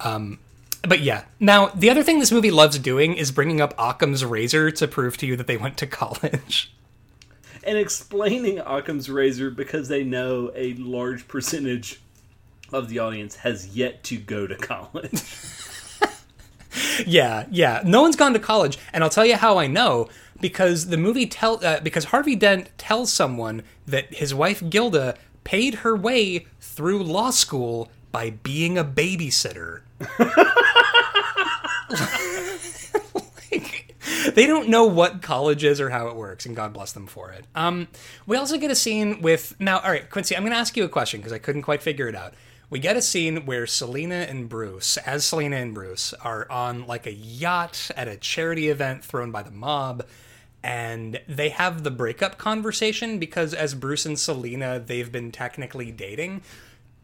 Um, 0.00 0.38
but 0.82 1.00
yeah. 1.00 1.24
Now, 1.40 1.68
the 1.68 1.90
other 1.90 2.02
thing 2.02 2.18
this 2.18 2.32
movie 2.32 2.50
loves 2.50 2.78
doing 2.78 3.14
is 3.14 3.30
bringing 3.30 3.60
up 3.60 3.74
Occam's 3.78 4.24
razor 4.24 4.70
to 4.70 4.88
prove 4.88 5.16
to 5.18 5.26
you 5.26 5.36
that 5.36 5.46
they 5.46 5.56
went 5.56 5.76
to 5.78 5.86
college. 6.00 6.72
and 7.64 7.76
explaining 7.78 8.58
Occam's 8.58 9.10
razor 9.10 9.50
because 9.50 9.88
they 9.88 10.04
know 10.04 10.50
a 10.54 10.74
large 10.74 11.28
percentage 11.28 12.00
of 12.72 12.88
the 12.88 12.98
audience 12.98 13.36
has 13.36 13.76
yet 13.76 14.02
to 14.04 14.16
go 14.16 14.46
to 14.46 14.54
college. 14.54 15.22
yeah, 17.06 17.46
yeah. 17.50 17.82
No 17.84 18.02
one's 18.02 18.16
gone 18.16 18.32
to 18.34 18.38
college, 18.38 18.78
and 18.92 19.02
I'll 19.02 19.10
tell 19.10 19.26
you 19.26 19.36
how 19.36 19.58
I 19.58 19.66
know 19.66 20.08
because 20.40 20.88
the 20.88 20.96
movie 20.96 21.26
tell 21.26 21.64
uh, 21.64 21.80
because 21.80 22.04
Harvey 22.06 22.36
Dent 22.36 22.70
tells 22.78 23.12
someone 23.12 23.62
that 23.86 24.14
his 24.14 24.34
wife 24.34 24.62
Gilda 24.68 25.16
paid 25.44 25.76
her 25.76 25.96
way 25.96 26.46
through 26.60 27.02
law 27.02 27.30
school 27.30 27.90
by 28.12 28.30
being 28.30 28.78
a 28.78 28.84
babysitter. 28.84 29.80
Like, 33.50 33.94
they 34.34 34.46
don't 34.46 34.68
know 34.68 34.84
what 34.84 35.22
college 35.22 35.64
is 35.64 35.80
or 35.80 35.90
how 35.90 36.08
it 36.08 36.16
works, 36.16 36.46
and 36.46 36.54
God 36.56 36.72
bless 36.72 36.92
them 36.92 37.06
for 37.06 37.30
it. 37.30 37.44
Um, 37.54 37.88
we 38.26 38.36
also 38.36 38.58
get 38.58 38.70
a 38.70 38.74
scene 38.74 39.20
with 39.20 39.58
now. 39.60 39.78
All 39.80 39.90
right, 39.90 40.08
Quincy, 40.08 40.36
I'm 40.36 40.42
going 40.42 40.52
to 40.52 40.58
ask 40.58 40.76
you 40.76 40.84
a 40.84 40.88
question 40.88 41.20
because 41.20 41.32
I 41.32 41.38
couldn't 41.38 41.62
quite 41.62 41.82
figure 41.82 42.08
it 42.08 42.14
out. 42.14 42.34
We 42.70 42.80
get 42.80 42.96
a 42.96 43.02
scene 43.02 43.46
where 43.46 43.66
Selina 43.66 44.26
and 44.28 44.48
Bruce, 44.48 44.98
as 44.98 45.24
Selina 45.24 45.56
and 45.56 45.74
Bruce, 45.74 46.12
are 46.14 46.50
on 46.50 46.86
like 46.86 47.06
a 47.06 47.12
yacht 47.12 47.90
at 47.96 48.08
a 48.08 48.16
charity 48.16 48.68
event 48.68 49.04
thrown 49.04 49.30
by 49.30 49.42
the 49.42 49.50
mob, 49.50 50.04
and 50.62 51.18
they 51.26 51.48
have 51.48 51.82
the 51.82 51.90
breakup 51.90 52.36
conversation 52.36 53.18
because 53.18 53.54
as 53.54 53.74
Bruce 53.74 54.04
and 54.04 54.18
Selina, 54.18 54.78
they've 54.78 55.10
been 55.10 55.32
technically 55.32 55.90
dating. 55.90 56.42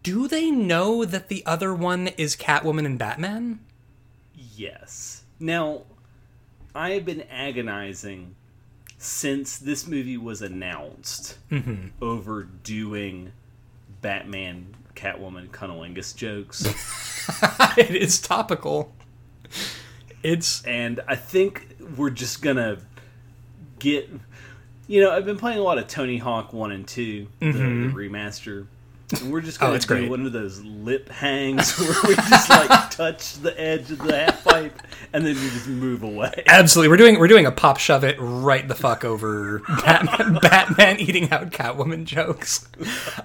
Do 0.04 0.28
they 0.28 0.50
know 0.50 1.06
that 1.06 1.28
the 1.28 1.42
other 1.46 1.74
one 1.74 2.08
is 2.08 2.36
Catwoman 2.36 2.86
and 2.86 2.98
Batman? 2.98 3.58
yes. 4.54 5.24
Now, 5.40 5.82
I 6.74 6.90
have 6.90 7.04
been 7.04 7.22
agonizing 7.30 8.36
since 8.98 9.58
this 9.58 9.86
movie 9.86 10.16
was 10.16 10.42
announced 10.42 11.38
mm-hmm. 11.50 11.88
over 12.02 12.42
doing 12.42 13.32
Batman, 14.02 14.74
Catwoman, 14.94 15.48
cunnilingus 15.48 16.14
jokes. 16.14 16.66
it 17.78 17.90
is 17.90 18.20
topical. 18.20 18.92
It's 20.22 20.62
and 20.64 21.00
I 21.08 21.16
think 21.16 21.76
we're 21.96 22.10
just 22.10 22.42
gonna 22.42 22.78
get. 23.78 24.08
You 24.86 25.00
know, 25.00 25.10
I've 25.12 25.24
been 25.24 25.38
playing 25.38 25.58
a 25.58 25.62
lot 25.62 25.78
of 25.78 25.86
Tony 25.86 26.18
Hawk 26.18 26.52
One 26.52 26.70
and 26.70 26.86
2 26.86 27.26
the, 27.40 27.46
the 27.46 27.58
mm-hmm. 27.58 27.96
remaster, 27.96 28.66
and 29.20 29.30
we're 29.32 29.40
just 29.40 29.60
gonna 29.60 29.70
Mm-hmm. 29.70 29.72
Oh, 29.72 29.76
it's 29.76 29.86
do 29.86 29.94
great. 29.94 30.10
one 30.10 30.26
of 30.26 30.32
those 30.32 30.62
lip 30.64 31.08
hangs 31.08 31.78
where 31.78 31.94
we 32.08 32.14
just 32.14 32.48
like 32.50 32.90
touch 32.90 33.34
the 33.34 33.58
edge 33.60 33.90
of 33.90 33.98
the 33.98 34.16
half 34.16 34.42
pipe 34.44 34.80
and 35.12 35.24
then 35.26 35.34
we 35.34 35.42
just 35.50 35.68
move 35.68 36.02
away. 36.02 36.42
absolutely 36.46 36.88
we're 36.88 36.96
doing 36.96 37.18
we're 37.18 37.28
doing 37.28 37.46
a 37.46 37.52
pop 37.52 37.78
shove 37.78 38.02
it 38.04 38.16
right 38.18 38.66
the 38.68 38.74
fuck 38.74 39.04
over 39.04 39.58
Batman, 39.84 40.38
Batman 40.40 41.00
eating 41.00 41.30
out 41.32 41.50
Catwoman 41.50 42.04
jokes. 42.04 42.66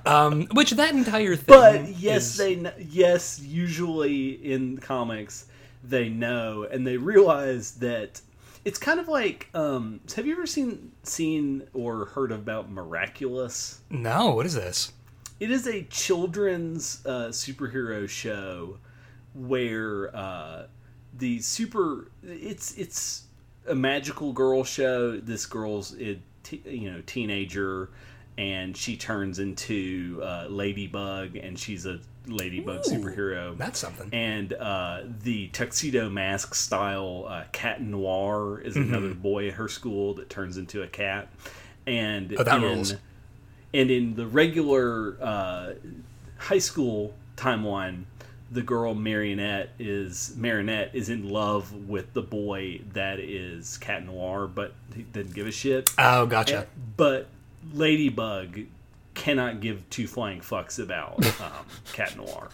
Um, 0.05 0.47
which 0.53 0.71
that 0.71 0.93
entire 0.93 1.35
thing. 1.35 1.45
But 1.47 1.87
yes, 1.97 2.31
is- 2.31 2.37
they 2.37 2.73
yes 2.79 3.39
usually 3.41 4.29
in 4.31 4.77
comics 4.79 5.45
they 5.83 6.09
know 6.09 6.67
and 6.69 6.85
they 6.85 6.97
realize 6.97 7.71
that 7.75 8.19
it's 8.65 8.77
kind 8.77 8.99
of 8.99 9.07
like 9.07 9.47
um, 9.53 10.01
have 10.15 10.25
you 10.27 10.33
ever 10.33 10.45
seen 10.45 10.91
seen 11.03 11.63
or 11.73 12.05
heard 12.05 12.31
about 12.33 12.69
miraculous? 12.69 13.79
no. 13.89 14.31
What 14.31 14.45
is 14.45 14.53
this? 14.55 14.91
It 15.39 15.51
is 15.51 15.67
a 15.67 15.83
children's 15.83 17.05
uh, 17.05 17.29
superhero 17.29 18.07
show 18.09 18.77
where 19.33 20.15
uh, 20.15 20.67
the 21.17 21.39
super 21.39 22.11
it's 22.23 22.77
it's 22.77 23.23
a 23.67 23.75
magical 23.75 24.33
girl 24.33 24.63
show. 24.63 25.17
This 25.17 25.45
girl's 25.45 25.95
a 25.99 26.19
t- 26.43 26.61
you 26.65 26.91
know 26.91 27.01
teenager, 27.05 27.89
and 28.37 28.75
she 28.75 28.97
turns 28.97 29.39
into 29.39 30.19
uh, 30.23 30.47
Ladybug, 30.49 31.35
and 31.35 31.57
she's 31.57 31.85
a 31.85 31.99
Ladybug 32.27 32.85
Ooh, 32.87 32.91
superhero. 32.91 33.57
That's 33.57 33.79
something. 33.79 34.09
And 34.11 34.53
uh, 34.53 35.03
the 35.23 35.47
tuxedo 35.49 36.09
mask 36.09 36.53
style 36.53 37.25
uh, 37.27 37.43
cat 37.51 37.81
noir 37.81 38.59
is 38.59 38.75
another 38.75 39.13
boy 39.13 39.47
at 39.47 39.53
her 39.55 39.67
school 39.67 40.13
that 40.15 40.29
turns 40.29 40.57
into 40.57 40.83
a 40.83 40.87
cat. 40.87 41.29
And 41.87 42.35
Oh, 42.37 42.43
that 42.43 42.57
in, 42.57 42.61
rules. 42.61 42.95
And 43.73 43.91
in 43.91 44.15
the 44.15 44.25
regular 44.27 45.15
uh, 45.21 45.73
high 46.37 46.57
school 46.59 47.13
timeline, 47.37 48.03
the 48.51 48.61
girl 48.63 48.95
Marionette 48.95 49.69
is 49.77 50.33
Marinette 50.35 50.89
is 50.93 51.09
in 51.09 51.29
love 51.29 51.71
with 51.87 52.13
the 52.13 52.23
boy 52.23 52.81
that 52.93 53.19
is 53.19 53.77
Cat 53.77 54.03
Noir, 54.05 54.47
but 54.47 54.73
he 54.95 55.03
doesn't 55.03 55.35
give 55.35 55.45
a 55.45 55.51
shit. 55.51 55.91
Oh, 55.99 56.25
gotcha. 56.25 56.65
But 56.97 57.27
Ladybug 57.73 58.61
cannot 59.13 59.59
give 59.59 59.87
two 59.91 60.07
flying 60.07 60.39
fucks 60.39 60.81
about 60.81 61.23
um, 61.41 61.65
Cat 61.93 62.15
Noir. 62.17 62.49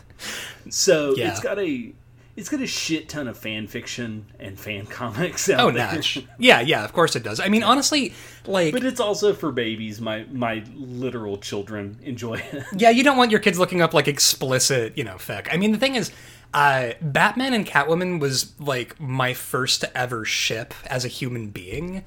So 0.69 1.15
Yeah. 1.15 1.31
it's 1.31 1.39
got 1.39 1.59
a 1.59 1.93
it's 2.35 2.49
got 2.49 2.59
a 2.61 2.67
shit 2.67 3.07
ton 3.09 3.27
of 3.27 3.37
fan 3.37 3.67
fiction 3.67 4.25
and 4.39 4.59
fan 4.59 4.85
comics 4.99 5.49
out 5.49 5.59
Oh, 5.59 5.71
there. 5.71 6.01
Yeah, 6.37 6.59
yeah. 6.61 6.83
Of 6.83 6.91
course 6.93 7.15
it 7.15 7.23
does. 7.23 7.39
I 7.39 7.47
mean, 7.49 7.63
honestly, 7.63 8.13
like, 8.45 8.73
But 8.73 8.83
it's 8.83 8.99
also 8.99 9.33
for 9.33 9.51
babies. 9.51 10.01
My 10.01 10.25
my 10.31 10.63
literal 10.75 11.37
children 11.37 11.97
enjoy 12.03 12.35
it. 12.51 12.63
yeah, 12.77 12.89
you 12.89 13.03
don't 13.03 13.17
want 13.17 13.31
your 13.31 13.39
kids 13.39 13.57
looking 13.59 13.81
up 13.81 13.93
like 13.93 14.07
explicit, 14.07 14.97
you 14.97 15.03
know, 15.03 15.15
fic. 15.15 15.47
I 15.51 15.57
mean, 15.57 15.71
the 15.71 15.77
thing 15.77 15.95
is, 15.95 16.11
uh, 16.53 16.91
Batman 17.01 17.53
and 17.53 17.65
Catwoman 17.65 18.19
was 18.19 18.57
like 18.59 18.99
my 18.99 19.33
first 19.33 19.85
ever 19.95 20.25
ship 20.25 20.73
as 20.87 21.05
a 21.05 21.09
human 21.09 21.49
being. 21.49 22.03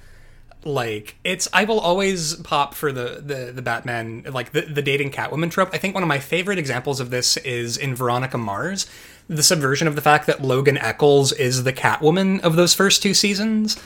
like 0.65 1.15
it's 1.23 1.47
I 1.53 1.65
will 1.65 1.79
always 1.81 2.35
pop 2.35 2.75
for 2.75 2.91
the 2.93 3.23
the 3.25 3.53
the 3.55 3.63
Batman 3.63 4.25
like 4.33 4.53
the 4.53 4.63
the 4.63 4.83
dating 4.83 5.11
Catwoman 5.13 5.51
trope. 5.51 5.71
I 5.73 5.79
think 5.79 5.95
one 5.95 6.03
of 6.03 6.09
my 6.09 6.19
favorite 6.19 6.59
examples 6.59 6.99
of 7.01 7.11
this 7.11 7.37
is 7.39 7.77
in 7.77 7.95
Veronica 7.95 8.37
Mars, 8.39 8.87
the 9.29 9.43
subversion 9.43 9.87
of 9.87 9.95
the 9.95 10.03
fact 10.03 10.27
that 10.27 10.43
Logan 10.43 10.79
Echolls 10.79 11.33
is 11.33 11.65
the 11.65 11.73
Catwoman 11.73 12.41
of 12.41 12.57
those 12.57 12.75
first 12.75 13.03
two 13.03 13.15
seasons. 13.15 13.81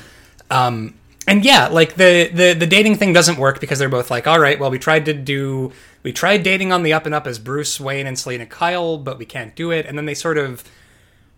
Um, 0.51 0.95
and 1.27 1.45
yeah, 1.45 1.69
like 1.69 1.95
the, 1.95 2.29
the 2.33 2.53
the 2.53 2.67
dating 2.67 2.97
thing 2.97 3.13
doesn't 3.13 3.39
work 3.39 3.61
because 3.61 3.79
they're 3.79 3.89
both 3.89 4.11
like, 4.11 4.27
all 4.27 4.41
right, 4.41 4.59
well, 4.59 4.71
we 4.71 4.79
tried 4.79 5.05
to 5.07 5.13
do 5.13 5.73
we 6.03 6.13
tried 6.13 6.43
dating 6.43 6.73
on 6.73 6.83
the 6.83 6.93
up 6.93 7.07
and 7.07 7.15
up 7.15 7.27
as 7.27 7.39
Bruce 7.39 7.79
Wayne 7.79 8.07
and 8.07 8.19
Selina 8.19 8.47
Kyle, 8.47 8.99
but 8.99 9.19
we 9.19 9.25
can't 9.25 9.55
do 9.55 9.71
it. 9.71 9.87
And 9.87 9.97
then 9.97 10.07
they 10.07 10.15
sort 10.15 10.37
of 10.37 10.65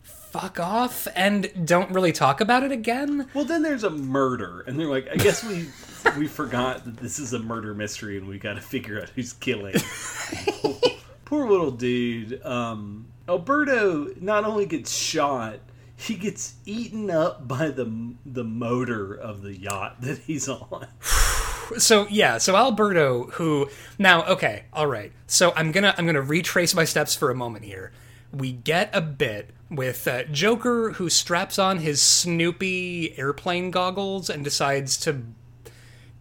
fuck 0.02 0.58
off 0.58 1.06
and 1.14 1.48
don't 1.64 1.90
really 1.90 2.12
talk 2.12 2.40
about 2.40 2.62
it 2.62 2.72
again. 2.72 3.28
Well, 3.34 3.44
then 3.44 3.62
there's 3.62 3.84
a 3.84 3.90
murder, 3.90 4.64
and 4.66 4.78
they're 4.78 4.88
like, 4.88 5.08
I 5.08 5.16
guess 5.16 5.44
we 5.44 5.68
we 6.18 6.26
forgot 6.26 6.84
that 6.84 6.96
this 6.96 7.18
is 7.18 7.34
a 7.34 7.38
murder 7.38 7.74
mystery, 7.74 8.16
and 8.16 8.26
we 8.26 8.38
got 8.38 8.54
to 8.54 8.60
figure 8.60 9.00
out 9.00 9.10
who's 9.10 9.32
killing. 9.34 9.74
Poor 11.24 11.48
little 11.48 11.70
dude. 11.70 12.44
Um, 12.44 13.06
Alberto 13.28 14.12
not 14.20 14.44
only 14.44 14.66
gets 14.66 14.92
shot, 14.92 15.60
he 15.96 16.14
gets 16.14 16.54
eaten 16.66 17.10
up 17.10 17.46
by 17.46 17.68
the 17.68 18.14
the 18.26 18.44
motor 18.44 19.14
of 19.14 19.42
the 19.42 19.56
yacht 19.56 20.00
that 20.00 20.18
he's 20.18 20.48
on. 20.48 20.86
so 21.78 22.06
yeah 22.10 22.36
so 22.36 22.54
alberto 22.56 23.24
who 23.32 23.68
now 23.98 24.22
okay 24.24 24.64
all 24.74 24.86
right 24.86 25.12
so 25.26 25.50
i'm 25.56 25.72
gonna 25.72 25.94
i'm 25.96 26.04
gonna 26.04 26.20
retrace 26.20 26.74
my 26.74 26.84
steps 26.84 27.16
for 27.16 27.30
a 27.30 27.34
moment 27.34 27.64
here 27.64 27.90
we 28.32 28.52
get 28.52 28.90
a 28.92 29.00
bit 29.00 29.50
with 29.70 30.06
uh, 30.06 30.24
joker 30.24 30.90
who 30.90 31.08
straps 31.08 31.58
on 31.58 31.78
his 31.78 32.02
snoopy 32.02 33.16
airplane 33.18 33.70
goggles 33.70 34.28
and 34.28 34.44
decides 34.44 34.98
to 34.98 35.22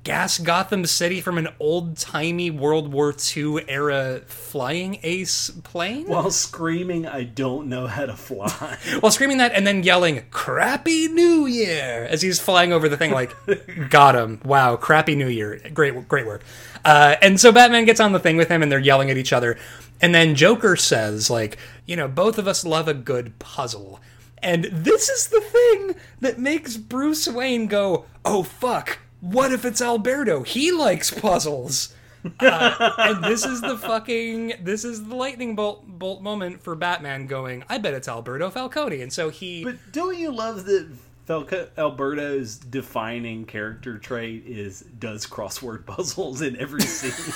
gas 0.04 0.38
gotham 0.38 0.86
city 0.86 1.22
from 1.22 1.38
an 1.38 1.48
old-timey 1.60 2.52
world 2.52 2.92
war 2.92 3.16
ii 3.38 3.60
era 3.70 4.22
flying 4.28 5.00
ace 5.02 5.50
plane? 5.64 6.08
While 6.08 6.32
screaming, 6.32 7.08
I 7.08 7.24
don't 7.24 7.68
know 7.68 7.88
how 7.88 8.06
to 8.06 8.16
fly. 8.16 8.78
while 9.00 9.12
screaming 9.12 9.38
that 9.38 9.54
and 9.54 9.66
then 9.66 9.84
yelling 9.84 10.24
crappy 10.30 11.08
new 11.08 11.46
year 11.46 12.06
as 12.10 12.22
he's 12.22 12.40
flying 12.40 12.74
over 12.74 12.90
the 12.90 12.98
thing 12.98 13.12
like 13.12 13.34
got 13.90 14.16
him 14.16 14.42
wow 14.44 14.76
crappy 14.76 15.16
new 15.16 15.30
year. 15.30 15.62
Great 15.74 16.08
great 16.08 16.26
work. 16.26 16.44
Uh, 16.84 17.16
and 17.22 17.40
so 17.40 17.52
batman 17.52 17.86
gets 17.86 18.02
on 18.02 18.12
the 18.12 18.20
thing 18.20 18.36
with 18.36 18.50
him 18.50 18.62
and 18.62 18.72
they're 18.72 18.80
yelling 18.80 19.10
at 19.10 19.18
each 19.18 19.32
other. 19.32 19.58
And 20.02 20.14
then 20.14 20.36
joker 20.36 20.76
says 20.76 21.30
like 21.30 21.58
you 21.86 21.96
know 21.96 22.10
both 22.10 22.38
of 22.38 22.48
us 22.48 22.66
love 22.66 22.88
a 22.88 22.94
good 22.94 23.40
puzzle. 23.40 24.02
And 24.42 24.66
this 24.66 25.08
is 25.08 25.30
the 25.30 25.40
thing 25.40 25.96
that 26.20 26.38
makes 26.38 26.76
bruce 26.76 27.26
wayne 27.28 27.68
go 27.68 28.06
oh 28.26 28.44
fuck 28.44 29.00
what 29.24 29.52
if 29.52 29.66
it's 29.66 29.82
alberto 29.82 30.44
he 30.44 30.72
likes 30.72 31.10
puzzles 31.12 31.94
uh, 32.40 32.92
and 32.98 33.24
this 33.24 33.46
is 33.46 33.62
the 33.62 33.78
fucking 33.78 34.54
this 34.62 34.86
is 34.86 35.06
the 35.06 35.16
lightning 35.16 35.56
bolt 35.56 35.86
bolt 35.86 36.22
moment 36.22 36.62
for 36.62 36.76
Batman 36.76 37.28
going. 37.28 37.64
I 37.68 37.78
bet 37.78 37.94
it's 37.94 38.08
Alberto 38.08 38.50
Falcone, 38.50 39.02
and 39.02 39.12
so 39.12 39.30
he. 39.30 39.64
But 39.64 39.76
don't 39.92 40.18
you 40.18 40.32
love 40.32 40.66
that 40.66 40.90
Falco- 41.26 41.70
Alberto's 41.78 42.58
defining 42.58 43.46
character 43.46 43.98
trait 43.98 44.46
is 44.46 44.82
does 44.82 45.26
crossword 45.26 45.86
puzzles 45.86 46.42
in 46.42 46.58
every 46.58 46.82
scene? 46.82 47.34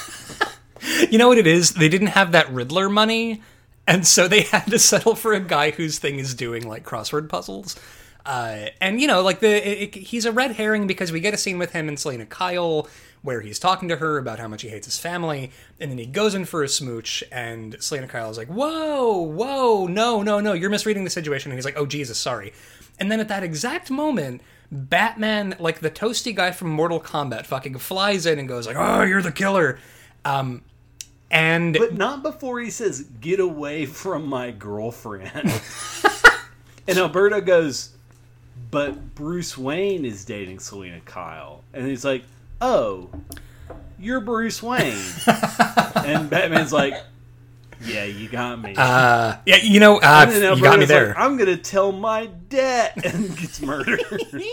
you 1.09 1.17
know 1.17 1.27
what 1.27 1.37
it 1.37 1.47
is? 1.47 1.71
They 1.71 1.89
didn't 1.89 2.07
have 2.07 2.31
that 2.31 2.51
Riddler 2.51 2.89
money, 2.89 3.41
and 3.85 4.07
so 4.07 4.27
they 4.27 4.41
had 4.41 4.65
to 4.67 4.79
settle 4.79 5.15
for 5.15 5.33
a 5.33 5.39
guy 5.39 5.71
whose 5.71 5.99
thing 5.99 6.19
is 6.19 6.33
doing 6.33 6.67
like 6.67 6.85
crossword 6.85 7.29
puzzles. 7.29 7.75
Uh, 8.27 8.67
and 8.81 8.99
you 8.99 9.07
know, 9.07 9.21
like 9.21 9.39
the 9.39 9.47
it, 9.83 9.95
it- 9.95 9.99
he's 10.01 10.25
a 10.25 10.31
red 10.33 10.51
herring 10.51 10.85
because 10.85 11.11
we 11.13 11.19
get 11.21 11.33
a 11.33 11.37
scene 11.37 11.57
with 11.57 11.71
him 11.71 11.87
and 11.87 11.97
Selina 11.97 12.25
Kyle 12.25 12.87
where 13.23 13.41
he's 13.41 13.57
talking 13.57 13.89
to 13.89 13.95
her 13.97 14.17
about 14.19 14.37
how 14.37 14.47
much 14.47 14.61
he 14.61 14.69
hates 14.69 14.85
his 14.85 14.99
family, 14.99 15.51
and 15.79 15.89
then 15.89 15.97
he 15.97 16.05
goes 16.05 16.35
in 16.35 16.45
for 16.45 16.61
a 16.63 16.67
smooch, 16.69 17.23
and 17.31 17.75
Selina 17.81 18.07
Kyle 18.07 18.29
is 18.29 18.37
like, 18.37 18.47
"Whoa, 18.47 19.17
whoa, 19.17 19.87
no, 19.87 20.21
no, 20.21 20.39
no, 20.39 20.53
you're 20.53 20.69
misreading 20.69 21.03
the 21.03 21.09
situation," 21.09 21.51
and 21.51 21.57
he's 21.57 21.65
like, 21.65 21.77
"Oh 21.77 21.85
Jesus, 21.85 22.17
sorry." 22.17 22.53
And 22.99 23.09
then 23.11 23.19
at 23.19 23.27
that 23.29 23.43
exact 23.43 23.89
moment, 23.89 24.41
Batman, 24.71 25.55
like 25.59 25.79
the 25.79 25.89
toasty 25.89 26.35
guy 26.35 26.51
from 26.51 26.69
Mortal 26.69 26.99
Kombat, 26.99 27.45
fucking 27.45 27.77
flies 27.79 28.25
in 28.25 28.39
and 28.39 28.47
goes 28.47 28.67
like, 28.67 28.75
"Oh, 28.77 29.03
you're 29.03 29.21
the 29.21 29.31
killer." 29.31 29.79
Um, 30.25 30.63
and 31.31 31.73
but 31.77 31.95
not 31.95 32.23
before 32.23 32.59
he 32.59 32.69
says, 32.69 33.01
"Get 33.21 33.39
away 33.39 33.85
from 33.85 34.27
my 34.27 34.51
girlfriend." 34.51 35.31
and 36.87 36.97
Alberto 36.97 37.41
goes, 37.41 37.89
"But 38.69 39.15
Bruce 39.15 39.57
Wayne 39.57 40.05
is 40.05 40.25
dating 40.25 40.59
Selina 40.59 40.99
Kyle," 41.01 41.63
and 41.73 41.87
he's 41.87 42.05
like, 42.05 42.23
"Oh, 42.61 43.09
you're 43.99 44.21
Bruce 44.21 44.61
Wayne." 44.61 44.97
and 45.95 46.29
Batman's 46.29 46.73
like, 46.73 46.93
"Yeah, 47.81 48.05
you 48.05 48.29
got 48.29 48.61
me." 48.61 48.75
uh, 48.77 49.37
yeah, 49.45 49.57
you 49.57 49.79
know, 49.79 49.97
uh, 49.97 50.25
you 50.55 50.61
got 50.61 50.79
me 50.79 50.85
there. 50.85 51.09
like, 51.09 51.17
I'm 51.17 51.37
gonna 51.37 51.57
tell 51.57 51.91
my 51.91 52.27
dad, 52.49 52.93
and 53.05 53.35
gets 53.37 53.61
murdered. 53.61 54.01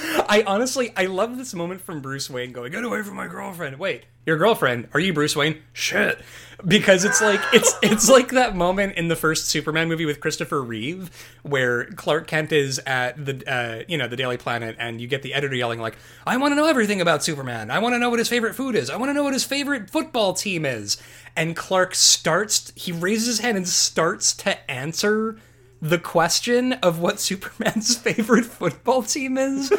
I 0.28 0.44
honestly, 0.46 0.92
I 0.96 1.06
love 1.06 1.38
this 1.38 1.54
moment 1.54 1.80
from 1.80 2.00
Bruce 2.00 2.30
Wayne 2.30 2.52
going, 2.52 2.72
"Get 2.72 2.84
away 2.84 3.02
from 3.02 3.16
my 3.16 3.26
girlfriend." 3.26 3.78
Wait, 3.78 4.04
your 4.26 4.36
girlfriend? 4.36 4.88
Are 4.94 5.00
you 5.00 5.12
Bruce 5.12 5.34
Wayne? 5.34 5.62
Shit, 5.72 6.20
because 6.64 7.04
it's 7.04 7.20
like 7.20 7.40
it's 7.52 7.74
it's 7.82 8.08
like 8.08 8.28
that 8.30 8.54
moment 8.54 8.96
in 8.96 9.08
the 9.08 9.16
first 9.16 9.48
Superman 9.48 9.88
movie 9.88 10.04
with 10.04 10.20
Christopher 10.20 10.62
Reeve 10.62 11.10
where 11.42 11.86
Clark 11.86 12.26
Kent 12.26 12.52
is 12.52 12.80
at 12.86 13.24
the 13.24 13.42
uh, 13.50 13.84
you 13.88 13.98
know 13.98 14.06
the 14.06 14.16
Daily 14.16 14.36
Planet, 14.36 14.76
and 14.78 15.00
you 15.00 15.08
get 15.08 15.22
the 15.22 15.34
editor 15.34 15.54
yelling 15.54 15.80
like, 15.80 15.96
"I 16.26 16.36
want 16.36 16.52
to 16.52 16.56
know 16.56 16.66
everything 16.66 17.00
about 17.00 17.24
Superman. 17.24 17.70
I 17.70 17.78
want 17.78 17.94
to 17.94 17.98
know 17.98 18.10
what 18.10 18.18
his 18.18 18.28
favorite 18.28 18.54
food 18.54 18.76
is. 18.76 18.90
I 18.90 18.96
want 18.96 19.10
to 19.10 19.14
know 19.14 19.24
what 19.24 19.32
his 19.32 19.44
favorite 19.44 19.90
football 19.90 20.32
team 20.34 20.64
is." 20.64 20.96
And 21.36 21.54
Clark 21.54 21.94
starts, 21.94 22.72
he 22.74 22.90
raises 22.90 23.26
his 23.28 23.38
hand 23.38 23.56
and 23.56 23.68
starts 23.68 24.34
to 24.38 24.70
answer 24.70 25.38
the 25.80 25.98
question 25.98 26.74
of 26.74 27.00
what 27.00 27.20
Superman's 27.28 27.96
favorite 27.96 28.46
football 28.46 29.02
team 29.02 29.38
is 29.38 29.72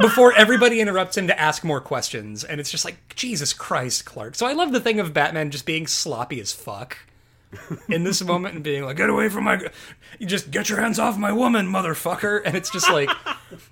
before 0.00 0.32
everybody 0.34 0.80
interrupts 0.80 1.16
him 1.16 1.26
to 1.28 1.40
ask 1.40 1.64
more 1.64 1.80
questions. 1.80 2.44
And 2.44 2.60
it's 2.60 2.70
just 2.70 2.84
like, 2.84 3.14
Jesus 3.14 3.52
Christ, 3.52 4.04
Clark. 4.04 4.34
So 4.34 4.46
I 4.46 4.52
love 4.52 4.72
the 4.72 4.80
thing 4.80 5.00
of 5.00 5.14
Batman 5.14 5.50
just 5.50 5.66
being 5.66 5.86
sloppy 5.86 6.40
as 6.40 6.52
fuck 6.52 6.98
in 7.88 8.04
this 8.04 8.22
moment 8.22 8.54
and 8.56 8.64
being 8.64 8.84
like, 8.84 8.96
get 8.96 9.08
away 9.08 9.28
from 9.28 9.44
my. 9.44 9.58
You 10.18 10.26
just 10.26 10.50
get 10.50 10.68
your 10.68 10.80
hands 10.80 10.98
off 10.98 11.16
my 11.16 11.32
woman, 11.32 11.66
motherfucker. 11.66 12.42
And 12.44 12.56
it's 12.56 12.70
just 12.70 12.90
like, 12.90 13.10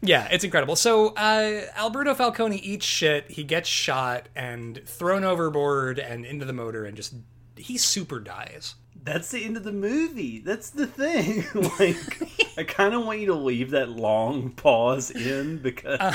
yeah, 0.00 0.28
it's 0.30 0.44
incredible. 0.44 0.76
So 0.76 1.08
uh, 1.08 1.62
Alberto 1.76 2.14
Falcone 2.14 2.56
eats 2.56 2.86
shit. 2.86 3.30
He 3.30 3.44
gets 3.44 3.68
shot 3.68 4.28
and 4.34 4.80
thrown 4.86 5.24
overboard 5.24 5.98
and 5.98 6.24
into 6.24 6.44
the 6.44 6.52
motor 6.52 6.84
and 6.84 6.96
just. 6.96 7.14
He 7.58 7.78
super 7.78 8.20
dies. 8.20 8.74
That's 9.04 9.30
the 9.30 9.44
end 9.44 9.56
of 9.56 9.64
the 9.64 9.72
movie. 9.72 10.40
That's 10.40 10.70
the 10.70 10.86
thing. 10.86 11.44
like, 11.78 12.58
I 12.58 12.64
kind 12.64 12.94
of 12.94 13.04
want 13.04 13.20
you 13.20 13.26
to 13.26 13.34
leave 13.34 13.70
that 13.70 13.88
long 13.88 14.50
pause 14.50 15.10
in 15.10 15.58
because. 15.58 16.00
Uh, 16.00 16.14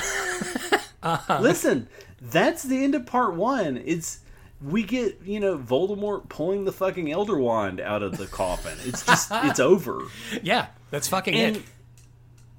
uh-huh. 1.03 1.39
Listen, 1.41 1.87
that's 2.21 2.63
the 2.63 2.83
end 2.83 2.95
of 2.95 3.05
part 3.05 3.35
one. 3.35 3.81
It's 3.85 4.19
we 4.61 4.83
get 4.83 5.21
you 5.23 5.39
know 5.39 5.57
Voldemort 5.57 6.29
pulling 6.29 6.65
the 6.65 6.71
fucking 6.71 7.11
Elder 7.11 7.37
Wand 7.37 7.79
out 7.79 8.03
of 8.03 8.17
the 8.17 8.27
coffin. 8.27 8.77
It's 8.85 9.05
just 9.05 9.29
it's 9.33 9.59
over. 9.59 10.03
Yeah, 10.43 10.67
that's 10.89 11.07
fucking 11.07 11.33
And 11.33 11.57
it. 11.57 11.63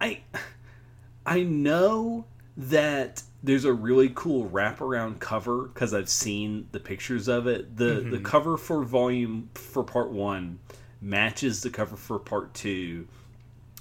I 0.00 0.20
I 1.24 1.42
know 1.42 2.26
that 2.56 3.22
there's 3.42 3.64
a 3.64 3.72
really 3.72 4.10
cool 4.14 4.48
wraparound 4.48 5.18
cover 5.18 5.64
because 5.64 5.92
I've 5.92 6.08
seen 6.08 6.68
the 6.72 6.80
pictures 6.80 7.28
of 7.28 7.46
it. 7.46 7.76
The 7.76 8.00
the 8.00 8.20
cover 8.20 8.56
for 8.56 8.84
volume 8.84 9.50
for 9.54 9.82
part 9.82 10.10
one 10.10 10.60
matches 11.00 11.62
the 11.62 11.70
cover 11.70 11.96
for 11.96 12.18
part 12.18 12.54
two. 12.54 13.08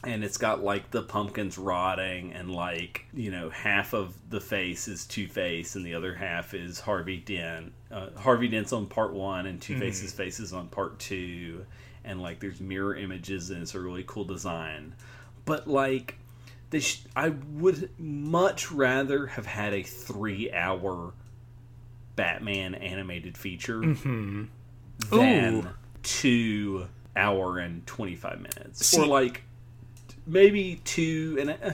And 0.04 0.24
it's 0.24 0.38
got 0.38 0.64
like 0.64 0.90
the 0.90 1.04
pumpkins 1.04 1.60
rotting, 1.60 2.34
and 2.34 2.52
like 2.52 3.06
you 3.14 3.30
know, 3.30 3.52
half 3.52 3.94
of 3.94 4.18
the 4.32 4.42
face 4.42 4.88
is 4.88 5.06
Two 5.06 5.28
Face, 5.28 5.76
and 5.76 5.86
the 5.86 5.94
other 5.94 6.16
half 6.16 6.56
is 6.56 6.80
Harvey 6.80 7.18
Dent. 7.18 7.72
Uh, 7.92 8.08
Harvey 8.18 8.48
Dent's 8.48 8.74
on 8.74 8.88
part 8.88 9.14
one, 9.14 9.46
and 9.46 9.62
Two 9.62 9.78
Face's 9.78 10.12
face 10.12 10.40
is 10.40 10.54
on 10.54 10.70
part 10.70 10.98
two, 10.98 11.64
and 12.04 12.20
like 12.20 12.40
there's 12.40 12.60
mirror 12.60 12.96
images, 12.96 13.52
and 13.52 13.62
it's 13.62 13.76
a 13.76 13.80
really 13.80 14.04
cool 14.08 14.24
design. 14.24 14.96
But 15.46 15.68
like, 15.68 16.18
they 16.72 16.80
sh- 16.80 17.04
I 17.16 17.30
would 17.30 17.92
much 18.00 18.72
rather 18.72 19.28
have 19.28 19.46
had 19.46 19.74
a 19.74 19.84
three-hour 19.84 21.14
Batman 22.16 22.76
animated 22.76 23.38
feature 23.38 23.80
than 23.80 24.50
Ooh. 25.14 25.68
two 26.04 26.88
hour 27.16 27.60
and 27.60 27.86
twenty-five 27.86 28.38
minutes, 28.38 28.86
See- 28.86 29.00
or 29.02 29.06
like 29.06 29.44
maybe 30.26 30.82
two 30.84 31.38
and 31.40 31.50
a, 31.52 31.68
uh, 31.70 31.74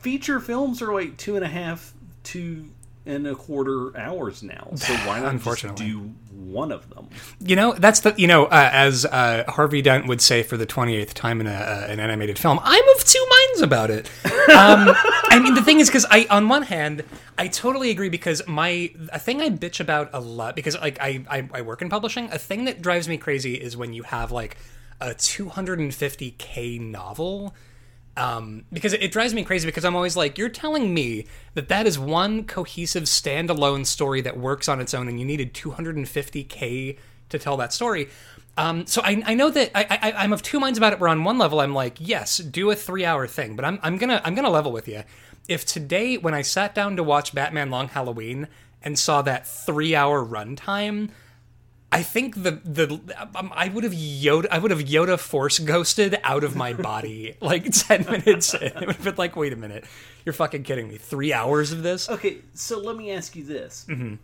feature 0.00 0.40
films 0.40 0.80
are 0.82 0.92
like 0.92 1.16
two 1.16 1.36
and 1.36 1.44
a 1.44 1.48
half 1.48 1.92
to 2.24 2.68
and 3.06 3.26
a 3.26 3.34
quarter 3.34 3.96
hours 3.96 4.42
now. 4.42 4.68
So 4.74 4.92
why 5.06 5.20
not 5.20 5.32
just 5.32 5.32
Unfortunately. 5.32 5.86
do 5.86 6.14
one 6.32 6.72
of 6.72 6.90
them? 6.90 7.08
You 7.40 7.56
know, 7.56 7.72
that's 7.72 8.00
the 8.00 8.14
you 8.18 8.26
know, 8.26 8.46
uh, 8.46 8.70
as 8.72 9.04
uh, 9.06 9.44
Harvey 9.48 9.80
Dent 9.80 10.06
would 10.06 10.20
say 10.20 10.42
for 10.42 10.56
the 10.56 10.66
twenty 10.66 10.96
eighth 10.96 11.14
time 11.14 11.40
in 11.40 11.46
a, 11.46 11.52
uh, 11.52 11.86
an 11.88 12.00
animated 12.00 12.38
film, 12.38 12.58
I'm 12.62 12.88
of 12.96 13.04
two 13.04 13.26
minds 13.30 13.62
about 13.62 13.90
it. 13.90 14.10
Um, 14.46 14.94
I 15.28 15.40
mean, 15.42 15.54
the 15.54 15.62
thing 15.62 15.80
is, 15.80 15.88
because 15.88 16.06
I, 16.08 16.26
on 16.30 16.48
one 16.48 16.62
hand, 16.62 17.02
I 17.36 17.48
totally 17.48 17.90
agree 17.90 18.08
because 18.08 18.46
my 18.46 18.92
a 19.12 19.18
thing 19.18 19.42
I 19.42 19.50
bitch 19.50 19.80
about 19.80 20.08
a 20.12 20.20
lot 20.20 20.54
because 20.54 20.78
like 20.78 20.98
I, 21.00 21.24
I 21.28 21.48
I 21.52 21.62
work 21.62 21.82
in 21.82 21.88
publishing. 21.88 22.30
A 22.30 22.38
thing 22.38 22.64
that 22.66 22.80
drives 22.80 23.08
me 23.08 23.18
crazy 23.18 23.54
is 23.54 23.76
when 23.76 23.92
you 23.92 24.04
have 24.04 24.30
like 24.30 24.56
a 25.00 25.08
250k 25.08 26.80
novel 26.80 27.54
um, 28.16 28.64
because 28.72 28.92
it, 28.94 29.12
drives 29.12 29.34
me 29.34 29.44
crazy 29.44 29.66
because 29.66 29.84
I'm 29.84 29.94
always 29.94 30.16
like, 30.16 30.38
you're 30.38 30.48
telling 30.48 30.94
me 30.94 31.26
that 31.54 31.68
that 31.68 31.86
is 31.86 31.98
one 31.98 32.44
cohesive 32.44 33.04
standalone 33.04 33.84
story 33.84 34.20
that 34.22 34.38
works 34.38 34.68
on 34.68 34.80
its 34.80 34.94
own, 34.94 35.08
and 35.08 35.20
you 35.20 35.26
needed 35.26 35.52
250k 35.54 36.98
to 37.28 37.38
tell 37.38 37.56
that 37.58 37.72
story. 37.72 38.08
Um, 38.56 38.86
so 38.86 39.02
I, 39.04 39.22
I 39.26 39.34
know 39.34 39.50
that 39.50 39.70
I, 39.74 40.14
I'm 40.16 40.32
of 40.32 40.42
two 40.42 40.58
minds 40.58 40.78
about 40.78 40.94
it. 40.94 41.00
Where 41.00 41.10
on 41.10 41.24
one 41.24 41.36
level 41.36 41.60
I'm 41.60 41.74
like, 41.74 41.98
yes, 42.00 42.38
do 42.38 42.70
a 42.70 42.74
three-hour 42.74 43.26
thing, 43.26 43.54
but 43.54 43.64
I'm, 43.66 43.78
I'm 43.82 43.98
gonna 43.98 44.22
I'm 44.24 44.34
gonna 44.34 44.50
level 44.50 44.72
with 44.72 44.88
you. 44.88 45.02
If 45.46 45.66
today, 45.66 46.16
when 46.16 46.32
I 46.32 46.42
sat 46.42 46.74
down 46.74 46.96
to 46.96 47.02
watch 47.02 47.34
Batman 47.34 47.70
Long 47.70 47.88
Halloween 47.88 48.48
and 48.82 48.98
saw 48.98 49.20
that 49.22 49.46
three-hour 49.46 50.24
runtime, 50.24 51.10
I 51.92 52.02
think 52.02 52.42
the 52.42 52.60
the 52.64 53.00
um, 53.34 53.52
I 53.54 53.68
would 53.68 53.84
have 53.84 53.92
Yoda 53.92 54.46
I 54.50 54.58
would 54.58 54.70
have 54.70 54.80
Yoda 54.80 55.18
force 55.18 55.58
ghosted 55.58 56.18
out 56.24 56.42
of 56.42 56.56
my 56.56 56.72
body 56.72 57.36
like 57.40 57.70
ten 57.70 58.04
minutes. 58.04 58.54
In. 58.54 58.62
It 58.62 58.74
would 58.80 58.96
have 58.96 59.04
been 59.04 59.14
like, 59.16 59.36
wait 59.36 59.52
a 59.52 59.56
minute, 59.56 59.84
you're 60.24 60.32
fucking 60.32 60.64
kidding 60.64 60.88
me. 60.88 60.96
Three 60.96 61.32
hours 61.32 61.72
of 61.72 61.82
this? 61.82 62.10
Okay, 62.10 62.38
so 62.54 62.78
let 62.78 62.96
me 62.96 63.12
ask 63.12 63.36
you 63.36 63.44
this. 63.44 63.86
Mm-hmm. 63.88 64.16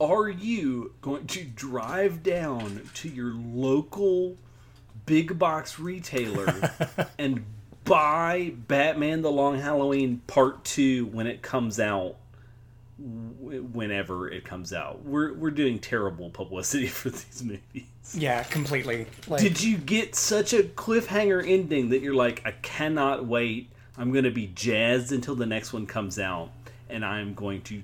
Are 0.00 0.28
you 0.28 0.94
going 1.02 1.26
to 1.28 1.44
drive 1.44 2.22
down 2.22 2.82
to 2.94 3.08
your 3.08 3.32
local 3.34 4.36
big 5.06 5.38
box 5.38 5.78
retailer 5.78 6.72
and 7.18 7.44
buy 7.84 8.54
Batman 8.66 9.22
the 9.22 9.30
Long 9.30 9.58
Halloween 9.58 10.22
Part 10.26 10.64
2 10.64 11.06
when 11.06 11.26
it 11.26 11.42
comes 11.42 11.78
out? 11.78 12.16
Whenever 12.98 14.30
it 14.30 14.44
comes 14.44 14.72
out, 14.72 15.04
we're 15.04 15.34
we're 15.34 15.50
doing 15.50 15.78
terrible 15.78 16.30
publicity 16.30 16.86
for 16.88 17.10
these 17.10 17.42
movies. 17.42 18.14
Yeah, 18.14 18.42
completely. 18.44 19.06
Like, 19.26 19.40
Did 19.40 19.62
you 19.62 19.78
get 19.78 20.14
such 20.14 20.52
a 20.52 20.62
cliffhanger 20.62 21.46
ending 21.46 21.88
that 21.90 22.02
you're 22.02 22.14
like, 22.14 22.42
I 22.44 22.52
cannot 22.52 23.26
wait. 23.26 23.70
I'm 23.96 24.12
going 24.12 24.24
to 24.24 24.30
be 24.30 24.48
jazzed 24.48 25.12
until 25.12 25.34
the 25.34 25.46
next 25.46 25.72
one 25.72 25.86
comes 25.86 26.18
out, 26.18 26.50
and 26.90 27.04
I'm 27.04 27.34
going 27.34 27.62
to 27.62 27.82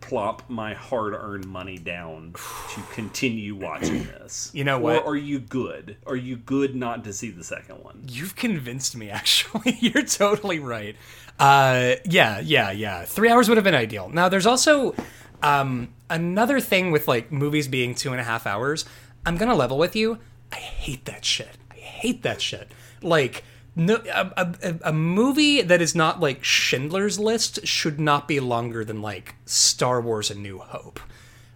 plop 0.00 0.42
my 0.48 0.74
hard 0.74 1.14
earned 1.14 1.46
money 1.46 1.78
down 1.78 2.34
to 2.70 2.80
continue 2.92 3.54
watching 3.54 4.04
this? 4.18 4.50
You 4.52 4.64
know 4.64 4.78
what? 4.78 5.04
Or 5.04 5.12
are 5.12 5.16
you 5.16 5.38
good? 5.38 5.96
Are 6.06 6.16
you 6.16 6.36
good 6.36 6.74
not 6.74 7.04
to 7.04 7.12
see 7.12 7.30
the 7.30 7.44
second 7.44 7.76
one? 7.84 8.02
You've 8.08 8.36
convinced 8.36 8.96
me. 8.96 9.10
Actually, 9.20 9.76
you're 9.80 10.02
totally 10.02 10.58
right. 10.58 10.96
Uh, 11.40 11.96
yeah, 12.04 12.38
yeah, 12.40 12.70
yeah. 12.70 13.04
Three 13.04 13.30
hours 13.30 13.48
would 13.48 13.56
have 13.56 13.64
been 13.64 13.74
ideal. 13.74 14.08
Now, 14.10 14.28
there's 14.28 14.46
also 14.46 14.94
um, 15.42 15.88
another 16.08 16.60
thing 16.60 16.92
with 16.92 17.08
like 17.08 17.32
movies 17.32 17.66
being 17.66 17.94
two 17.94 18.12
and 18.12 18.20
a 18.20 18.24
half 18.24 18.46
hours. 18.46 18.84
I'm 19.24 19.36
gonna 19.36 19.54
level 19.54 19.78
with 19.78 19.96
you. 19.96 20.18
I 20.52 20.56
hate 20.56 21.06
that 21.06 21.24
shit. 21.24 21.56
I 21.70 21.76
hate 21.76 22.22
that 22.22 22.40
shit. 22.40 22.70
Like. 23.02 23.42
No, 23.76 24.02
a, 24.12 24.52
a, 24.62 24.74
a 24.86 24.92
movie 24.92 25.62
that 25.62 25.80
is 25.80 25.94
not 25.94 26.18
like 26.18 26.42
Schindler's 26.42 27.20
List 27.20 27.64
should 27.64 28.00
not 28.00 28.26
be 28.26 28.40
longer 28.40 28.84
than 28.84 29.00
like 29.00 29.36
Star 29.46 30.00
Wars: 30.00 30.28
A 30.28 30.34
New 30.34 30.58
Hope. 30.58 30.98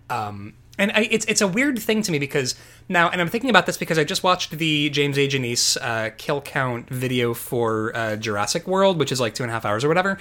Um, 0.08 0.54
and 0.78 0.90
I, 0.92 1.08
it's 1.10 1.24
it's 1.26 1.40
a 1.40 1.48
weird 1.48 1.78
thing 1.78 2.02
to 2.02 2.12
me 2.12 2.18
because 2.18 2.54
now, 2.88 3.08
and 3.08 3.20
I'm 3.20 3.28
thinking 3.28 3.50
about 3.50 3.66
this 3.66 3.76
because 3.76 3.98
I 3.98 4.04
just 4.04 4.22
watched 4.22 4.52
the 4.52 4.90
James 4.90 5.16
A. 5.16 5.28
Janisse 5.28 5.76
uh, 5.80 6.10
kill 6.16 6.40
count 6.40 6.88
video 6.90 7.34
for 7.34 7.94
uh, 7.96 8.16
Jurassic 8.16 8.66
World, 8.66 8.98
which 8.98 9.12
is 9.12 9.20
like 9.20 9.34
two 9.34 9.42
and 9.42 9.50
a 9.50 9.52
half 9.52 9.64
hours 9.64 9.84
or 9.84 9.88
whatever. 9.88 10.18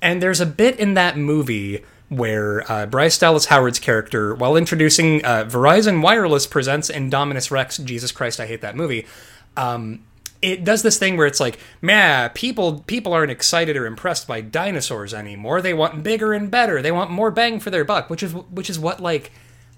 And 0.00 0.22
there's 0.22 0.40
a 0.40 0.46
bit 0.46 0.78
in 0.80 0.94
that 0.94 1.16
movie 1.16 1.84
where 2.08 2.70
uh, 2.70 2.86
Bryce 2.86 3.18
Dallas 3.18 3.46
Howard's 3.46 3.78
character, 3.78 4.34
while 4.34 4.56
introducing 4.56 5.24
uh, 5.24 5.44
Verizon 5.44 6.02
Wireless 6.02 6.46
presents 6.46 6.90
Indominus 6.90 7.50
Rex, 7.50 7.78
Jesus 7.78 8.12
Christ, 8.12 8.40
I 8.40 8.46
hate 8.46 8.60
that 8.60 8.76
movie. 8.76 9.06
Um, 9.56 10.04
it 10.42 10.64
does 10.64 10.82
this 10.82 10.98
thing 10.98 11.16
where 11.16 11.26
it's 11.26 11.38
like, 11.38 11.58
man, 11.80 12.30
people 12.30 12.80
people 12.80 13.12
aren't 13.12 13.30
excited 13.30 13.76
or 13.76 13.86
impressed 13.86 14.26
by 14.26 14.40
dinosaurs 14.40 15.14
anymore. 15.14 15.62
They 15.62 15.72
want 15.72 16.02
bigger 16.02 16.32
and 16.32 16.50
better. 16.50 16.82
They 16.82 16.92
want 16.92 17.10
more 17.10 17.30
bang 17.30 17.60
for 17.60 17.70
their 17.70 17.84
buck, 17.84 18.10
which 18.10 18.22
is 18.22 18.34
which 18.34 18.68
is 18.68 18.78
what 18.78 18.98
like 19.00 19.30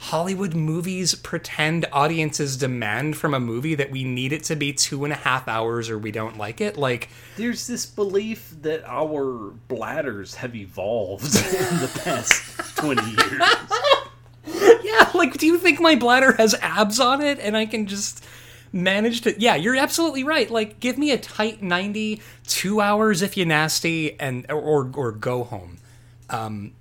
Hollywood 0.05 0.55
movies 0.55 1.15
pretend 1.15 1.87
audiences 1.91 2.59
demand 2.59 3.17
from 3.17 3.33
a 3.33 3.41
movie 3.41 3.75
that 3.75 3.91
we 3.91 4.05
need 4.05 4.35
it 4.35 4.45
to 4.45 4.55
be 4.55 4.71
two 4.71 5.05
and 5.05 5.15
a 5.15 5.17
half 5.17 5.49
hours 5.49 5.89
or 5.89 5.99
we 5.99 6.11
don't 6.11 6.37
like 6.37 6.61
it. 6.61 6.77
Like, 6.77 7.09
There's 7.39 7.67
this 7.67 7.87
belief 7.87 8.55
that 8.61 8.85
our 8.85 9.55
bladders 9.67 10.35
have 10.35 10.55
evolved 10.55 11.25
in 11.35 11.81
the 11.81 12.01
past 12.05 12.77
20 12.77 13.03
years. 13.03 13.43
yeah, 14.85 15.11
like, 15.15 15.39
do 15.39 15.47
you 15.47 15.57
think 15.57 15.81
my 15.81 15.95
bladder 15.95 16.33
has 16.33 16.55
abs 16.61 17.01
on 17.01 17.23
it 17.23 17.39
and 17.39 17.57
I 17.57 17.65
can 17.65 17.87
just 17.87 18.23
manage 18.75 19.23
to? 19.23 19.41
Yeah, 19.41 19.55
you're 19.55 19.75
absolutely 19.75 20.23
right. 20.23 20.51
Like, 20.51 20.81
give 20.81 20.99
me 20.99 21.13
a 21.13 21.19
tight 21.19 21.63
90, 21.63 22.21
two 22.47 22.83
hours 22.83 23.23
if 23.23 23.39
you're 23.39 23.47
nasty, 23.47 24.21
and 24.21 24.45
or 24.51 24.91
or 24.95 25.13
go 25.13 25.45
home. 25.45 25.79
Um, 26.29 26.73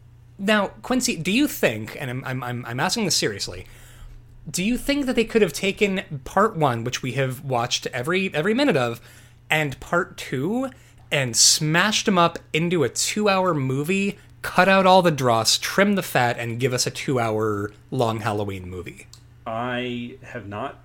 now, 0.43 0.67
Quincy, 0.81 1.15
do 1.15 1.31
you 1.31 1.47
think, 1.47 1.97
and 1.99 2.23
I'm, 2.25 2.43
I'm, 2.43 2.65
I'm, 2.65 2.79
asking 2.79 3.05
this 3.05 3.15
seriously, 3.15 3.65
do 4.49 4.63
you 4.63 4.77
think 4.77 5.05
that 5.05 5.15
they 5.15 5.23
could 5.23 5.41
have 5.41 5.53
taken 5.53 6.21
part 6.25 6.57
one, 6.57 6.83
which 6.83 7.01
we 7.01 7.13
have 7.13 7.43
watched 7.43 7.87
every 7.87 8.33
every 8.33 8.53
minute 8.53 8.75
of, 8.75 8.99
and 9.49 9.79
part 9.79 10.17
two, 10.17 10.69
and 11.11 11.35
smashed 11.35 12.05
them 12.05 12.17
up 12.17 12.39
into 12.51 12.83
a 12.83 12.89
two-hour 12.89 13.53
movie, 13.53 14.17
cut 14.41 14.67
out 14.67 14.85
all 14.85 15.01
the 15.01 15.11
dross, 15.11 15.57
trim 15.57 15.95
the 15.95 16.03
fat, 16.03 16.37
and 16.37 16.59
give 16.59 16.73
us 16.73 16.85
a 16.85 16.91
two-hour 16.91 17.71
long 17.89 18.19
Halloween 18.19 18.69
movie? 18.69 19.07
I 19.47 20.17
have 20.23 20.47
not 20.47 20.82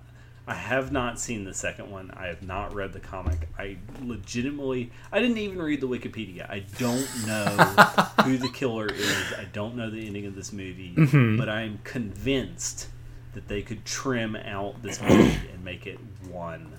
I 0.49 0.55
have 0.55 0.91
not 0.91 1.19
seen 1.19 1.43
the 1.43 1.53
second 1.53 1.91
one. 1.91 2.09
I 2.17 2.25
have 2.25 2.41
not 2.41 2.73
read 2.73 2.91
the 2.91 2.99
comic. 2.99 3.47
I 3.59 3.77
legitimately 4.01 4.91
I 5.11 5.19
didn't 5.19 5.37
even 5.37 5.61
read 5.61 5.79
the 5.79 5.87
Wikipedia. 5.87 6.49
I 6.49 6.63
don't 6.79 7.27
know 7.27 7.45
who 8.23 8.39
the 8.39 8.49
killer 8.49 8.87
is. 8.87 9.33
I 9.37 9.43
don't 9.53 9.75
know 9.75 9.91
the 9.91 10.07
ending 10.07 10.25
of 10.25 10.33
this 10.33 10.51
movie, 10.51 10.95
mm-hmm. 10.97 11.37
but 11.37 11.49
I'm 11.49 11.79
convinced 11.83 12.87
that 13.35 13.47
they 13.47 13.61
could 13.61 13.85
trim 13.85 14.35
out 14.35 14.81
this 14.81 14.99
movie 14.99 15.39
and 15.53 15.63
make 15.63 15.85
it 15.85 15.99
one 16.27 16.73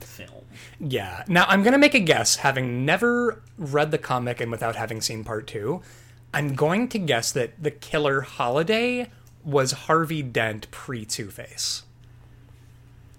film. 0.00 0.44
Yeah. 0.78 1.24
Now 1.26 1.46
I'm 1.48 1.62
gonna 1.62 1.78
make 1.78 1.94
a 1.94 2.00
guess, 2.00 2.36
having 2.36 2.84
never 2.84 3.42
read 3.56 3.90
the 3.90 3.96
comic 3.96 4.42
and 4.42 4.50
without 4.50 4.76
having 4.76 5.00
seen 5.00 5.24
part 5.24 5.46
two. 5.46 5.80
I'm 6.34 6.54
going 6.54 6.88
to 6.88 6.98
guess 6.98 7.32
that 7.32 7.62
the 7.62 7.70
killer 7.70 8.20
Holiday 8.20 9.08
was 9.44 9.72
Harvey 9.72 10.20
Dent 10.20 10.70
pre 10.70 11.06
Two 11.06 11.30
Face, 11.30 11.84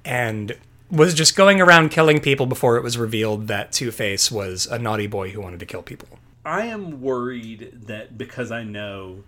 and 0.06 0.56
was 0.92 1.14
just 1.14 1.36
going 1.36 1.60
around 1.60 1.90
killing 1.90 2.20
people 2.20 2.46
before 2.46 2.78
it 2.78 2.84
was 2.84 2.98
revealed 2.98 3.48
that 3.48 3.72
Two 3.72 3.92
Face 3.92 4.32
was 4.32 4.68
a 4.68 4.78
naughty 4.80 5.08
boy 5.08 5.32
who 5.32 5.42
wanted 5.42 5.60
to 5.60 5.66
kill 5.66 5.82
people. 5.82 6.08
I 6.46 6.68
am 6.68 7.02
worried 7.02 7.72
that 7.88 8.18
because 8.18 8.52
I 8.52 8.64
know 8.64 9.24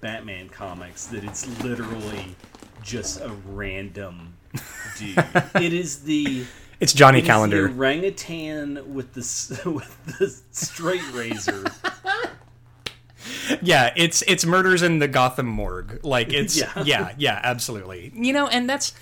Batman 0.00 0.48
comics 0.48 1.06
that 1.08 1.22
it's 1.22 1.46
literally 1.62 2.34
just 2.82 3.20
a 3.20 3.28
random 3.46 4.34
dude. 4.98 5.16
it 5.56 5.72
is 5.74 6.02
the 6.02 6.44
It's 6.80 6.94
Johnny 6.94 7.18
it 7.18 7.22
is 7.22 7.26
the 7.26 7.30
Calendar. 7.30 7.68
orangutan 7.68 8.94
with 8.94 9.12
the 9.12 9.70
with 9.70 10.18
the 10.18 10.34
straight 10.50 11.02
razor. 11.12 11.64
yeah, 13.60 13.92
it's 13.96 14.22
it's 14.22 14.46
murders 14.46 14.82
in 14.82 14.98
the 14.98 15.08
Gotham 15.08 15.46
morgue. 15.46 16.00
Like 16.02 16.32
it's 16.32 16.56
yeah. 16.58 16.72
Yeah. 16.76 16.84
yeah, 16.84 17.14
yeah, 17.18 17.40
absolutely. 17.42 18.12
You 18.14 18.32
know, 18.32 18.48
and 18.48 18.68
that's 18.68 18.94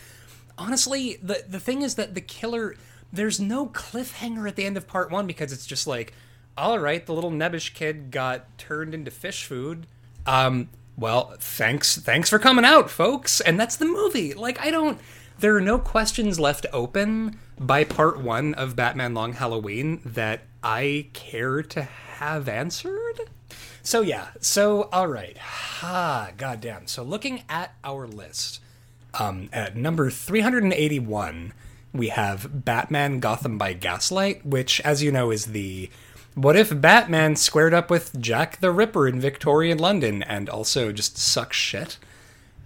honestly 0.58 1.18
the 1.22 1.44
the 1.48 1.60
thing 1.60 1.82
is 1.82 1.94
that 1.94 2.14
the 2.14 2.20
killer 2.20 2.76
there's 3.12 3.40
no 3.40 3.66
cliffhanger 3.68 4.46
at 4.48 4.56
the 4.56 4.64
end 4.64 4.76
of 4.76 4.86
part 4.86 5.10
1 5.10 5.26
because 5.26 5.52
it's 5.52 5.66
just 5.66 5.86
like 5.86 6.12
all 6.56 6.80
right, 6.80 7.06
the 7.06 7.14
little 7.14 7.30
nebbish 7.30 7.72
kid 7.72 8.10
got 8.10 8.58
turned 8.58 8.92
into 8.92 9.10
fish 9.10 9.44
food. 9.44 9.86
Um 10.26 10.68
well, 10.96 11.36
thanks 11.38 11.96
thanks 11.96 12.28
for 12.28 12.38
coming 12.38 12.64
out, 12.64 12.90
folks. 12.90 13.40
And 13.40 13.58
that's 13.58 13.76
the 13.76 13.86
movie. 13.86 14.34
Like 14.34 14.60
I 14.60 14.70
don't 14.70 14.98
there 15.38 15.56
are 15.56 15.60
no 15.60 15.78
questions 15.78 16.40
left 16.40 16.66
open 16.72 17.38
by 17.58 17.84
part 17.84 18.20
1 18.20 18.54
of 18.54 18.74
Batman 18.74 19.14
Long 19.14 19.34
Halloween 19.34 20.00
that 20.04 20.40
I 20.62 21.08
care 21.12 21.62
to 21.62 21.82
have 21.82 22.48
answered. 22.48 23.20
So 23.82 24.00
yeah, 24.00 24.28
so 24.40 24.88
all 24.92 25.06
right, 25.06 25.38
ha, 25.38 26.32
goddamn. 26.36 26.88
So 26.88 27.02
looking 27.02 27.42
at 27.48 27.74
our 27.84 28.06
list, 28.06 28.60
um, 29.14 29.48
at 29.52 29.76
number 29.76 30.10
three 30.10 30.40
hundred 30.40 30.62
and 30.64 30.72
eighty-one, 30.72 31.52
we 31.92 32.08
have 32.08 32.64
Batman: 32.64 33.20
Gotham 33.20 33.58
by 33.58 33.72
Gaslight, 33.72 34.44
which, 34.44 34.80
as 34.82 35.02
you 35.02 35.10
know, 35.12 35.30
is 35.30 35.46
the 35.46 35.90
What 36.34 36.56
if 36.56 36.80
Batman 36.80 37.36
squared 37.36 37.74
up 37.74 37.90
with 37.90 38.20
Jack 38.20 38.60
the 38.60 38.70
Ripper 38.70 39.08
in 39.08 39.20
Victorian 39.20 39.78
London 39.78 40.22
and 40.22 40.48
also 40.48 40.92
just 40.92 41.18
sucks 41.18 41.56
shit? 41.56 41.98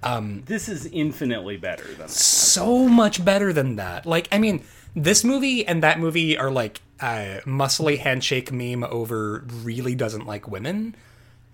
Um, 0.02 0.42
This 0.46 0.68
is 0.68 0.86
infinitely 0.86 1.56
better 1.56 1.84
than 1.84 1.98
that. 1.98 2.10
so 2.10 2.88
much 2.88 3.24
better 3.24 3.52
than 3.52 3.76
that. 3.76 4.04
Like, 4.04 4.26
I 4.32 4.38
mean, 4.38 4.64
this 4.96 5.22
movie 5.22 5.64
and 5.64 5.80
that 5.84 6.00
movie 6.00 6.36
are 6.36 6.50
like 6.50 6.80
uh, 7.00 7.38
muscly 7.46 7.98
handshake 7.98 8.50
meme 8.50 8.82
over 8.82 9.44
really 9.62 9.94
doesn't 9.94 10.26
like 10.26 10.48
women. 10.48 10.96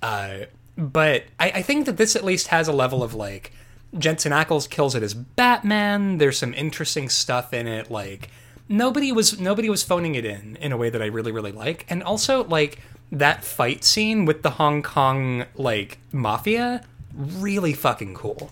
Uh, 0.03 0.47
but 0.78 1.24
I, 1.39 1.51
I 1.57 1.62
think 1.62 1.84
that 1.86 1.99
this 1.99 2.16
at 2.16 2.24
least 2.24 2.47
has 2.49 2.68
a 2.68 2.72
level 2.72 3.03
of 3.03 3.12
like 3.14 3.53
Jensen 3.97 4.32
Ackles 4.32 4.68
kills 4.68 4.95
it 4.95 5.03
as 5.03 5.14
Batman. 5.14 6.18
There's 6.18 6.39
some 6.39 6.53
interesting 6.55 7.09
stuff 7.09 7.53
in 7.55 7.66
it. 7.66 7.91
Like 7.91 8.30
nobody 8.68 9.12
was 9.12 9.41
nobody 9.41 9.70
was 9.70 9.82
phoning 9.82 10.14
it 10.14 10.24
in 10.24 10.57
in 10.57 10.72
a 10.72 10.76
way 10.76 10.91
that 10.91 11.01
I 11.01 11.07
really 11.07 11.32
really 11.32 11.53
like. 11.53 11.86
And 11.89 12.03
also 12.03 12.45
like 12.45 12.80
that 13.11 13.45
fight 13.45 13.84
scene 13.84 14.24
with 14.26 14.43
the 14.43 14.51
Hong 14.51 14.82
Kong 14.82 15.47
like 15.55 15.99
mafia 16.12 16.84
really 17.14 17.72
fucking 17.72 18.14
cool. 18.14 18.51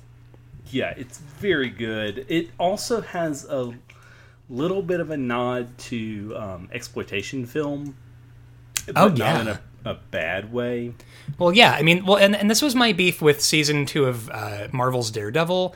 Yeah, 0.70 0.94
it's 0.96 1.18
very 1.18 1.68
good. 1.68 2.24
It 2.28 2.50
also 2.58 3.00
has 3.00 3.44
a 3.44 3.72
little 4.48 4.82
bit 4.82 5.00
of 5.00 5.10
a 5.10 5.16
nod 5.16 5.76
to 5.78 6.32
um, 6.36 6.68
exploitation 6.72 7.46
film, 7.46 7.96
but 8.86 8.96
Oh, 8.96 9.08
not 9.08 9.18
yeah. 9.18 9.40
in 9.42 9.48
a, 9.48 9.60
a 9.84 9.94
bad 10.10 10.52
way. 10.52 10.94
Well, 11.38 11.52
yeah, 11.52 11.72
I 11.72 11.82
mean, 11.82 12.04
well, 12.04 12.16
and, 12.16 12.34
and 12.34 12.50
this 12.50 12.62
was 12.62 12.74
my 12.74 12.92
beef 12.92 13.20
with 13.20 13.40
season 13.40 13.86
two 13.86 14.04
of 14.04 14.30
uh, 14.30 14.68
Marvel's 14.72 15.10
Daredevil, 15.10 15.74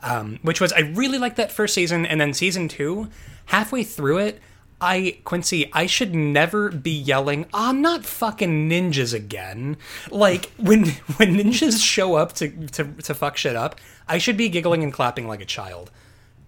um, 0.00 0.38
which 0.42 0.60
was 0.60 0.72
I 0.72 0.80
really 0.80 1.18
liked 1.18 1.36
that 1.36 1.52
first 1.52 1.74
season, 1.74 2.06
and 2.06 2.20
then 2.20 2.34
season 2.34 2.68
two, 2.68 3.08
halfway 3.46 3.84
through 3.84 4.18
it, 4.18 4.40
I 4.80 5.18
Quincy, 5.24 5.70
I 5.72 5.86
should 5.86 6.14
never 6.14 6.70
be 6.70 6.90
yelling, 6.90 7.46
"I'm 7.52 7.82
not 7.82 8.06
fucking 8.06 8.70
ninjas 8.70 9.12
again!" 9.12 9.76
Like 10.10 10.50
when 10.56 10.86
when 11.16 11.36
ninjas 11.36 11.84
show 11.84 12.14
up 12.14 12.32
to 12.34 12.48
to 12.48 12.84
to 12.84 13.14
fuck 13.14 13.36
shit 13.36 13.56
up, 13.56 13.78
I 14.08 14.18
should 14.18 14.36
be 14.36 14.48
giggling 14.48 14.82
and 14.82 14.92
clapping 14.92 15.28
like 15.28 15.42
a 15.42 15.46
child. 15.46 15.90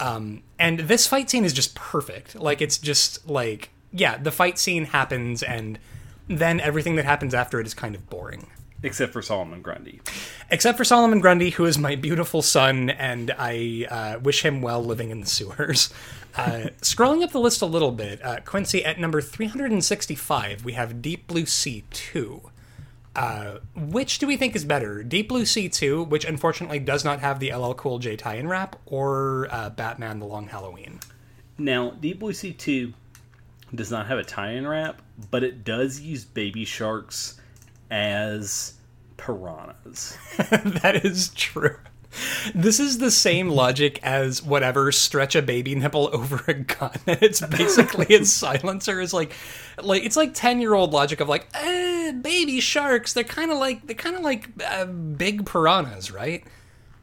Um, 0.00 0.42
and 0.58 0.80
this 0.80 1.06
fight 1.06 1.30
scene 1.30 1.44
is 1.44 1.52
just 1.52 1.74
perfect. 1.74 2.34
Like 2.34 2.62
it's 2.62 2.78
just 2.78 3.28
like 3.28 3.70
yeah, 3.92 4.16
the 4.16 4.32
fight 4.32 4.58
scene 4.58 4.86
happens, 4.86 5.42
and 5.42 5.78
then 6.28 6.60
everything 6.60 6.96
that 6.96 7.04
happens 7.04 7.34
after 7.34 7.60
it 7.60 7.66
is 7.66 7.74
kind 7.74 7.94
of 7.94 8.08
boring. 8.08 8.46
Except 8.82 9.12
for 9.12 9.22
Solomon 9.22 9.62
Grundy. 9.62 10.00
Except 10.50 10.76
for 10.76 10.84
Solomon 10.84 11.20
Grundy, 11.20 11.50
who 11.50 11.64
is 11.64 11.78
my 11.78 11.94
beautiful 11.94 12.42
son, 12.42 12.90
and 12.90 13.32
I 13.38 13.86
uh, 13.88 14.18
wish 14.20 14.44
him 14.44 14.60
well 14.60 14.84
living 14.84 15.10
in 15.10 15.20
the 15.20 15.26
sewers. 15.26 15.92
Uh, 16.36 16.68
scrolling 16.82 17.22
up 17.22 17.30
the 17.30 17.38
list 17.38 17.62
a 17.62 17.66
little 17.66 17.92
bit, 17.92 18.24
uh, 18.24 18.40
Quincy, 18.44 18.84
at 18.84 18.98
number 18.98 19.20
365, 19.20 20.64
we 20.64 20.72
have 20.72 21.00
Deep 21.00 21.28
Blue 21.28 21.46
Sea 21.46 21.84
2. 21.90 22.42
Uh, 23.14 23.58
which 23.76 24.18
do 24.18 24.26
we 24.26 24.36
think 24.36 24.56
is 24.56 24.64
better? 24.64 25.02
Deep 25.04 25.28
Blue 25.28 25.44
Sea 25.44 25.68
2, 25.68 26.02
which 26.04 26.24
unfortunately 26.24 26.80
does 26.80 27.04
not 27.04 27.20
have 27.20 27.38
the 27.38 27.54
LL 27.54 27.74
Cool 27.74 27.98
J 27.98 28.16
tie 28.16 28.36
in 28.36 28.48
rap, 28.48 28.76
or 28.86 29.46
uh, 29.50 29.70
Batman 29.70 30.18
The 30.18 30.26
Long 30.26 30.48
Halloween? 30.48 30.98
Now, 31.56 31.90
Deep 31.90 32.18
Blue 32.18 32.32
Sea 32.32 32.52
2 32.52 32.94
does 33.74 33.90
not 33.90 34.06
have 34.06 34.18
a 34.18 34.24
tie-in 34.24 34.66
wrap, 34.66 35.02
but 35.30 35.42
it 35.42 35.64
does 35.64 36.00
use 36.00 36.24
baby 36.24 36.64
sharks 36.64 37.40
as 37.90 38.74
piranhas. 39.16 40.16
that 40.36 41.00
is 41.04 41.30
true. 41.30 41.76
This 42.54 42.78
is 42.78 42.98
the 42.98 43.10
same 43.10 43.48
logic 43.48 43.98
as 44.02 44.42
whatever 44.42 44.92
stretch 44.92 45.34
a 45.34 45.40
baby 45.40 45.74
nipple 45.74 46.10
over 46.12 46.42
a 46.46 46.54
gun, 46.54 46.98
and 47.06 47.22
it's 47.22 47.40
basically 47.40 48.14
a 48.14 48.24
silencer. 48.26 49.00
Is 49.00 49.14
like, 49.14 49.32
like 49.82 50.04
it's 50.04 50.16
like 50.16 50.34
ten 50.34 50.60
year 50.60 50.74
old 50.74 50.92
logic 50.92 51.20
of 51.20 51.28
like, 51.28 51.48
eh, 51.54 52.12
baby 52.12 52.60
sharks. 52.60 53.14
They're 53.14 53.24
kind 53.24 53.50
of 53.50 53.58
like 53.58 53.86
they're 53.86 53.96
kind 53.96 54.16
of 54.16 54.22
like 54.22 54.50
uh, 54.64 54.84
big 54.84 55.46
piranhas, 55.46 56.10
right? 56.10 56.44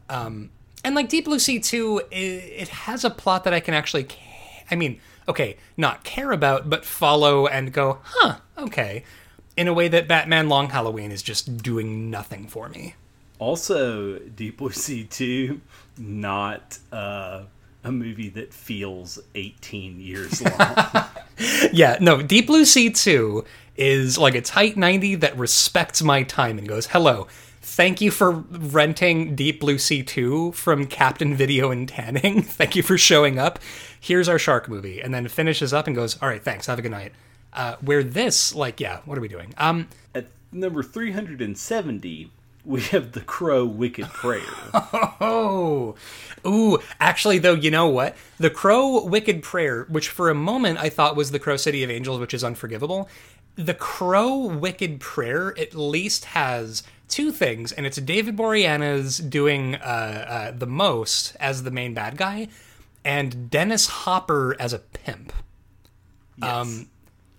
Um, 0.09 0.51
and 0.83 0.93
like 0.95 1.09
Deep 1.09 1.25
Blue 1.25 1.39
Sea 1.39 1.59
two, 1.59 1.99
it, 2.11 2.15
it 2.15 2.67
has 2.69 3.03
a 3.03 3.09
plot 3.09 3.45
that 3.45 3.53
I 3.53 3.59
can 3.59 3.73
actually, 3.73 4.07
I 4.69 4.75
mean, 4.75 4.99
okay, 5.29 5.57
not 5.77 6.03
care 6.03 6.31
about, 6.31 6.69
but 6.69 6.83
follow 6.83 7.47
and 7.47 7.71
go, 7.71 7.99
huh, 8.03 8.37
okay, 8.57 9.03
in 9.55 9.67
a 9.67 9.73
way 9.73 9.87
that 9.87 10.07
Batman 10.07 10.49
Long 10.49 10.69
Halloween 10.69 11.11
is 11.11 11.21
just 11.21 11.57
doing 11.57 12.09
nothing 12.09 12.47
for 12.47 12.67
me. 12.67 12.95
Also, 13.37 14.19
Deep 14.19 14.57
Blue 14.57 14.71
Sea 14.71 15.05
2, 15.05 15.61
not 15.97 16.79
uh, 16.91 17.43
a 17.83 17.91
movie 17.91 18.29
that 18.29 18.53
feels 18.53 19.19
18 19.35 20.01
years 20.01 20.41
long. 20.41 21.05
Yeah, 21.71 21.97
no, 22.01 22.21
Deep 22.21 22.47
Blue 22.47 22.65
Sea 22.65 22.89
2 22.89 23.45
is 23.77 24.17
like 24.17 24.35
a 24.35 24.41
tight 24.41 24.75
90 24.75 25.15
that 25.15 25.37
respects 25.37 26.01
my 26.01 26.23
time 26.23 26.57
and 26.57 26.67
goes, 26.67 26.87
hello, 26.87 27.27
thank 27.79 28.01
you 28.01 28.11
for 28.11 28.31
renting 28.31 29.37
Deep 29.37 29.61
Blue 29.61 29.77
Sea 29.77 30.03
2 30.03 30.51
from 30.51 30.85
Captain 30.85 31.33
Video 31.33 31.71
and 31.71 31.87
Tanning. 31.87 32.41
thank 32.43 32.75
you 32.75 32.83
for 32.83 32.97
showing 32.97 33.39
up. 33.39 33.57
Here's 33.97 34.27
our 34.27 34.37
shark 34.37 34.67
movie. 34.67 34.99
And 34.99 35.13
then 35.13 35.29
finishes 35.29 35.73
up 35.73 35.87
and 35.87 35.95
goes, 35.95 36.21
all 36.21 36.27
right, 36.27 36.43
thanks, 36.43 36.65
have 36.65 36.77
a 36.77 36.81
good 36.81 36.91
night. 36.91 37.13
Uh, 37.53 37.77
where 37.79 38.03
this, 38.03 38.53
like, 38.53 38.81
yeah, 38.81 38.99
what 39.05 39.17
are 39.17 39.21
we 39.21 39.29
doing? 39.29 39.53
Um, 39.57 39.87
At 40.13 40.27
number 40.51 40.83
370, 40.83 42.29
we 42.65 42.81
have 42.81 43.13
The 43.13 43.21
Crow 43.21 43.63
Wicked 43.63 44.07
Prayer. 44.07 44.43
Oh, 45.21 45.95
ooh! 46.47 46.79
Actually, 47.01 47.39
though, 47.39 47.53
you 47.53 47.69
know 47.69 47.87
what? 47.87 48.15
The 48.37 48.49
Crow 48.49 49.03
Wicked 49.03 49.43
Prayer, 49.43 49.85
which 49.89 50.07
for 50.07 50.29
a 50.29 50.35
moment 50.35 50.79
I 50.79 50.89
thought 50.89 51.17
was 51.17 51.31
the 51.31 51.39
Crow 51.39 51.57
City 51.57 51.83
of 51.83 51.89
Angels, 51.89 52.21
which 52.21 52.33
is 52.33 52.41
unforgivable. 52.41 53.09
The 53.59 53.73
Crow 53.73 54.37
Wicked 54.37 55.01
Prayer 55.01 55.53
at 55.59 55.75
least 55.75 56.23
has 56.25 56.81
two 57.09 57.29
things, 57.33 57.73
and 57.73 57.85
it's 57.85 57.97
David 57.97 58.37
Boreanaz 58.37 59.29
doing 59.29 59.75
uh, 59.75 59.79
uh, 59.79 60.51
the 60.51 60.65
most 60.65 61.35
as 61.41 61.63
the 61.63 61.71
main 61.71 61.93
bad 61.93 62.15
guy, 62.15 62.47
and 63.03 63.49
Dennis 63.49 63.87
Hopper 63.87 64.55
as 64.59 64.71
a 64.71 64.79
pimp 64.79 65.33
Yes. 66.41 66.49
Um, 66.49 66.89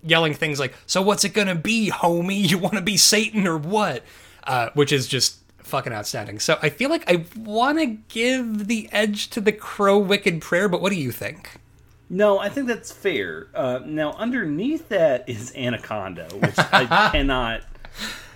yelling 0.02 0.34
things 0.34 0.60
like, 0.60 0.74
"So 0.86 1.00
what's 1.00 1.24
it 1.24 1.32
gonna 1.32 1.54
be, 1.54 1.90
homie? 1.90 2.50
You 2.50 2.58
want 2.58 2.74
to 2.74 2.82
be 2.82 2.98
Satan 2.98 3.46
or 3.46 3.56
what?" 3.56 4.04
Uh, 4.44 4.68
which 4.74 4.92
is 4.92 5.08
just 5.08 5.36
fucking 5.58 5.92
outstanding. 5.92 6.38
So 6.38 6.58
I 6.60 6.68
feel 6.68 6.90
like 6.90 7.10
I 7.10 7.24
want 7.34 7.78
to 7.78 7.86
give 8.08 8.66
the 8.66 8.90
edge 8.92 9.30
to 9.30 9.40
the 9.40 9.52
Crow 9.52 9.98
Wicked 9.98 10.42
Prayer, 10.42 10.68
but 10.68 10.82
what 10.82 10.90
do 10.90 10.98
you 10.98 11.12
think? 11.12 11.58
No, 12.12 12.40
I 12.40 12.48
think 12.48 12.66
that's 12.66 12.90
fair. 12.90 13.46
Uh, 13.54 13.80
now, 13.86 14.12
underneath 14.14 14.88
that 14.88 15.28
is 15.28 15.54
Anaconda, 15.56 16.24
which 16.34 16.58
I 16.58 17.10
cannot, 17.12 17.62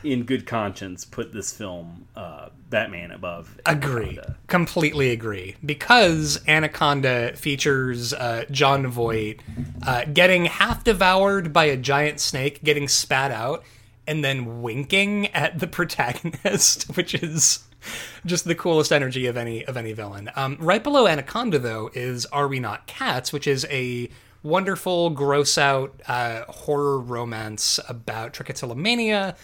in 0.04 0.22
good 0.22 0.46
conscience, 0.46 1.04
put 1.04 1.32
this 1.32 1.52
film, 1.52 2.06
uh, 2.14 2.50
Batman, 2.70 3.10
above. 3.10 3.58
Agree, 3.66 4.10
Anaconda. 4.10 4.36
completely 4.46 5.10
agree, 5.10 5.56
because 5.66 6.40
Anaconda 6.46 7.34
features 7.34 8.12
uh, 8.12 8.44
Jon 8.48 8.86
Voight 8.86 9.40
uh, 9.84 10.04
getting 10.12 10.44
half 10.44 10.84
devoured 10.84 11.52
by 11.52 11.64
a 11.64 11.76
giant 11.76 12.20
snake, 12.20 12.62
getting 12.62 12.86
spat 12.86 13.32
out, 13.32 13.64
and 14.06 14.24
then 14.24 14.62
winking 14.62 15.26
at 15.28 15.58
the 15.58 15.66
protagonist, 15.78 16.96
which 16.96 17.12
is 17.14 17.64
just 18.26 18.44
the 18.44 18.54
coolest 18.54 18.92
energy 18.92 19.26
of 19.26 19.36
any 19.36 19.64
of 19.64 19.76
any 19.76 19.92
villain. 19.92 20.30
Um, 20.36 20.56
right 20.60 20.82
below 20.82 21.06
Anaconda, 21.06 21.58
though, 21.58 21.90
is 21.94 22.26
Are 22.26 22.48
We 22.48 22.60
Not 22.60 22.86
Cats, 22.86 23.32
which 23.32 23.46
is 23.46 23.66
a 23.70 24.08
wonderful, 24.42 25.10
gross 25.10 25.56
out 25.58 26.00
uh, 26.06 26.44
horror 26.48 27.00
romance 27.00 27.80
about 27.88 28.32
trichotillomania. 28.34 29.36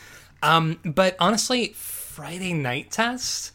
Um, 0.43 0.79
but 0.85 1.17
honestly, 1.19 1.69
Friday 1.75 2.53
Night 2.53 2.91
Test. 2.91 3.53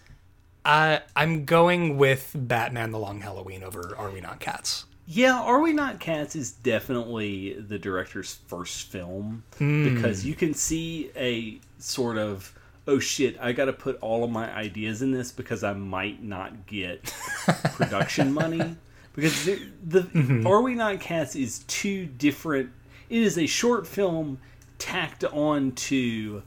Uh, 0.64 1.00
I'm 1.16 1.46
going 1.46 1.98
with 1.98 2.32
Batman: 2.34 2.92
The 2.92 3.00
Long 3.00 3.22
Halloween 3.22 3.64
over 3.64 3.96
Are 3.98 4.10
We 4.10 4.22
Not 4.22 4.40
Cats. 4.40 4.86
Yeah, 5.08 5.40
Are 5.40 5.62
We 5.62 5.72
Not 5.72 6.00
Cats 6.00 6.36
is 6.36 6.52
definitely 6.52 7.54
the 7.54 7.78
director's 7.78 8.40
first 8.48 8.92
film 8.92 9.44
because 9.60 10.26
you 10.26 10.34
can 10.34 10.56
see 10.56 11.12
a 11.16 11.60
sort 11.78 12.18
of 12.18 12.52
oh 12.88 13.00
shit, 13.00 13.38
I 13.40 13.52
got 13.52 13.66
to 13.66 13.74
put 13.74 13.98
all 14.02 14.24
of 14.24 14.32
my 14.32 14.54
ideas 14.54 15.02
in 15.02 15.12
this 15.12 15.32
because 15.32 15.64
I 15.64 15.74
might 15.74 16.24
not 16.24 16.68
get 16.68 17.04
production 17.74 18.34
money 18.34 18.76
because 19.14 19.46
the, 19.46 19.62
the 19.84 20.44
Are 20.48 20.62
We 20.62 20.76
Not 20.76 21.00
Cats 21.00 21.36
is 21.36 21.60
two 21.68 22.06
different. 22.06 22.72
It 23.10 23.22
is 23.22 23.38
a 23.38 23.46
short 23.46 23.88
film 23.88 24.40
tacked 24.78 25.24
on 25.24 25.72
to 25.72 26.44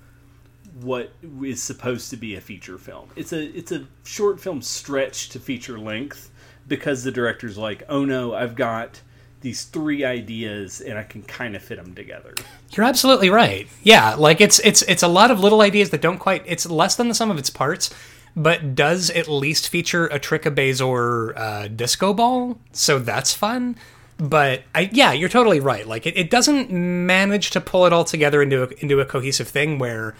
what 0.81 1.13
is 1.43 1.63
supposed 1.63 2.11
to 2.11 2.17
be 2.17 2.35
a 2.37 2.41
feature 2.41 2.79
film. 2.79 3.09
It's 3.17 3.33
a 3.33 3.43
it's 3.57 3.73
a 3.73 3.87
short 4.05 4.41
film 4.41 4.63
stretched 4.63 5.33
to 5.33 5.41
feature 5.41 5.79
length 5.79 6.31
because 6.67 7.05
the 7.05 7.11
director's 7.11 7.57
like, 7.57 7.83
"Oh 7.89 8.05
no, 8.05 8.35
I've 8.35 8.55
got 8.55 9.01
these 9.41 9.65
three 9.65 10.05
ideas 10.05 10.81
and 10.81 10.99
I 10.99 11.03
can 11.05 11.23
kind 11.23 11.55
of 11.57 11.63
fit 11.63 11.77
them 11.83 11.95
together." 11.95 12.35
You're 12.73 12.87
absolutely 12.87 13.31
right. 13.31 13.67
Yeah, 13.83 14.15
like 14.15 14.41
it's 14.41 14.59
it's 14.61 14.83
it's 14.83 15.03
a 15.03 15.09
lot 15.09 15.31
of 15.31 15.41
little 15.41 15.61
ideas 15.61 15.91
that 15.91 16.01
don't 16.01 16.19
quite. 16.19 16.43
It's 16.47 16.67
less 16.69 16.97
than 16.97 17.09
the 17.09 17.15
sum 17.15 17.31
of 17.31 17.39
its 17.39 17.51
parts, 17.51 17.93
but 18.37 18.75
does 18.75 19.11
at 19.11 19.29
least 19.29 19.69
feature 19.69 20.07
a 20.07 20.21
trichobezoar 20.21 21.37
uh, 21.37 21.69
disco 21.69 22.13
ball. 22.15 22.59
So 22.73 22.99
that's 22.99 23.33
fun. 23.35 23.77
but 24.19 24.65
I, 24.75 24.91
yeah, 24.93 25.13
you're 25.13 25.29
totally 25.29 25.61
right. 25.61 25.87
Like 25.87 26.07
it, 26.07 26.17
it 26.17 26.31
doesn't 26.31 26.71
manage 26.71 27.51
to 27.51 27.61
pull 27.61 27.87
it 27.87 27.93
all 27.93 28.05
together 28.05 28.43
into 28.43 28.65
a, 28.65 28.69
into 28.81 29.01
a 29.01 29.05
cohesive 29.05 29.49
thing 29.49 29.79
where 29.79 30.15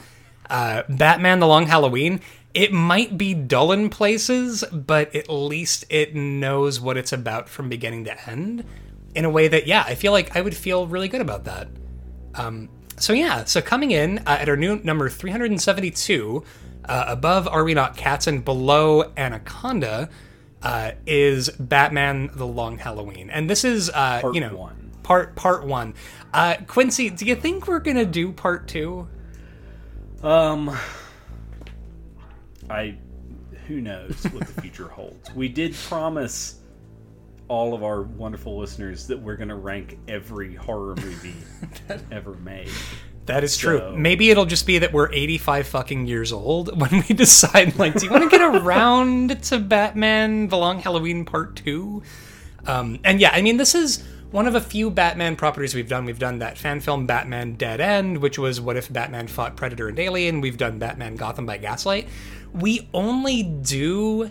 uh, 0.49 0.83
Batman: 0.89 1.41
The 1.41 1.47
Long 1.47 1.67
Halloween. 1.67 2.21
It 2.55 2.73
might 2.73 3.19
be 3.19 3.35
dull 3.35 3.71
in 3.73 3.91
places, 3.91 4.65
but 4.73 5.15
at 5.15 5.29
least 5.29 5.85
it 5.91 6.15
knows 6.15 6.81
what 6.81 6.97
it's 6.97 7.13
about 7.13 7.49
from 7.49 7.69
beginning 7.69 8.05
to 8.07 8.29
end 8.31 8.65
in 9.19 9.25
a 9.25 9.31
way 9.31 9.49
that, 9.49 9.67
yeah, 9.67 9.83
I 9.85 9.97
feel 9.97 10.13
like 10.13 10.37
I 10.37 10.41
would 10.41 10.57
feel 10.57 10.87
really 10.87 11.09
good 11.09 11.21
about 11.21 11.45
that. 11.45 11.69
Um, 12.37 12.69
so 12.97 13.13
yeah, 13.13 13.45
so 13.45 13.61
coming 13.61 13.91
in 13.91 14.19
uh, 14.21 14.39
at 14.41 14.49
our 14.49 14.57
new 14.57 14.77
number 14.85 15.09
372, 15.09 16.45
uh, 16.85 17.05
above 17.09 17.49
Are 17.49 17.65
We 17.65 17.75
Not 17.75 17.97
Cats 17.97 18.29
and 18.29 18.45
below 18.45 19.13
Anaconda, 19.17 20.09
uh, 20.63 20.93
is 21.07 21.49
Batman: 21.51 22.31
The 22.35 22.47
Long 22.47 22.79
Halloween, 22.79 23.31
and 23.31 23.49
this 23.51 23.65
is 23.65 23.91
uh, 23.91 24.21
Part 24.21 24.35
you 24.35 24.41
know 24.41 24.57
one. 24.57 24.91
part 25.03 25.37
part 25.37 25.65
one. 25.65 25.95
Uh, 26.33 26.57
Quincy, 26.67 27.11
do 27.11 27.25
you 27.27 27.35
think 27.37 27.69
we're 27.69 27.79
gonna 27.81 28.05
do 28.05 28.33
part 28.33 28.67
two? 28.69 29.09
Um, 30.23 30.77
I 32.71 32.97
who 33.69 33.81
knows 33.81 34.25
what 34.33 34.47
the 34.47 34.61
future 34.63 34.89
holds. 34.89 35.33
We 35.35 35.49
did 35.49 35.75
promise 35.89 36.58
all 37.49 37.75
of 37.75 37.83
our 37.83 38.03
wonderful 38.03 38.59
listeners 38.59 39.07
that 39.07 39.19
we're 39.19 39.37
going 39.37 39.49
to 39.49 39.55
rank 39.57 39.99
every 40.09 40.55
horror 40.55 40.95
movie 40.97 41.35
that 41.89 42.03
ever 42.11 42.35
made. 42.35 42.71
That 43.27 43.45
is 43.45 43.57
true. 43.57 43.79
So- 43.79 43.93
Maybe 43.97 44.31
it'll 44.31 44.47
just 44.47 44.67
be 44.67 44.79
that 44.79 44.93
we're 44.93 45.13
85 45.13 45.67
fucking 45.69 46.07
years 46.07 46.33
old 46.33 46.79
when 46.81 47.05
we 47.09 47.15
decide, 47.15 47.77
like, 47.79 47.95
do 47.95 48.07
you 48.07 48.11
want 48.11 48.25
to 48.25 48.31
get 48.31 48.43
around 48.43 49.43
to 49.45 49.59
Batman 49.59 50.49
The 50.49 50.57
Long 50.57 50.79
Halloween 50.81 51.25
Part 51.25 51.57
2? 51.57 52.03
Um, 52.67 52.99
and 53.05 53.21
yeah, 53.21 53.31
I 53.33 53.41
mean, 53.43 53.57
this 53.57 53.75
is 53.75 54.03
one 54.31 54.47
of 54.47 54.55
a 54.55 54.61
few 54.61 54.91
Batman 54.91 55.37
properties 55.37 55.75
we've 55.75 55.89
done. 55.89 56.05
We've 56.05 56.19
done 56.19 56.41
that 56.41 56.59
fan 56.59 56.81
film 56.81 57.07
Batman 57.07 57.55
Dead 57.55 57.81
End, 57.81 58.19
which 58.19 58.39
was 58.39 58.61
what 58.61 58.77
if 58.77 58.93
Batman 58.93 59.27
fought 59.27 59.57
Predator 59.57 59.89
and 59.89 59.99
Alien. 59.99 60.43
We've 60.43 60.59
done 60.59 60.79
Batman 60.79 61.17
Gotham 61.17 61.47
by 61.47 61.57
Gaslight. 61.57 62.09
We 62.53 62.89
only 62.93 63.43
do 63.43 64.31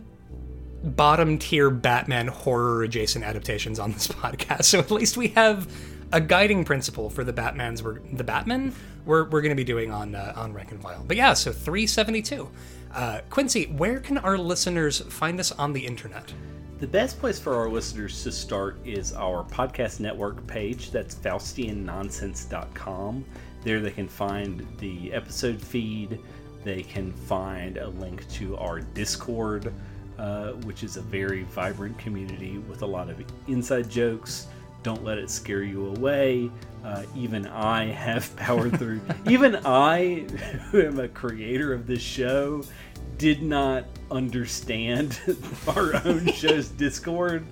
bottom 0.96 1.38
tier 1.38 1.70
Batman 1.70 2.28
horror 2.28 2.84
adjacent 2.84 3.26
adaptations 3.26 3.80
on 3.80 3.92
this 3.92 4.08
podcast. 4.08 4.66
So 4.66 4.80
at 4.80 4.92
least 4.92 5.18
we 5.18 5.30
have 5.30 5.72
a 6.12 6.22
guiding 6.22 6.64
principle 6.64 7.10
for 7.10 7.24
the 7.24 7.34
Batmans 7.34 7.82
we're 7.82 8.00
the 8.14 8.24
Batman 8.24 8.74
we're, 9.06 9.24
we're 9.26 9.42
going 9.42 9.52
to 9.52 9.56
be 9.56 9.64
doing 9.64 9.92
on 9.92 10.16
uh, 10.16 10.34
on 10.36 10.54
Rank 10.54 10.72
and 10.72 10.82
File. 10.82 11.04
But 11.08 11.18
yeah, 11.18 11.34
so 11.34 11.52
372. 11.52 12.50
Uh, 12.94 13.22
Quincy, 13.30 13.66
where 13.66 14.00
can 14.00 14.18
our 14.20 14.38
listeners 14.38 15.00
find 15.00 15.40
us 15.40 15.52
on 15.54 15.74
the 15.74 15.84
internet? 15.86 16.34
The 16.80 16.88
best 16.88 17.20
place 17.20 17.40
for 17.40 17.56
our 17.56 17.70
listeners 17.70 18.22
to 18.24 18.32
start 18.32 18.78
is 18.86 19.14
our 19.14 19.44
podcast 19.44 20.00
network 20.00 20.46
page. 20.46 20.92
That's 20.92 21.16
FaustianNonsense.com. 21.16 23.26
There 23.64 23.80
they 23.80 23.92
can 23.92 24.08
find 24.08 24.68
the 24.78 25.12
episode 25.12 25.60
feed. 25.60 26.20
They 26.64 26.84
can 26.84 27.12
find 27.12 27.78
a 27.78 27.88
link 27.88 28.30
to 28.34 28.56
our 28.58 28.82
Discord, 28.82 29.74
uh, 30.18 30.52
which 30.64 30.84
is 30.84 30.98
a 30.98 31.02
very 31.02 31.44
vibrant 31.44 31.98
community 31.98 32.58
with 32.58 32.82
a 32.82 32.86
lot 32.86 33.10
of 33.10 33.22
inside 33.48 33.90
jokes. 33.90 34.48
Don't 34.84 35.04
let 35.04 35.18
it 35.18 35.30
scare 35.30 35.64
you 35.64 35.88
away. 35.88 36.52
Uh, 36.84 37.04
even 37.16 37.48
I 37.48 37.86
have 37.86 38.34
powered 38.38 38.78
through. 38.78 39.02
even 39.28 39.58
I, 39.66 40.26
who 40.72 40.82
am 40.86 41.00
a 41.00 41.08
creator 41.08 41.74
of 41.74 41.88
this 41.88 42.02
show, 42.02 42.64
did 43.18 43.42
not 43.42 43.86
understand 44.10 45.20
our 45.68 45.96
own 46.06 46.26
show's 46.34 46.70
Discord 46.70 47.46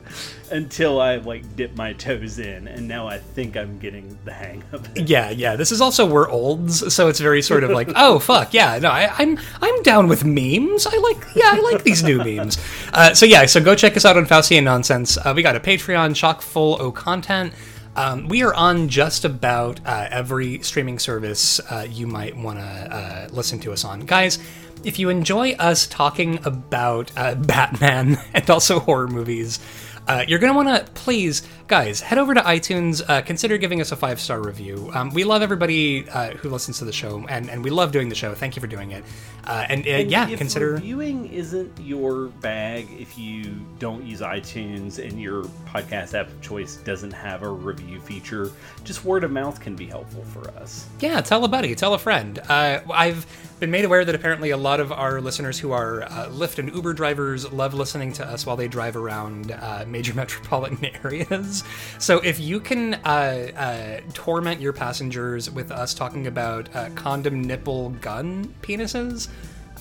until 0.52 1.02
I 1.02 1.18
like 1.18 1.56
dipped 1.56 1.76
my 1.76 1.94
toes 1.94 2.40
in, 2.40 2.68
and 2.68 2.88
now 2.88 3.08
I 3.08 3.18
think 3.18 3.58
I'm 3.58 3.80
getting 3.80 4.18
the 4.26 4.32
hang 4.32 4.64
of 4.72 4.96
it. 4.96 5.10
Yeah, 5.10 5.32
yeah. 5.32 5.56
This 5.56 5.72
is 5.72 5.82
also 5.82 6.06
we're 6.06 6.30
olds, 6.30 6.94
so 6.94 7.08
it's 7.08 7.20
very 7.20 7.42
sort 7.42 7.64
of 7.64 7.72
like, 7.72 7.90
oh 7.96 8.20
fuck, 8.20 8.54
yeah, 8.54 8.78
no, 8.80 8.90
I, 8.90 9.12
I'm 9.18 9.38
I'm 9.62 9.84
down 9.84 10.08
with 10.08 10.24
memes. 10.24 10.86
I 10.88 10.98
like, 10.98 11.26
yeah, 11.36 11.52
I 11.54 11.60
like 11.72 11.84
these 11.84 12.04
new 12.04 12.18
memes. 12.18 12.58
Uh, 12.94 13.14
so 13.14 13.26
yeah, 13.26 13.46
so 13.46 13.62
go 13.62 13.76
check 13.76 13.98
us 13.98 14.06
out 14.06 14.18
on 14.18 14.26
Faustian 14.26 14.64
Nonsense. 14.64 15.18
Uh, 15.18 15.34
we 15.36 15.42
got 15.42 15.56
a 15.56 15.60
Patreon 15.60 16.16
chock 16.16 16.42
full 16.42 16.78
of 16.78 16.94
content. 16.94 17.54
Um, 17.98 18.28
we 18.28 18.44
are 18.44 18.54
on 18.54 18.90
just 18.90 19.24
about 19.24 19.80
uh, 19.86 20.08
every 20.12 20.60
streaming 20.60 21.00
service 21.00 21.62
uh, 21.72 21.88
you 21.90 22.08
might 22.08 22.36
want 22.36 22.60
to 22.60 22.66
uh, 22.66 23.28
listen 23.32 23.58
to 23.60 23.72
us 23.72 23.86
on, 23.86 24.02
guys. 24.02 24.38
If 24.86 25.00
you 25.00 25.10
enjoy 25.10 25.54
us 25.54 25.88
talking 25.88 26.46
about 26.46 27.12
uh, 27.18 27.34
Batman 27.52 28.20
and 28.36 28.50
also 28.50 28.80
horror 28.80 29.08
movies, 29.08 29.60
uh, 30.08 30.24
you're 30.28 30.38
going 30.38 30.54
to 30.54 30.56
want 30.56 30.86
to 30.86 30.92
please, 30.94 31.48
guys, 31.66 32.00
head 32.00 32.20
over 32.20 32.36
to 32.36 32.42
iTunes. 32.42 33.02
Uh, 33.10 33.24
consider 33.24 33.58
giving 33.58 33.82
us 33.82 33.92
a 33.92 33.96
five 33.96 34.20
star 34.20 34.40
review. 34.40 34.92
Um, 34.94 35.10
we 35.10 35.24
love 35.24 35.42
everybody 35.42 36.08
uh, 36.10 36.32
who 36.32 36.50
listens 36.50 36.78
to 36.80 36.86
the 36.86 36.94
show, 36.94 37.26
and, 37.28 37.50
and 37.50 37.64
we 37.64 37.72
love 37.72 37.92
doing 37.92 38.10
the 38.10 38.16
show. 38.16 38.36
Thank 38.36 38.56
you 38.56 38.60
for 38.60 38.68
doing 38.68 38.92
it. 38.92 39.04
Uh, 39.46 39.66
and, 39.68 39.88
uh, 39.88 39.90
yeah, 39.90 40.30
if 40.30 40.38
consider. 40.38 40.74
reviewing 40.74 41.32
isn't 41.32 41.72
your 41.80 42.28
bag 42.28 42.88
if 43.00 43.18
you 43.18 43.66
don't 43.80 44.06
use 44.06 44.22
iTunes 44.22 45.04
and 45.04 45.20
your 45.20 45.44
podcast 45.68 46.14
app 46.14 46.28
of 46.28 46.42
choice 46.42 46.78
doesn't 46.78 47.12
have 47.12 47.42
a 47.42 47.50
review 47.50 48.00
feature. 48.00 48.52
Just 48.84 49.04
word 49.06 49.24
of 49.24 49.32
mouth 49.32 49.60
can 49.60 49.76
be 49.76 49.88
helpful 49.88 50.24
for 50.26 50.48
us. 50.52 50.88
Yeah, 51.00 51.22
tell 51.22 51.44
a 51.44 51.48
buddy, 51.48 51.74
tell 51.74 51.96
a 51.96 52.00
friend. 52.00 52.38
Uh, 52.48 52.82
I've 52.94 53.26
been 53.60 53.72
made 53.72 53.86
aware 53.86 54.04
that 54.04 54.16
apparently 54.16 54.50
a 54.50 54.58
lot 54.58 54.80
of 54.80 54.92
our 54.92 55.22
listeners 55.22 55.58
who 55.60 55.72
are 55.72 56.04
uh, 56.04 56.28
Lyft 56.30 56.60
and 56.60 56.74
Uber 56.74 56.94
drivers 56.94 57.52
love 57.52 57.74
listening 57.74 58.12
to 58.14 58.26
us 58.26 58.46
while 58.46 58.56
they 58.56 58.68
drive 58.68 58.96
around 58.96 59.52
uh, 59.52 59.86
major 59.88 60.14
metropolitan 60.16 60.86
areas. 61.04 61.64
So 62.00 62.20
if 62.20 62.40
you 62.40 62.60
can 62.60 62.96
uh, 62.96 63.52
uh, 63.56 64.02
torment 64.14 64.60
your 64.60 64.74
passengers 64.74 65.50
with 65.50 65.72
us 65.72 65.94
talking 65.94 66.28
about 66.28 66.74
uh, 66.76 66.90
condom 66.96 67.44
nipple 67.44 67.90
gun 68.02 68.54
penises, 68.62 69.30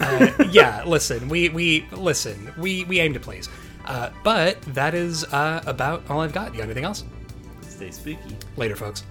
uh, 0.00 0.30
yeah, 0.50 0.84
listen, 0.84 1.28
we 1.28 1.48
we 1.48 1.86
listen, 1.92 2.52
we 2.58 2.84
we 2.84 3.00
aim 3.00 3.12
to 3.14 3.20
please. 3.20 3.48
Uh, 3.84 4.10
but 4.22 4.60
that 4.62 4.94
is 4.94 5.24
uh, 5.24 5.62
about 5.66 6.08
all 6.08 6.20
I've 6.20 6.32
got. 6.32 6.52
You 6.52 6.58
got 6.58 6.64
anything 6.64 6.84
else? 6.84 7.04
Stay 7.62 7.90
spooky. 7.90 8.36
Later, 8.56 8.76
folks. 8.76 9.04